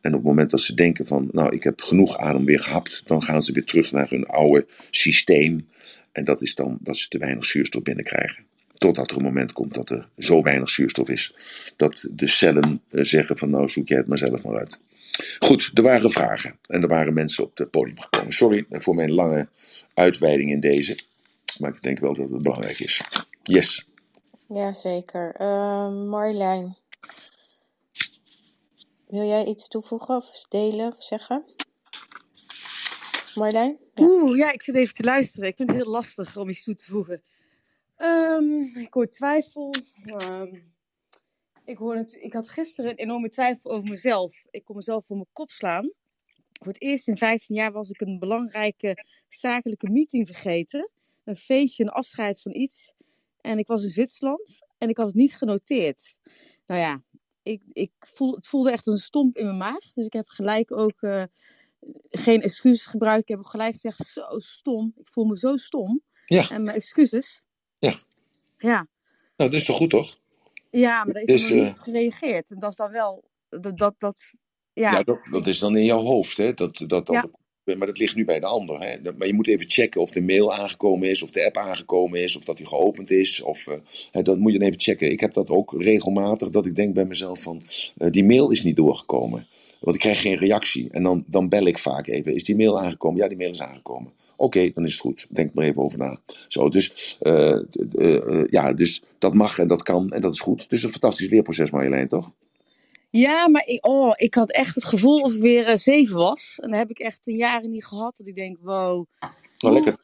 [0.00, 3.02] En op het moment dat ze denken van, nou ik heb genoeg adem weer gehapt.
[3.06, 5.68] Dan gaan ze weer terug naar hun oude systeem.
[6.12, 8.44] En dat is dan dat ze te weinig zuurstof binnenkrijgen.
[8.78, 11.34] Totdat er een moment komt dat er zo weinig zuurstof is.
[11.76, 14.78] Dat de cellen eh, zeggen van nou zoek jij het maar zelf maar uit.
[15.38, 16.58] Goed, er waren vragen.
[16.66, 18.32] En er waren mensen op het podium gekomen.
[18.32, 19.48] Sorry voor mijn lange
[19.94, 20.98] uitweiding in deze.
[21.58, 23.02] Maar ik denk wel dat het belangrijk is.
[23.42, 23.86] Yes.
[24.48, 25.34] Ja, zeker.
[25.36, 26.76] Ehm, Marjolein,
[29.08, 31.44] wil jij iets toevoegen of delen of zeggen?
[33.34, 33.78] Marjolein?
[33.94, 34.04] Ja.
[34.04, 35.48] Oeh, ja, ik zit even te luisteren.
[35.48, 37.22] Ik vind het heel lastig om iets toe te voegen.
[37.96, 39.74] Ehm, ik hoor twijfel.
[40.04, 40.54] Ehm,
[41.64, 44.44] ik, hoor ik had gisteren een enorme twijfel over mezelf.
[44.50, 45.92] Ik kon mezelf voor mijn kop slaan.
[46.52, 50.90] Voor het eerst in 15 jaar was ik een belangrijke zakelijke meeting vergeten.
[51.24, 52.92] Een feestje, een afscheid van iets.
[53.40, 56.16] En ik was in Zwitserland en ik had het niet genoteerd.
[56.66, 57.02] Nou ja,
[57.48, 59.92] ik, ik voel, het voelde echt een stomp in mijn maag.
[59.92, 61.22] Dus ik heb gelijk ook eh,
[62.10, 63.22] geen excuses gebruikt.
[63.22, 64.94] Ik heb ook gelijk gezegd, zo stom.
[64.96, 66.02] Ik voel me zo stom.
[66.26, 66.50] Ja.
[66.50, 67.42] En mijn excuses.
[67.78, 67.94] Ja.
[68.58, 68.86] Ja,
[69.36, 70.18] Nou, dat is toch goed toch?
[70.70, 72.50] ja maar daar is Dus, nog eh, niet op gereageerd.
[72.50, 74.34] En dat is dan wel, dat, dat, dat
[74.72, 74.90] ja.
[74.90, 76.54] Ja, dat, dat is dan in jouw hoofd, hè?
[76.54, 77.28] Dat, dat, dat, Ja.
[77.76, 78.80] Maar dat ligt nu bij de ander.
[78.80, 79.12] Hè?
[79.16, 82.36] Maar je moet even checken of de mail aangekomen is, of de app aangekomen is,
[82.36, 83.42] of dat die geopend is.
[83.42, 83.66] Of,
[84.12, 85.10] eh, dat moet je dan even checken.
[85.10, 87.62] Ik heb dat ook regelmatig, dat ik denk bij mezelf van,
[87.96, 89.46] eh, die mail is niet doorgekomen.
[89.80, 90.88] Want ik krijg geen reactie.
[90.90, 92.34] En dan, dan bel ik vaak even.
[92.34, 93.20] Is die mail aangekomen?
[93.20, 94.12] Ja, die mail is aangekomen.
[94.36, 95.26] Oké, dan is het goed.
[95.30, 96.20] Denk maar even over na.
[96.48, 97.58] Zo, dus, eh,
[98.50, 100.70] ja, dus dat mag en dat kan en dat is goed.
[100.70, 102.32] Dus een fantastisch leerproces, Marjolein, toch?
[103.10, 106.58] Ja, maar ik, oh, ik had echt het gevoel of ik weer eh, zeven was.
[106.62, 108.16] En dat heb ik echt een jaren niet gehad.
[108.16, 109.06] Dat ik denk, wow.
[109.58, 109.96] Nou, lekker.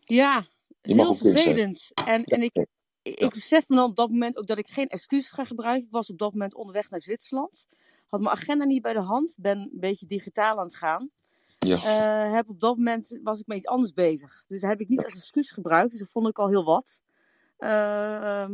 [0.00, 0.46] Ja,
[0.82, 1.34] Je heel zijn.
[1.34, 1.90] vervelend.
[1.94, 2.66] En, en ik,
[3.02, 5.84] ik, ik besef me dan op dat moment ook dat ik geen excuses ga gebruiken.
[5.86, 7.66] Ik was op dat moment onderweg naar Zwitserland.
[8.06, 9.36] Had mijn agenda niet bij de hand.
[9.38, 11.10] Ben een beetje digitaal aan het gaan.
[11.58, 11.76] Ja.
[11.76, 14.44] Eh, heb op dat moment was ik met iets anders bezig.
[14.48, 15.90] Dus dat heb ik niet als excuus gebruikt.
[15.90, 17.00] Dus dat vond ik al heel wat.
[17.58, 18.52] Ehm,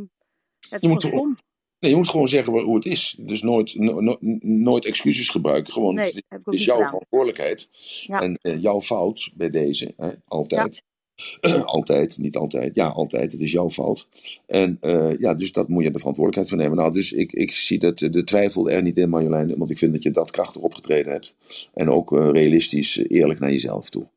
[0.69, 1.37] het Je moet er- stom.
[1.83, 3.15] Nee, je moet gewoon zeggen hoe het is.
[3.19, 5.73] Dus nooit, no- no- nooit excuses gebruiken.
[5.73, 6.89] Gewoon, Nee, het is jouw gedaan.
[6.89, 7.69] verantwoordelijkheid.
[8.07, 8.21] Ja.
[8.21, 9.93] En eh, jouw fout bij deze.
[9.97, 10.09] Hè?
[10.27, 10.81] Altijd.
[11.65, 12.75] altijd, niet altijd.
[12.75, 13.31] Ja, altijd.
[13.31, 14.07] Het is jouw fout.
[14.45, 16.77] En eh, ja, dus dat moet je de verantwoordelijkheid voor nemen.
[16.83, 19.57] Nou, dus ik, ik zie dat, de twijfel er niet in, Marjolein.
[19.57, 21.35] Want ik vind dat je dat krachtig opgetreden hebt.
[21.73, 24.07] En ook eh, realistisch, eerlijk naar jezelf toe.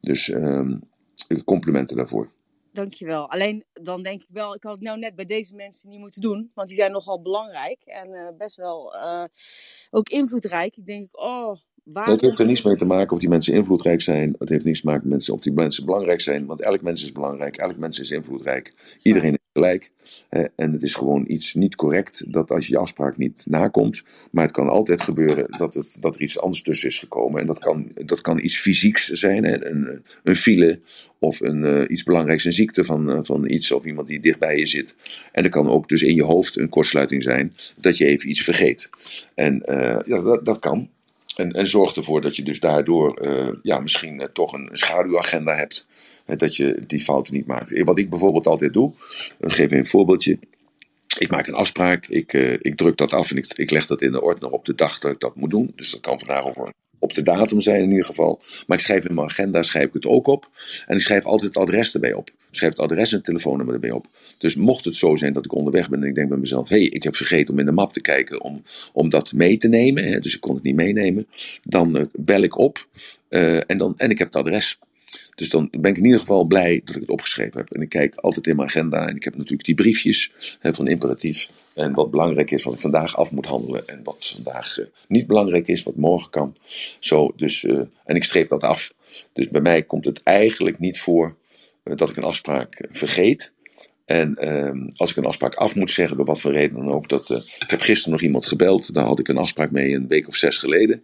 [0.00, 0.76] Dus ehm,
[1.44, 2.30] complimenten daarvoor.
[2.72, 3.30] Dankjewel.
[3.30, 6.20] Alleen dan denk ik wel, ik had het nou net bij deze mensen niet moeten
[6.20, 6.50] doen.
[6.54, 9.24] Want die zijn nogal belangrijk en eh, best wel eh,
[9.90, 10.76] ook invloedrijk.
[10.76, 12.12] Ik denk, oh, waarom...
[12.12, 14.34] Het heeft er niets mee te maken of die mensen invloedrijk zijn.
[14.38, 16.46] Het heeft niets te maken met mensen of die mensen belangrijk zijn.
[16.46, 18.96] Want elk mens is belangrijk, elk mens is invloedrijk.
[19.02, 19.90] Iedereen is gelijk.
[20.56, 24.02] En het is gewoon iets niet correct dat als je afspraak niet nakomt.
[24.30, 27.40] Maar het kan altijd gebeuren dat, het, dat er iets anders tussen is gekomen.
[27.40, 30.80] En dat kan, dat kan iets fysieks zijn, een, een file
[31.18, 34.56] of een, eh, iets belangrijks, een ziekte van, eh, van iets of iemand die dichtbij
[34.56, 34.94] je zit.
[35.32, 38.42] En er kan ook dus in je hoofd een kortsluiting zijn dat je even iets
[38.42, 38.90] vergeet.
[39.34, 40.88] En eh, ja, dat, dat kan.
[41.36, 45.54] En, en zorg ervoor dat je dus daardoor eh, ja, misschien eh, toch een schaduwagenda
[45.54, 45.86] hebt.
[46.36, 47.82] Dat je die fouten niet maakt.
[47.82, 48.92] Wat ik bijvoorbeeld altijd doe,
[49.40, 50.38] ik geef je een voorbeeldje.
[51.18, 54.02] Ik maak een afspraak, ik, eh, ik druk dat af en ik, ik leg dat
[54.02, 55.72] in de ordner op de dag dat ik dat moet doen.
[55.76, 58.40] Dus dat kan vandaag ook op de datum zijn in ieder geval.
[58.66, 60.48] Maar ik schrijf in mijn agenda schrijf ik het ook op.
[60.86, 62.30] En ik schrijf altijd het adres erbij op.
[62.50, 64.06] Schrijf het adres en telefoonnummer erbij op.
[64.38, 66.76] Dus mocht het zo zijn dat ik onderweg ben en ik denk bij mezelf: hé,
[66.76, 68.62] hey, ik heb vergeten om in de map te kijken om,
[68.92, 70.04] om dat mee te nemen.
[70.04, 71.26] Hè, dus ik kon het niet meenemen.
[71.64, 72.86] Dan eh, bel ik op
[73.28, 74.78] eh, en, dan, en ik heb het adres.
[75.34, 77.72] Dus dan ben ik in ieder geval blij dat ik het opgeschreven heb.
[77.72, 80.88] En ik kijk altijd in mijn agenda en ik heb natuurlijk die briefjes hè, van
[80.88, 81.50] imperatief.
[81.74, 83.88] En wat belangrijk is, wat ik vandaag af moet handelen.
[83.88, 86.52] En wat vandaag uh, niet belangrijk is, wat morgen kan.
[86.98, 87.64] Zo, dus,
[88.04, 88.94] en ik streep dat af.
[89.32, 91.36] Dus bij mij komt het eigenlijk niet voor
[91.98, 93.52] dat ik een afspraak vergeet.
[94.04, 97.08] En ehm, als ik een afspraak af moet zeggen, door wat voor reden dan ook.
[97.08, 100.28] Dat, ik heb gisteren nog iemand gebeld, daar had ik een afspraak mee een week
[100.28, 101.02] of zes geleden.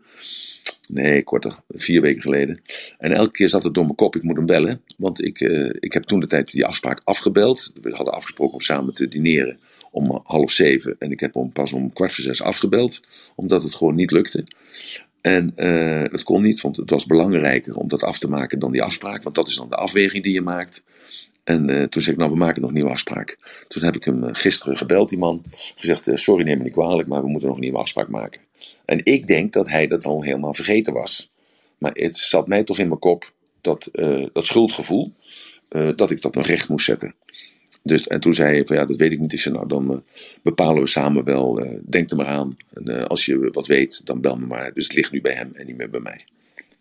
[0.89, 2.63] Nee, korter, vier weken geleden.
[2.99, 4.83] En elke keer zat het door mijn kop, ik moet hem bellen.
[4.97, 7.73] Want ik, uh, ik heb toen de tijd die afspraak afgebeld.
[7.83, 9.59] We hadden afgesproken om samen te dineren
[9.91, 10.97] om half zeven.
[10.99, 13.03] En ik heb hem pas om kwart voor zes afgebeld,
[13.35, 14.45] omdat het gewoon niet lukte.
[15.27, 15.53] En
[16.11, 19.23] het kon niet, want het was belangrijker om dat af te maken dan die afspraak.
[19.23, 20.83] Want dat is dan de afweging die je maakt.
[21.45, 23.39] En uh, toen zei ik, nou, we maken nog een nieuwe afspraak.
[23.69, 25.43] Toen heb ik hem uh, gisteren gebeld, die man.
[25.77, 28.41] Gezegd, sorry, neem me niet kwalijk, maar we moeten nog een nieuwe afspraak maken.
[28.85, 31.31] En ik denk dat hij dat al helemaal vergeten was.
[31.79, 33.89] Maar het zat mij toch in mijn kop, dat,
[34.33, 35.13] dat schuldgevoel,
[35.97, 37.15] dat ik dat nog recht moest zetten.
[37.87, 39.33] Dus, en toen zei hij van ja, dat weet ik niet.
[39.33, 40.05] Ik zei nou, dan
[40.43, 41.67] bepalen we samen wel.
[41.83, 42.57] denk er maar aan.
[42.73, 44.73] En als je wat weet, dan bel me maar.
[44.73, 46.21] Dus het ligt nu bij hem en niet meer bij mij.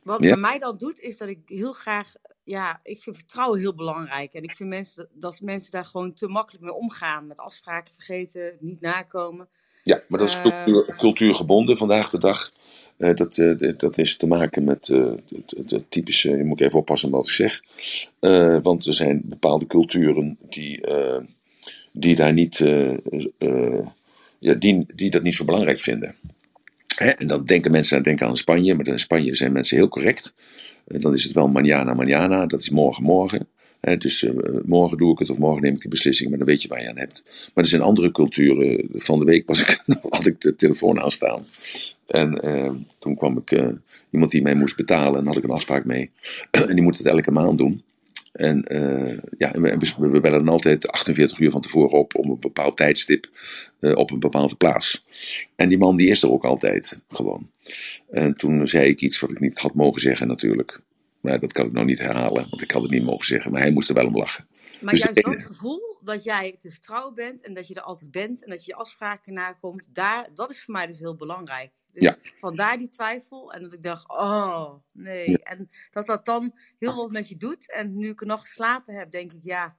[0.03, 0.29] Wat ja?
[0.29, 2.13] bij mij dan doet, is dat ik heel graag
[2.45, 4.33] ja, ik vind vertrouwen heel belangrijk.
[4.33, 7.27] En ik vind mensen, dat mensen daar gewoon te makkelijk mee omgaan.
[7.27, 9.47] Met afspraken vergeten, niet nakomen.
[9.85, 12.51] Ja, maar dat is cultuur, uh, cultuurgebonden vandaag de dag.
[12.97, 17.09] Uh, dat, uh, dat is te maken met het, het, typische, je moet even oppassen
[17.09, 17.61] wat ik zeg.
[18.61, 20.81] want er zijn bepaalde culturen die,
[21.91, 22.57] die daar niet,
[24.39, 26.15] ja, die, die dat niet zo belangrijk vinden.
[26.95, 27.09] Hè?
[27.09, 30.33] En dan denken mensen denken aan Spanje, maar in Spanje zijn mensen heel correct.
[30.85, 33.47] dan is het wel mañana, mañana, dat is morgen, morgen.
[33.97, 34.31] Dus uh,
[34.65, 36.81] morgen doe ik het of morgen neem ik die beslissing, maar dan weet je waar
[36.81, 37.23] je aan hebt.
[37.53, 38.87] Maar er zijn andere culturen.
[38.93, 41.43] Van de week ik, had ik de telefoon aanstaan.
[42.07, 43.67] En uh, toen kwam ik uh,
[44.09, 46.09] iemand die mij moest betalen en had ik een afspraak mee.
[46.51, 47.83] en die moet het elke maand doen.
[48.31, 48.65] En
[49.37, 53.29] ja, we, we bellen altijd 48 uur van tevoren op om een bepaald tijdstip
[53.79, 55.05] op een bepaalde plaats.
[55.55, 57.49] En die man die is er ook altijd gewoon.
[58.11, 60.81] En toen zei ik iets wat ik niet had mogen zeggen natuurlijk.
[61.25, 63.51] Maar dat kan ik nou niet herhalen, want ik had het niet mogen zeggen.
[63.51, 64.47] Maar hij moest er wel om lachen.
[64.81, 68.11] Maar dus juist dat gevoel dat jij te vertrouwen bent en dat je er altijd
[68.11, 71.71] bent en dat je je afspraken nakomt, daar, dat is voor mij dus heel belangrijk.
[71.91, 72.15] Dus ja.
[72.39, 75.31] vandaar die twijfel en dat ik dacht, oh nee.
[75.31, 75.37] Ja.
[75.37, 77.71] En dat dat dan heel wat met je doet.
[77.71, 79.77] En nu ik er nog geslapen heb, denk ik, ja,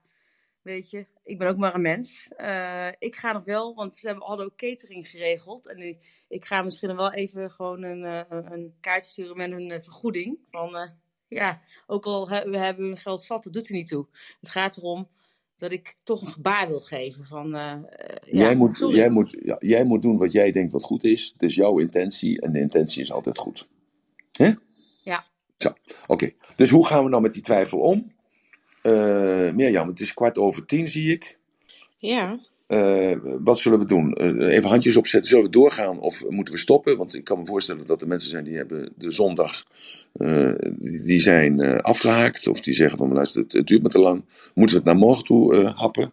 [0.61, 2.29] weet je, ik ben ook maar een mens.
[2.37, 5.67] Uh, ik ga nog wel, want ze hebben, hadden ook catering geregeld.
[5.67, 9.51] En ik, ik ga misschien nog wel even gewoon een, uh, een kaart sturen met
[9.51, 10.39] een uh, vergoeding.
[10.49, 10.89] Van, uh,
[11.27, 14.07] ja, ook al he, we hebben hun geld zat, dat doet er niet toe.
[14.39, 15.07] Het gaat erom
[15.57, 17.25] dat ik toch een gebaar wil geven.
[17.25, 17.73] Van, uh,
[18.21, 21.33] jij, moet, jij, moet, ja, jij moet doen wat jij denkt wat goed is.
[21.37, 22.41] Dus jouw intentie.
[22.41, 23.67] En de intentie is altijd goed.
[24.31, 24.51] Hè?
[25.03, 25.25] Ja.
[25.57, 25.77] Zo, oké.
[26.07, 26.35] Okay.
[26.55, 28.15] Dus hoe gaan we nou met die twijfel om?
[28.83, 31.39] Uh, Mirjam, het is kwart over tien, zie ik.
[31.97, 32.39] Ja.
[32.67, 34.17] Uh, wat zullen we doen?
[34.21, 35.29] Uh, even handjes opzetten.
[35.29, 36.97] Zullen we doorgaan of moeten we stoppen?
[36.97, 39.63] Want ik kan me voorstellen dat er mensen zijn die hebben de zondag
[40.13, 40.53] uh,
[41.03, 42.47] die zijn afgehaakt.
[42.47, 44.23] Of die zeggen van luister, het, het, duurt me te lang.
[44.53, 46.11] Moeten we het naar morgen toe happen?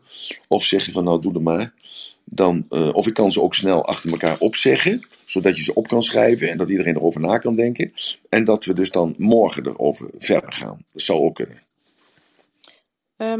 [0.49, 1.75] Of zeg je van nou doe er maar.
[2.25, 5.07] Dan, of ik kan ze ook snel achter elkaar opzeggen.
[5.25, 7.93] Zodat je ze op kan schrijven en dat iedereen erover na kan denken.
[8.29, 10.85] En dat we dus dan morgen erover verder gaan.
[10.89, 11.63] Dat zou ook kunnen.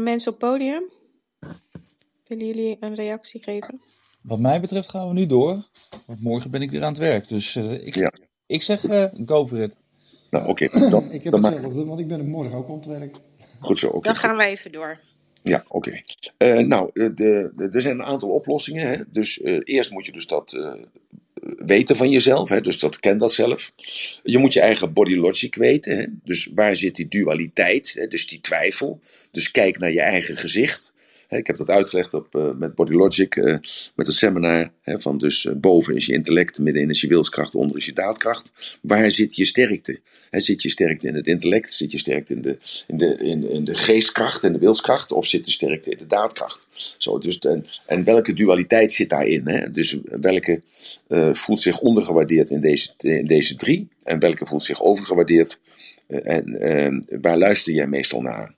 [0.03, 0.83] mensen op podium?
[2.27, 3.81] Willen jullie een reactie geven?
[4.21, 5.67] Wat mij betreft gaan we nu door.
[6.05, 7.27] Want morgen ben ik weer aan het werk.
[7.27, 8.11] Dus uh, ik, ja.
[8.45, 9.75] ik zeg uh, go for it.
[10.29, 10.63] Nou, oké.
[10.63, 11.09] Okay.
[11.09, 13.17] ik heb hetzelfde, want ik ben er morgen ook aan het werk.
[13.59, 13.97] Goed zo, oké.
[13.97, 14.13] Okay.
[14.13, 14.99] Dan gaan we even door.
[15.43, 16.01] Ja, oké.
[16.37, 16.59] Okay.
[16.59, 17.13] Uh, nou, de,
[17.55, 18.87] de, er zijn een aantal oplossingen.
[18.87, 18.97] Hè?
[19.11, 20.57] Dus eerst moet je dus dat
[21.57, 22.49] weten van jezelf.
[22.49, 22.61] Hè?
[22.61, 23.71] Dus dat ken dat zelf.
[24.23, 25.97] Je moet je eigen body logic weten.
[25.97, 26.05] Hè?
[26.23, 27.93] Dus waar zit die dualiteit?
[27.93, 28.07] Hè?
[28.07, 28.99] Dus die twijfel.
[29.31, 30.93] Dus kijk naar je eigen gezicht.
[31.29, 33.57] Ik heb dat uitgelegd op, eh, met Body Logic, eh,
[33.95, 34.69] met een seminar.
[34.83, 38.77] Van dus eh, boven is je intellect, middenin is je wilskracht, onder is je daadkracht.
[38.81, 39.99] Waar zit je sterkte?
[40.31, 41.73] Zit je sterkte in het intellect?
[41.73, 42.57] Zit je sterkte in de,
[42.87, 45.11] in de, in, in de geestkracht en de wilskracht?
[45.11, 46.67] Of zit de sterkte in de daadkracht?
[46.97, 47.39] Zo, dus,
[47.85, 49.47] en, welke dualiteit zit daarin?
[49.47, 49.71] Hè?
[49.71, 50.61] Dus welke
[51.31, 53.87] voelt zich ondergewaardeerd in deze, in deze drie?
[54.03, 55.59] En welke voelt zich overgewaardeerd?
[56.07, 58.53] En waar luister jij meestal naar?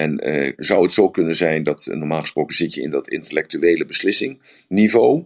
[0.00, 3.08] En eh, zou het zo kunnen zijn dat eh, normaal gesproken zit je in dat
[3.08, 5.24] intellectuele beslissingniveau,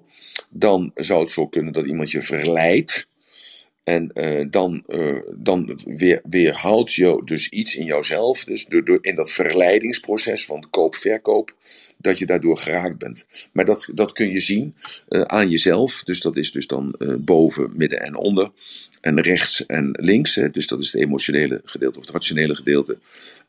[0.51, 3.07] dan zou het zo kunnen dat iemand je verleidt.
[3.85, 9.15] En eh, dan, eh, dan weer, weerhoudt je dus iets in jouzelf, dus door, in
[9.15, 11.55] dat verleidingsproces van koop-verkoop,
[11.99, 13.27] dat je daardoor geraakt bent.
[13.53, 14.75] Maar dat, dat kun je zien
[15.09, 18.51] aan jezelf, dus dat is dus dan boven, midden en onder,
[19.01, 22.99] en rechts en links, hè, dus dat is het emotionele gedeelte of het rationele gedeelte.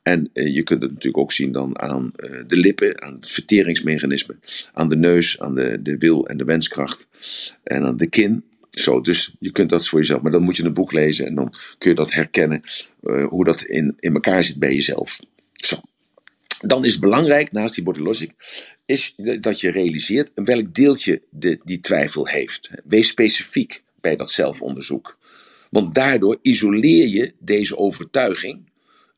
[0.06, 3.30] En eh, je kunt het natuurlijk ook zien dan aan eh, de lippen, aan het
[3.30, 4.36] verteringsmechanisme,
[4.74, 7.08] aan de neus, aan de, de wil en de wenskracht
[7.64, 8.44] en aan de kin.
[8.70, 11.36] Zo, dus je kunt dat voor jezelf, maar dan moet je een boek lezen en
[11.36, 12.62] dan kun je dat herkennen,
[13.02, 15.20] eh, hoe dat in, in elkaar zit bij jezelf.
[15.54, 15.82] Zo.
[16.62, 18.32] Dan is het belangrijk, naast die body logic,
[18.86, 22.70] is dat je realiseert welk deeltje de, die twijfel heeft.
[22.84, 25.18] Wees specifiek bij dat zelfonderzoek.
[25.70, 28.74] Want daardoor isoleer je deze overtuiging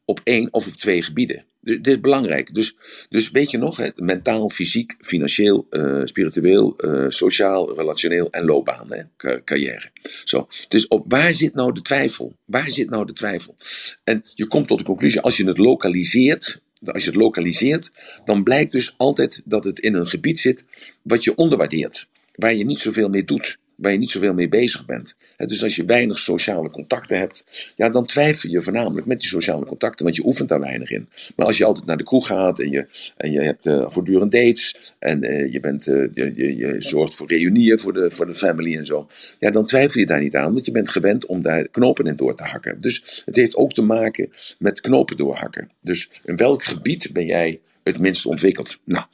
[0.07, 1.45] op één of op twee gebieden.
[1.61, 2.53] Dit is belangrijk.
[2.53, 2.75] Dus,
[3.09, 9.01] dus weet je nog, mentaal, fysiek, financieel, eh, spiritueel, eh, sociaal, relationeel en loopbaan, hè,
[9.17, 9.89] ca- carrière.
[10.23, 10.47] Zo.
[10.67, 12.35] Dus op waar zit nou de twijfel?
[12.45, 13.55] Waar zit nou de twijfel?
[14.03, 17.89] En je komt tot de conclusie, als je het lokaliseert, als je het lokaliseert,
[18.25, 20.63] dan blijkt dus altijd dat het in een gebied zit
[21.01, 24.85] wat je onderwaardeert, waar je niet zoveel mee doet waar je niet zoveel mee bezig
[24.85, 25.15] bent.
[25.37, 29.65] Dus als je weinig sociale contacten hebt, ja, dan twijfel je voornamelijk met die sociale
[29.65, 31.09] contacten, want je oefent daar weinig in.
[31.35, 32.85] Maar als je altijd naar de kroeg gaat en je,
[33.17, 37.15] en je hebt eh, voortdurend dates en eh, je, bent, eh, je, je, je zorgt
[37.15, 39.07] voor reunieën voor de, voor de family en zo,
[39.39, 42.15] ja, dan twijfel je daar niet aan, want je bent gewend om daar knopen in
[42.15, 42.81] door te hakken.
[42.81, 44.29] Dus het heeft ook te maken
[44.59, 45.71] met knopen doorhakken.
[45.81, 48.79] Dus in welk gebied ben jij het minst ontwikkeld?
[48.83, 49.05] Nou,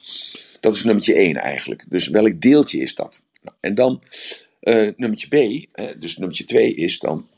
[0.60, 1.84] dat is nummertje één eigenlijk.
[1.88, 3.22] Dus welk deeltje is dat?
[3.42, 4.02] Nou, en dan
[4.64, 7.28] uh, nummertje B, hè, dus nummertje 2 is dan,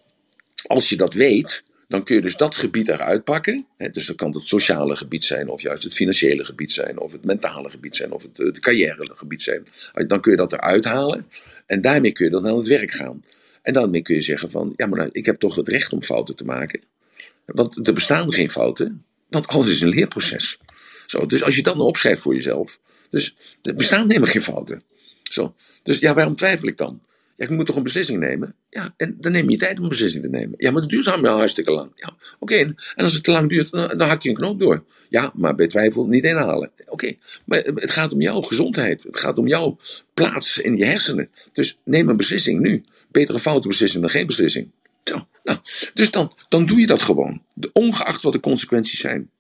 [0.67, 3.67] als je dat weet, dan kun je dus dat gebied eruit pakken.
[3.93, 7.25] Dus dan kan het sociale gebied zijn, of juist het financiële gebied zijn, of het
[7.25, 9.67] mentale gebied zijn, of het, het carrière gebied zijn.
[9.93, 11.27] Dan kun je dat eruit halen
[11.67, 13.25] en daarmee kun je dan aan het werk gaan.
[13.63, 16.03] En daarmee kun je zeggen van, ja maar nou, ik heb toch het recht om
[16.03, 16.81] fouten te maken.
[17.45, 20.59] Want er bestaan geen fouten, want alles is een leerproces.
[21.07, 22.79] Zo, dus als je dat nou opschrijft voor jezelf,
[23.11, 24.83] dus er bestaan helemaal geen fouten.
[25.23, 25.55] Zo.
[25.83, 27.03] Dus ja, waarom twijfel ik dan?
[27.37, 28.55] Ja, ik moet toch een beslissing nemen?
[28.71, 30.55] Ja, en dan neem je tijd om een beslissing te nemen.
[30.59, 31.91] Ja, maar dat duurt allemaal hartstikke lang.
[31.95, 34.85] Ja, oké, en als het te lang duurt, dan, hak je een knoop door.
[35.09, 36.71] Ja, maar bij twijfel niet inhalen.
[36.87, 37.13] Oké,
[37.47, 39.03] maar het gaat om jouw gezondheid.
[39.03, 39.79] Het gaat om jouw
[40.15, 41.31] plaats in je hersenen.
[41.53, 42.85] Dus neem een beslissing nu.
[43.09, 44.71] Beter een foute beslissing dan geen beslissing.
[45.05, 45.59] Zo, nou,
[45.95, 47.43] dus dan, dan doe je dat gewoon.
[47.73, 49.31] Ongeacht wat de consequenties zijn.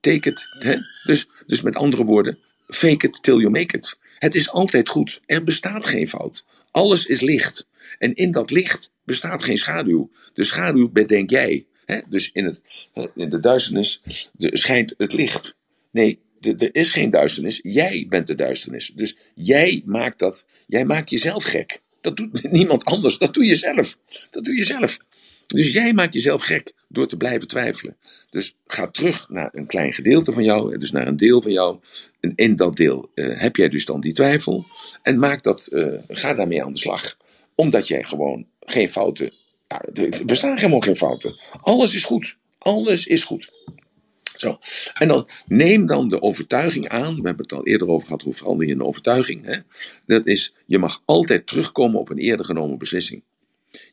[0.00, 0.46] Take it.
[0.58, 0.76] Hè?
[1.04, 3.98] Dus, dus met andere woorden, fake it till you make it.
[4.18, 5.20] Het is altijd goed.
[5.26, 6.44] Er bestaat geen fout.
[6.74, 7.66] Alles is licht.
[7.98, 10.10] En in dat licht bestaat geen schaduw.
[10.32, 11.66] De schaduw bedenk jij.
[11.84, 12.00] Hè?
[12.08, 14.02] Dus in, het, in de duisternis
[14.36, 15.56] schijnt het licht.
[15.90, 17.60] Nee, er is geen duisternis.
[17.62, 18.92] Jij bent de duisternis.
[18.94, 20.46] Dus jij maakt dat.
[20.66, 21.80] Jij maakt jezelf gek.
[22.00, 23.18] Dat doet niemand anders.
[23.18, 23.98] Dat doe je zelf.
[24.30, 24.98] Dat doe je zelf.
[25.46, 27.96] Dus jij maakt jezelf gek door te blijven twijfelen.
[28.30, 31.78] Dus ga terug naar een klein gedeelte van jou, dus naar een deel van jou.
[32.20, 34.66] En in dat deel uh, heb jij dus dan die twijfel.
[35.02, 37.16] En maak dat, uh, ga daarmee aan de slag.
[37.54, 39.32] Omdat jij gewoon geen fouten.
[39.92, 41.40] Er bestaan helemaal geen fouten.
[41.60, 42.36] Alles is goed.
[42.58, 43.50] Alles is goed.
[44.36, 44.58] Zo.
[44.94, 47.14] En dan neem dan de overtuiging aan.
[47.14, 49.44] We hebben het al eerder over gehad, hoe verander je een overtuiging.
[49.44, 49.56] Hè?
[50.06, 53.22] Dat is, je mag altijd terugkomen op een eerder genomen beslissing.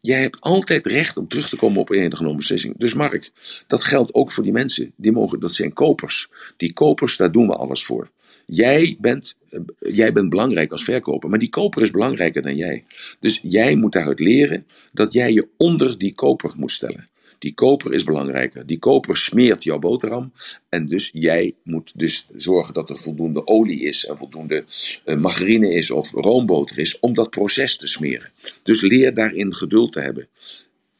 [0.02, 2.78] Jij hebt altijd recht om terug te komen op een genomen beslissing.
[2.78, 3.32] Dus Mark,
[3.68, 4.94] dat geldt ook voor die mensen.
[4.95, 6.30] Die mogen, dat zijn kopers.
[6.58, 8.10] Die kopers, daar doen we alles voor.
[8.45, 9.36] Jij bent,
[9.80, 12.84] jij bent belangrijk als verkoper, maar die koper is belangrijker dan jij.
[13.20, 17.10] Dus jij moet daaruit leren dat jij je onder die koper moet stellen.
[17.41, 18.65] Die koper is belangrijker.
[18.65, 20.34] Die koper smeert jouw boterham.
[20.69, 24.63] En dus jij moet dus zorgen dat er voldoende olie is en voldoende
[25.05, 28.31] uh, margarine is of roomboter is om dat proces te smeren.
[28.63, 30.27] Dus leer daarin geduld te hebben.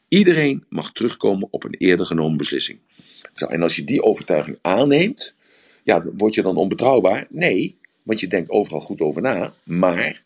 [0.08, 2.80] Iedereen mag terugkomen op een eerder genomen beslissing.
[3.34, 5.34] En als je die overtuiging aanneemt,
[5.84, 7.28] ja, word je dan onbetrouwbaar?
[7.30, 9.54] Nee, want je denkt overal goed over na.
[9.64, 10.24] Maar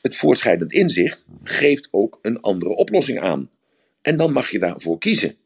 [0.00, 3.50] het voortschrijdend inzicht geeft ook een andere oplossing aan.
[4.02, 5.36] En dan mag je daarvoor kiezen.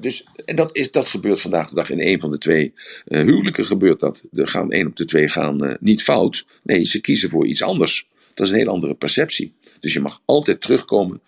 [0.00, 2.72] Dus, en dat, is, dat gebeurt vandaag de dag in een van de twee
[3.04, 4.24] eh, huwelijken gebeurt dat.
[4.32, 6.46] Er gaan één op de twee gaan eh, niet fout.
[6.62, 8.08] Nee, ze kiezen voor iets anders.
[8.34, 9.52] Dat is een hele andere perceptie.
[9.80, 11.20] Dus je mag altijd terugkomen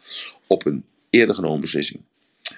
[0.46, 2.00] op een eerder genomen beslissing.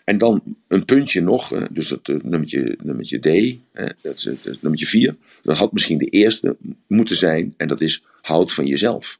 [0.05, 3.57] En dan een puntje nog, eh, dus het nummertje, nummertje D,
[4.03, 5.17] dat is het, nummertje 4.
[5.43, 9.19] Dat had misschien de eerste moeten zijn, en dat is houd van jezelf.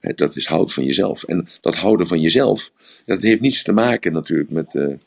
[0.00, 1.24] Dat is houd van jezelf.
[1.24, 2.72] En dat houden van jezelf,
[3.04, 4.98] dat heeft niets te maken natuurlijk met,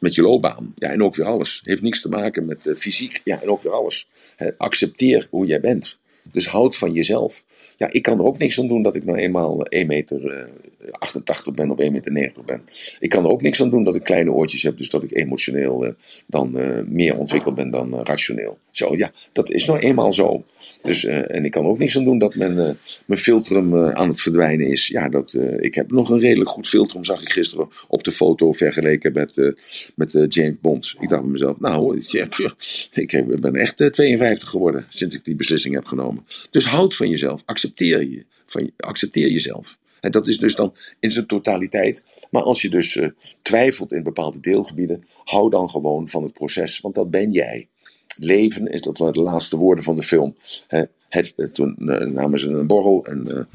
[0.00, 0.74] met je loopbaan.
[0.76, 1.60] Ja, en ook weer alles.
[1.62, 3.20] heeft niets te maken met eh, fysiek.
[3.24, 4.08] Ja, en ook weer alles.
[4.56, 5.98] Accepteer hoe jij bent.
[6.22, 7.44] Dus houd van jezelf.
[7.76, 10.48] Ja, ik kan er ook niks aan doen dat ik nou eenmaal 1 meter
[10.84, 12.62] eh, 88 ben of 1 meter 90 ben.
[12.98, 15.16] Ik kan er ook niks aan doen dat ik kleine oortjes heb, dus dat ik
[15.16, 15.92] emotioneel eh,
[16.26, 18.58] dan eh, meer ontwikkeld ben dan eh, rationeel.
[18.70, 20.44] Zo, ja, dat is nou eenmaal zo.
[20.82, 24.66] Dus, en ik kan er ook niks aan doen dat mijn, filtrum aan het verdwijnen
[24.66, 24.86] is.
[24.86, 28.52] Ja, dat, ik heb nog een redelijk goed filtrum, zag ik gisteren op de foto
[28.52, 29.54] vergeleken met,
[29.94, 30.94] met James Bond.
[31.00, 31.98] Ik dacht bij mezelf, nou,
[32.92, 36.26] ik ben echt eh, 52 geworden sinds ik die beslissing heb genomen.
[36.50, 39.78] Dus houd van jezelf, accepteer, je, van, accepteer jezelf.
[40.04, 42.04] En dat is dus dan in zijn totaliteit.
[42.30, 43.08] Maar als je dus eh,
[43.42, 47.68] twijfelt in bepaalde deelgebieden, hou dan gewoon van het proces, want dat ben jij.
[48.16, 50.36] Leven is, dat de laatste woorden van de film.
[50.66, 53.48] Hè, het, eh, toen eh, namen ze een borrel en,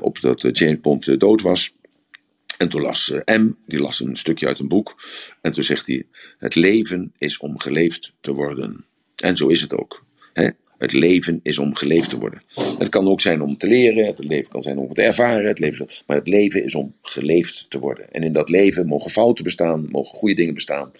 [0.00, 1.74] op dat James Bond dood was.
[2.58, 4.94] En toen las M, die las een stukje uit een boek.
[5.40, 6.06] En toen zegt hij:
[6.38, 8.84] Het leven is om geleefd te worden.
[9.16, 10.04] En zo is het ook.
[10.32, 10.48] Hè?
[10.78, 12.42] Het leven is om geleefd te worden.
[12.78, 15.58] Het kan ook zijn om te leren, het leven kan zijn om te ervaren, het
[15.58, 18.12] leven, maar het leven is om geleefd te worden.
[18.12, 20.92] En in dat leven mogen fouten bestaan, mogen goede dingen bestaan.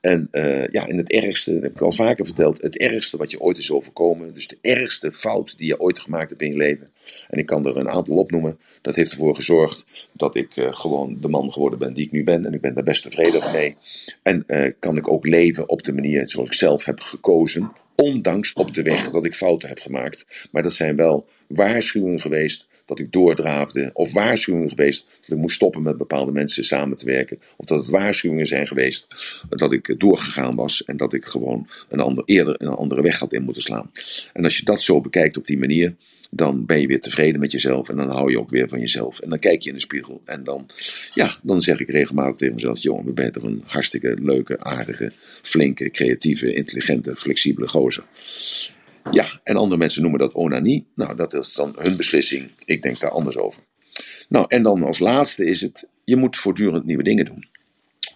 [0.00, 3.30] En eh, ja, in het ergste, dat heb ik al vaker verteld, het ergste wat
[3.30, 6.56] je ooit is overkomen, dus de ergste fout die je ooit gemaakt hebt in je
[6.56, 6.88] leven.
[7.28, 8.58] En ik kan er een aantal opnoemen.
[8.80, 12.22] Dat heeft ervoor gezorgd dat ik eh, gewoon de man geworden ben die ik nu
[12.22, 12.46] ben.
[12.46, 13.76] En ik ben daar best tevreden mee.
[14.22, 17.72] En eh, kan ik ook leven op de manier zoals ik zelf heb gekozen.
[18.00, 20.48] Ondanks op de weg dat ik fouten heb gemaakt.
[20.50, 23.90] Maar dat zijn wel waarschuwingen geweest dat ik doordraafde.
[23.92, 27.40] Of waarschuwingen geweest dat ik moest stoppen met bepaalde mensen samen te werken.
[27.56, 29.06] Of dat het waarschuwingen zijn geweest
[29.48, 30.84] dat ik doorgegaan was.
[30.84, 33.90] En dat ik gewoon een ander, eerder een andere weg had in moeten slaan.
[34.32, 35.94] En als je dat zo bekijkt op die manier,
[36.30, 37.88] dan ben je weer tevreden met jezelf.
[37.88, 39.20] En dan hou je ook weer van jezelf.
[39.20, 40.22] En dan kijk je in de spiegel.
[40.24, 40.68] En dan,
[41.14, 45.12] ja, dan zeg ik regelmatig tegen mezelf: jongen, we bent toch een hartstikke leuke, aardige,
[45.42, 48.04] flinke, creatieve, intelligente, flexibele gozer.
[49.10, 50.86] Ja, en andere mensen noemen dat onanie.
[50.94, 52.50] Nou, dat is dan hun beslissing.
[52.64, 53.62] Ik denk daar anders over.
[54.28, 57.48] Nou, en dan als laatste is het: je moet voortdurend nieuwe dingen doen.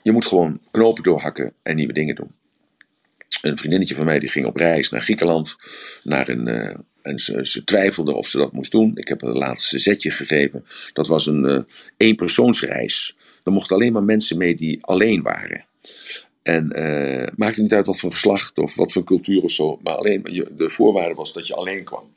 [0.03, 2.31] Je moet gewoon knopen doorhakken en nieuwe dingen doen.
[3.43, 5.57] Een vriendinnetje van mij die ging op reis naar Griekenland.
[6.03, 8.97] Naar een, eh, en ze, ze twijfelde of ze dat moest doen.
[8.97, 10.64] Ik heb het laatste zetje gegeven.
[10.93, 11.59] Dat was een eh
[11.97, 13.16] eenpersoonsreis.
[13.44, 15.64] Er mochten alleen maar mensen mee die alleen waren.
[16.43, 19.78] En eh maakte niet uit wat voor geslacht of wat voor cultuur of zo.
[19.82, 20.22] Maar alleen,
[20.56, 22.12] de voorwaarde was dat je alleen kwam.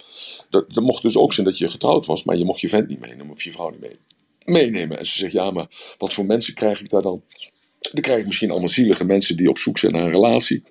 [0.50, 2.88] Dat, dat mocht dus ook zijn dat je getrouwd was, maar je mocht je vent
[2.88, 3.98] niet meenemen of je vrouw niet mee,
[4.46, 5.00] meenemen.
[5.00, 7.24] En ze zegt, ja, maar wat voor mensen krijg ik daar dan?
[7.80, 10.64] Dan krijg ik misschien allemaal zielige mensen die op zoek zijn naar een relatie.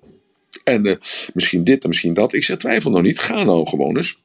[0.66, 0.96] En eh,
[1.34, 2.32] misschien dit en misschien dat.
[2.32, 4.18] Ik zeg, twijfel nou niet, ga nou gewoon eens.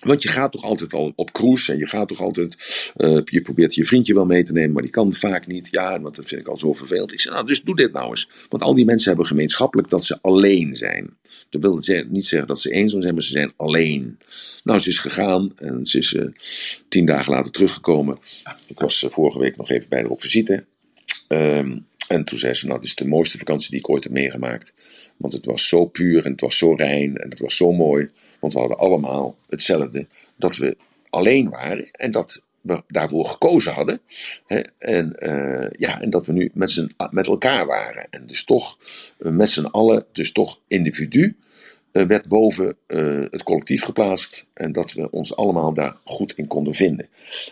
[0.00, 2.56] Want je gaat toch altijd al op cruise en je gaat toch altijd,
[2.96, 5.68] eh, je probeert je vriendje wel mee te nemen, maar die kan vaak niet.
[5.70, 7.12] Ja, want dat vind ik al zo vervelend.
[7.12, 8.30] Ik zeg, nou, dus doe dit nou eens.
[8.48, 11.16] Want al die mensen hebben gemeenschappelijk dat ze alleen zijn.
[11.50, 14.18] Dat wil niet zeggen dat ze eenzaam zijn, maar ze zijn alleen.
[14.62, 16.24] Nou, ze is gegaan en ze is eh,
[16.88, 18.18] tien dagen later teruggekomen.
[18.66, 20.64] Ik was vorige week nog even bij haar op visite.
[21.28, 21.78] Ehm,
[22.08, 24.74] en toen zei ze, nou, dit is de mooiste vakantie die ik ooit heb meegemaakt.
[25.16, 28.10] Want het was zo puur en het was zo rein en het was zo mooi.
[28.40, 30.06] Want we hadden allemaal hetzelfde.
[30.36, 30.76] Dat we
[31.10, 34.00] alleen waren en dat we daarvoor gekozen hadden.
[34.46, 38.06] Hè, en, eh, ja, en dat we nu met, met elkaar waren.
[38.10, 38.78] En dus toch
[39.18, 41.36] eh, met z'n allen, dus toch individu,
[41.92, 42.76] eh, werd boven
[43.30, 44.46] het collectief geplaatst.
[44.54, 47.08] En dat we ons allemaal daar goed in konden vinden.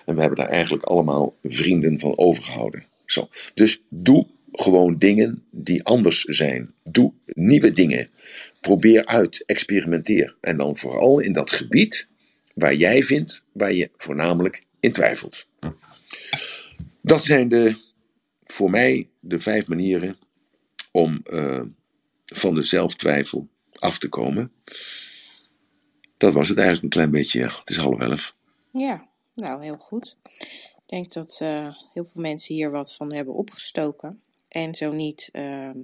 [0.06, 2.84] En we hebben daar eigenlijk allemaal vrienden van overgehouden.
[3.04, 3.28] Zo.
[3.54, 6.74] Dus doe gewoon dingen die anders zijn.
[6.84, 8.10] Doe nieuwe dingen.
[8.60, 10.36] Probeer uit, experimenteer.
[10.40, 12.08] En dan vooral in dat gebied
[12.54, 15.46] waar jij vindt, waar je voornamelijk in twijfelt.
[17.02, 17.76] Dat zijn de,
[18.44, 20.16] voor mij de vijf manieren
[20.90, 21.62] om eh,
[22.26, 24.52] van de zelftwijfel af te komen.
[26.16, 27.40] Dat was het eigenlijk een klein beetje.
[27.42, 28.36] Het is half elf.
[28.72, 30.16] Ja, nou heel goed.
[30.78, 34.22] Ik denk dat eh, heel veel mensen hier wat van hebben opgestoken.
[34.52, 35.78] En zo niet, ehm,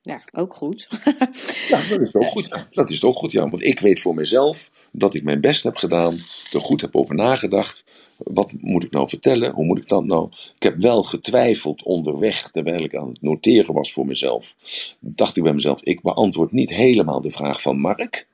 [0.00, 0.88] Ja, ook goed.
[1.68, 2.66] Ja, dat is ook goed.
[2.70, 3.48] Dat is ook goed, ja.
[3.48, 6.14] Want ik weet voor mezelf dat ik mijn best heb gedaan,
[6.52, 7.84] er goed heb over nagedacht.
[8.16, 9.52] Wat moet ik nou vertellen?
[9.52, 10.28] Hoe moet ik dat nou?
[10.56, 14.54] Ik heb wel getwijfeld onderweg, terwijl ik aan het noteren was voor mezelf.
[15.00, 18.28] Dacht ik bij mezelf, ik beantwoord niet helemaal de vraag van Mark.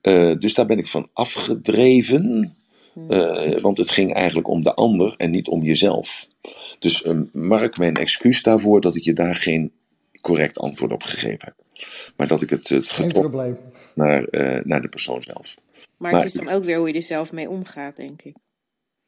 [0.00, 2.56] Eh, dus daar ben ik van afgedreven.
[3.08, 6.26] Eh, want het ging eigenlijk om de ander en niet om jezelf.
[6.78, 9.72] Dus eh, Mark, mijn excuus daarvoor dat ik je daar geen
[10.20, 11.84] correct antwoord op gegeven heb.
[12.16, 13.58] Maar dat ik het, het Geen getrokken probleem.
[13.94, 15.56] naar, eh, naar de persoon zelf.
[15.96, 18.36] Maar, Maar- het is dan ook weer hoe je er zelf mee omgaat, denk ik.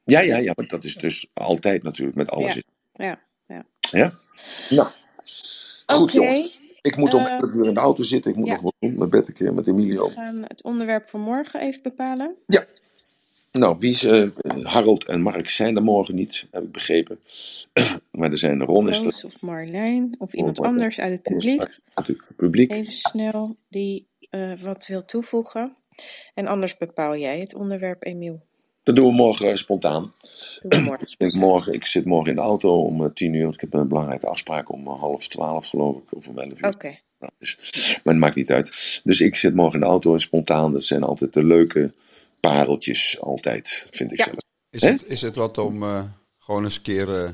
[0.04, 2.54] Ja, ja, ja, maar dat is dus altijd natuurlijk met alles.
[2.54, 2.62] Ja.
[2.92, 3.64] Ja, ja.
[4.70, 4.92] Ja?
[5.86, 6.58] Nou, goed Oké, jongens.
[6.82, 8.30] Ik moet om eh, 11 uur in de auto zitten.
[8.30, 8.52] Ik moet ja.
[8.52, 8.94] nog wat doen.
[8.98, 10.04] Mijn bed een keer met Emilio.
[10.04, 12.36] we gaan het onderwerp voor morgen even bepalen.
[13.52, 17.18] Nou, wie eh, Harold en Mark zijn er morgen niet, heb ik begrepen.
[18.10, 19.24] maar er zijn Ron is er.
[19.24, 21.78] Of Marlijn of iemand anders uit het publiek.
[21.94, 22.72] Natuurlijk het publiek.
[22.72, 25.76] Even snel die eh, wat wil toevoegen.
[26.34, 28.46] En anders bepaal jij het onderwerp, Emiel.
[28.82, 30.12] Dat doen we morgen eh, spontaan.
[30.62, 31.14] Doen we morgen.
[31.16, 33.48] Ik, morgen, ik zit morgen in de auto om 10 uur.
[33.48, 36.16] Ik heb een belangrijke afspraak om half twaalf, geloof ik.
[36.16, 36.68] Of om 11 uur.
[36.68, 39.00] Oké, Nou, dus, maar het maakt niet uit.
[39.04, 40.72] Dus ik zit morgen in de auto en spontaan.
[40.72, 41.92] Dat zijn altijd de leuke
[42.40, 44.24] pareltjes, altijd, vind ik Ja.
[44.24, 44.36] zelf.
[44.70, 46.04] Is het, is het wat om eh,
[46.38, 47.30] gewoon eens een keer eh,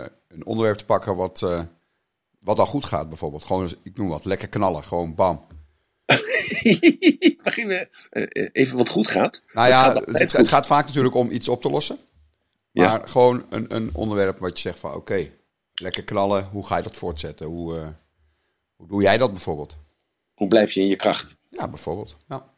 [0.00, 1.62] eh, een onderwerp te pakken wat, eh,
[2.38, 3.44] wat al goed gaat, bijvoorbeeld?
[3.44, 5.46] Gewoon, eens, ik noem wat, lekker knallen, gewoon bam.
[7.42, 9.42] Begin we eh, even wat goed gaat.
[9.52, 9.82] Nou Het ja,
[10.12, 11.98] gaat het, gaat vaak natuurlijk om iets op te lossen.
[12.72, 12.86] Ja.
[12.88, 15.30] Maar gewoon een, een onderwerp wat je zegt van, oké,
[15.74, 17.46] lekker knallen, hoe ga je dat voortzetten?
[17.46, 17.88] Hoe, eh,
[18.76, 19.76] hoe doe jij dat bijvoorbeeld?
[20.34, 21.36] Hoe blijf je in je kracht?
[21.48, 22.16] Ja, bijvoorbeeld.
[22.28, 22.49] Ja.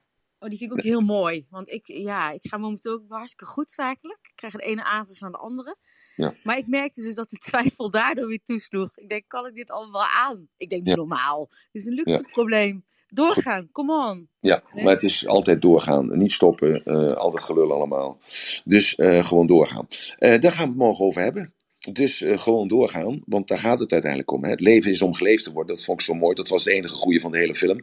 [0.43, 1.47] Oh, die vind ik ook heel mooi.
[1.51, 4.19] Want ik, ja, ik ga momenteel ook hartstikke goed zakelijk.
[4.23, 5.77] Ik krijg de ene aanvraag naar de andere.
[6.17, 6.35] Ja.
[6.43, 8.91] Maar ik merkte dus dat de twijfel daardoor weer toesloeg.
[8.99, 10.49] Ik denk, kan ik dit allemaal aan?
[10.57, 10.95] Ik denk, Ja.
[10.95, 11.49] normaal.
[11.49, 12.21] Dit is een luxe Ja.
[12.33, 12.85] probleem.
[13.09, 14.29] Doorgaan, come on.
[14.41, 14.85] Ja, Nee?
[14.85, 16.19] maar het is altijd doorgaan.
[16.19, 16.85] Niet stoppen.
[16.85, 18.19] eh, altijd gelul allemaal.
[18.65, 19.87] Dus eh, gewoon doorgaan.
[20.19, 21.55] Eh, daar gaan we het morgen over hebben.
[21.91, 24.45] Dus eh, gewoon doorgaan, want daar gaat het uiteindelijk om.
[24.45, 25.75] Het leven is om geleefd te worden.
[25.77, 26.35] Dat vond ik zo mooi.
[26.35, 27.81] Dat was het enige goede van de hele film.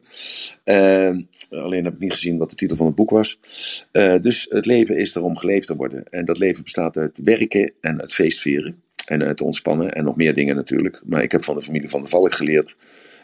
[0.63, 1.17] Eh,
[1.49, 3.39] alleen heb ik niet gezien wat de titel van het boek was.
[3.91, 6.03] Eh, dus het leven is er om geleefd te worden.
[6.09, 8.81] En dat leven bestaat uit werken en uit feestvieren.
[9.05, 11.01] En uit ontspannen en nog meer dingen natuurlijk.
[11.05, 12.77] Maar ik heb van de familie van de Valk geleerd.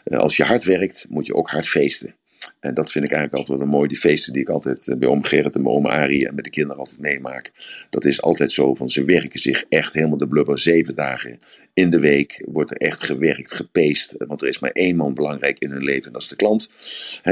[0.04, 2.14] eh, als je hard werkt, moet je ook hard feesten.
[2.60, 3.88] En dat vind ik eigenlijk altijd wel mooi.
[3.88, 6.44] Die feesten die ik altijd eh, bij oom Gerrit en bij oma Arie en met
[6.44, 7.52] de kinderen altijd meemaak.
[7.90, 10.58] Dat is altijd zo van ze werken zich echt helemaal de blubber.
[10.58, 11.38] Zeven dagen
[11.72, 14.14] in de week wordt er echt gewerkt, gepeest.
[14.18, 16.70] Want er is maar één man belangrijk in hun leven en dat is de klant.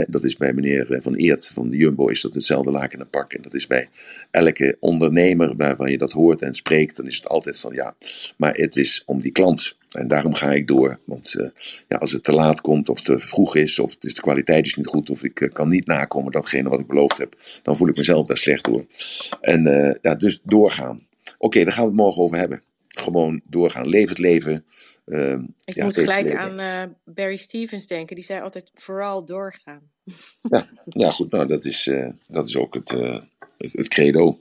[0.09, 3.11] Dat is bij meneer eh, Van Eert van de Jumbo is dat hetzelfde laken een
[3.11, 3.33] pak.
[3.33, 3.89] En dat is bij
[4.31, 6.97] elke ondernemer waarvan je dat hoort en spreekt.
[6.97, 7.97] Dan is het altijd van ja,
[8.37, 9.77] maar het is om die klant.
[9.95, 10.99] En daarom ga ik door.
[11.05, 11.49] Want eh,
[11.89, 14.67] ja, als het te laat komt of te vroeg is of het is, de kwaliteit
[14.67, 17.77] is niet goed of ik eh, kan niet nakomen datgene wat ik beloofd heb, dan
[17.77, 18.87] voel ik mezelf daar slecht door.
[19.41, 21.07] En eh, ja, dus doorgaan.
[21.39, 22.63] Oké, daar gaan we het morgen over hebben.
[22.89, 23.89] Gewoon doorgaan.
[23.89, 24.65] Leef het leven.
[25.05, 26.61] Ehm, Ik ja, moet gelijk leven.
[26.61, 28.15] aan Barry Stevens denken.
[28.15, 29.91] Die zei altijd vooral doorgaan.
[30.85, 31.91] Ja, goed, nou, dat is,
[32.27, 32.91] dat is ook het,
[33.59, 34.39] het, het credo.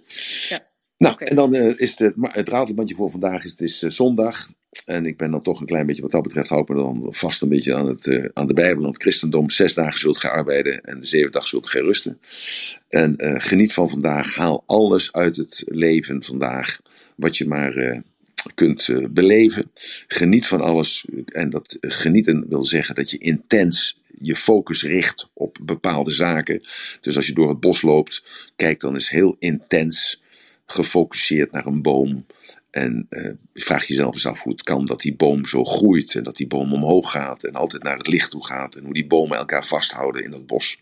[0.49, 0.59] Ja.
[1.03, 3.83] Nou, en dan eh, is het, het, ma- het ratelbandje voor vandaag is, het is
[3.83, 4.49] eh, zondag.
[4.85, 7.07] En ik ben dan toch een klein beetje, wat dat betreft, hou ik me dan
[7.09, 8.81] vast een beetje aan, het, eh, aan de Bijbel.
[8.81, 12.19] Want het christendom, zes dagen zult gij arbeiden en de zeven dag zult gij rusten.
[12.89, 16.79] En eh, geniet van vandaag, haal alles uit het leven vandaag,
[17.15, 17.99] wat je maar eh,
[18.55, 19.71] kunt eh, beleven.
[20.07, 21.05] Geniet van alles.
[21.25, 26.61] En dat eh, genieten wil zeggen dat je intens je focus richt op bepaalde zaken.
[27.01, 28.23] Dus als je door het bos loopt,
[28.55, 30.21] kijk dan eens heel intens
[30.65, 32.25] gefocust naar een boom.
[32.73, 36.23] En eh, vraag jezelf eens af hoe het kan dat die boom zo groeit en
[36.23, 39.07] dat die boom omhoog gaat en altijd naar het licht toe gaat en hoe die
[39.07, 40.79] bomen elkaar vasthouden in dat bos.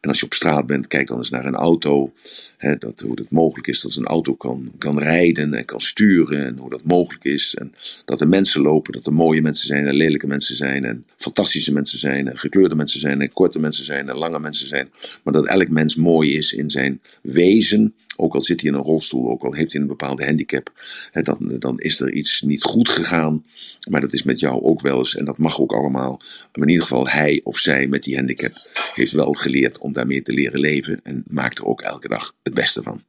[0.00, 2.12] En als je op straat bent, kijk dan eens naar een auto.
[2.56, 6.44] Hè, dat, hoe het mogelijk is dat een auto kan, kan rijden en kan sturen
[6.44, 7.54] en hoe dat mogelijk is.
[7.54, 7.74] En
[8.04, 11.72] dat er mensen lopen, dat er mooie mensen zijn en lelijke mensen zijn en fantastische
[11.72, 14.90] mensen zijn en gekleurde mensen zijn en korte mensen zijn en lange mensen zijn.
[15.22, 18.84] Maar dat elk mens mooi is in zijn wezen, ook al zit hij in een
[18.84, 20.72] rolstoel, ook al heeft hij een bepaalde handicap.
[21.10, 23.44] Hè, dan, dan is er iets niet goed gegaan,
[23.90, 26.20] maar dat is met jou ook wel eens en dat mag ook allemaal.
[26.52, 28.52] Maar in ieder geval hij of zij met die handicap
[28.94, 32.54] heeft wel geleerd om daarmee te leren leven en maakt er ook elke dag het
[32.54, 33.02] beste van.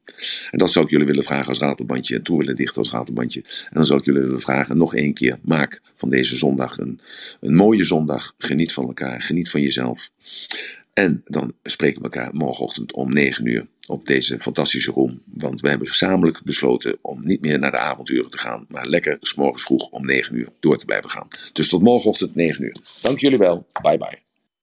[0.50, 3.40] En dat zou ik jullie willen vragen als ratelbandje en toe willen dichten als ratelbandje.
[3.40, 7.00] En dan zou ik jullie willen vragen nog één keer, maak van deze zondag een,
[7.40, 8.34] een mooie zondag.
[8.38, 10.10] Geniet van elkaar, geniet van jezelf.
[10.92, 15.22] En dan spreken we elkaar morgenochtend om 9 uur op deze fantastische room.
[15.24, 19.16] Want we hebben gezamenlijk besloten om niet meer naar de avonturen te gaan, maar lekker
[19.20, 21.28] s morgens vroeg om 9 uur door te blijven gaan.
[21.52, 22.76] Dus tot morgenochtend 9 uur.
[23.02, 23.66] Dank jullie wel.
[23.82, 24.29] Bye bye.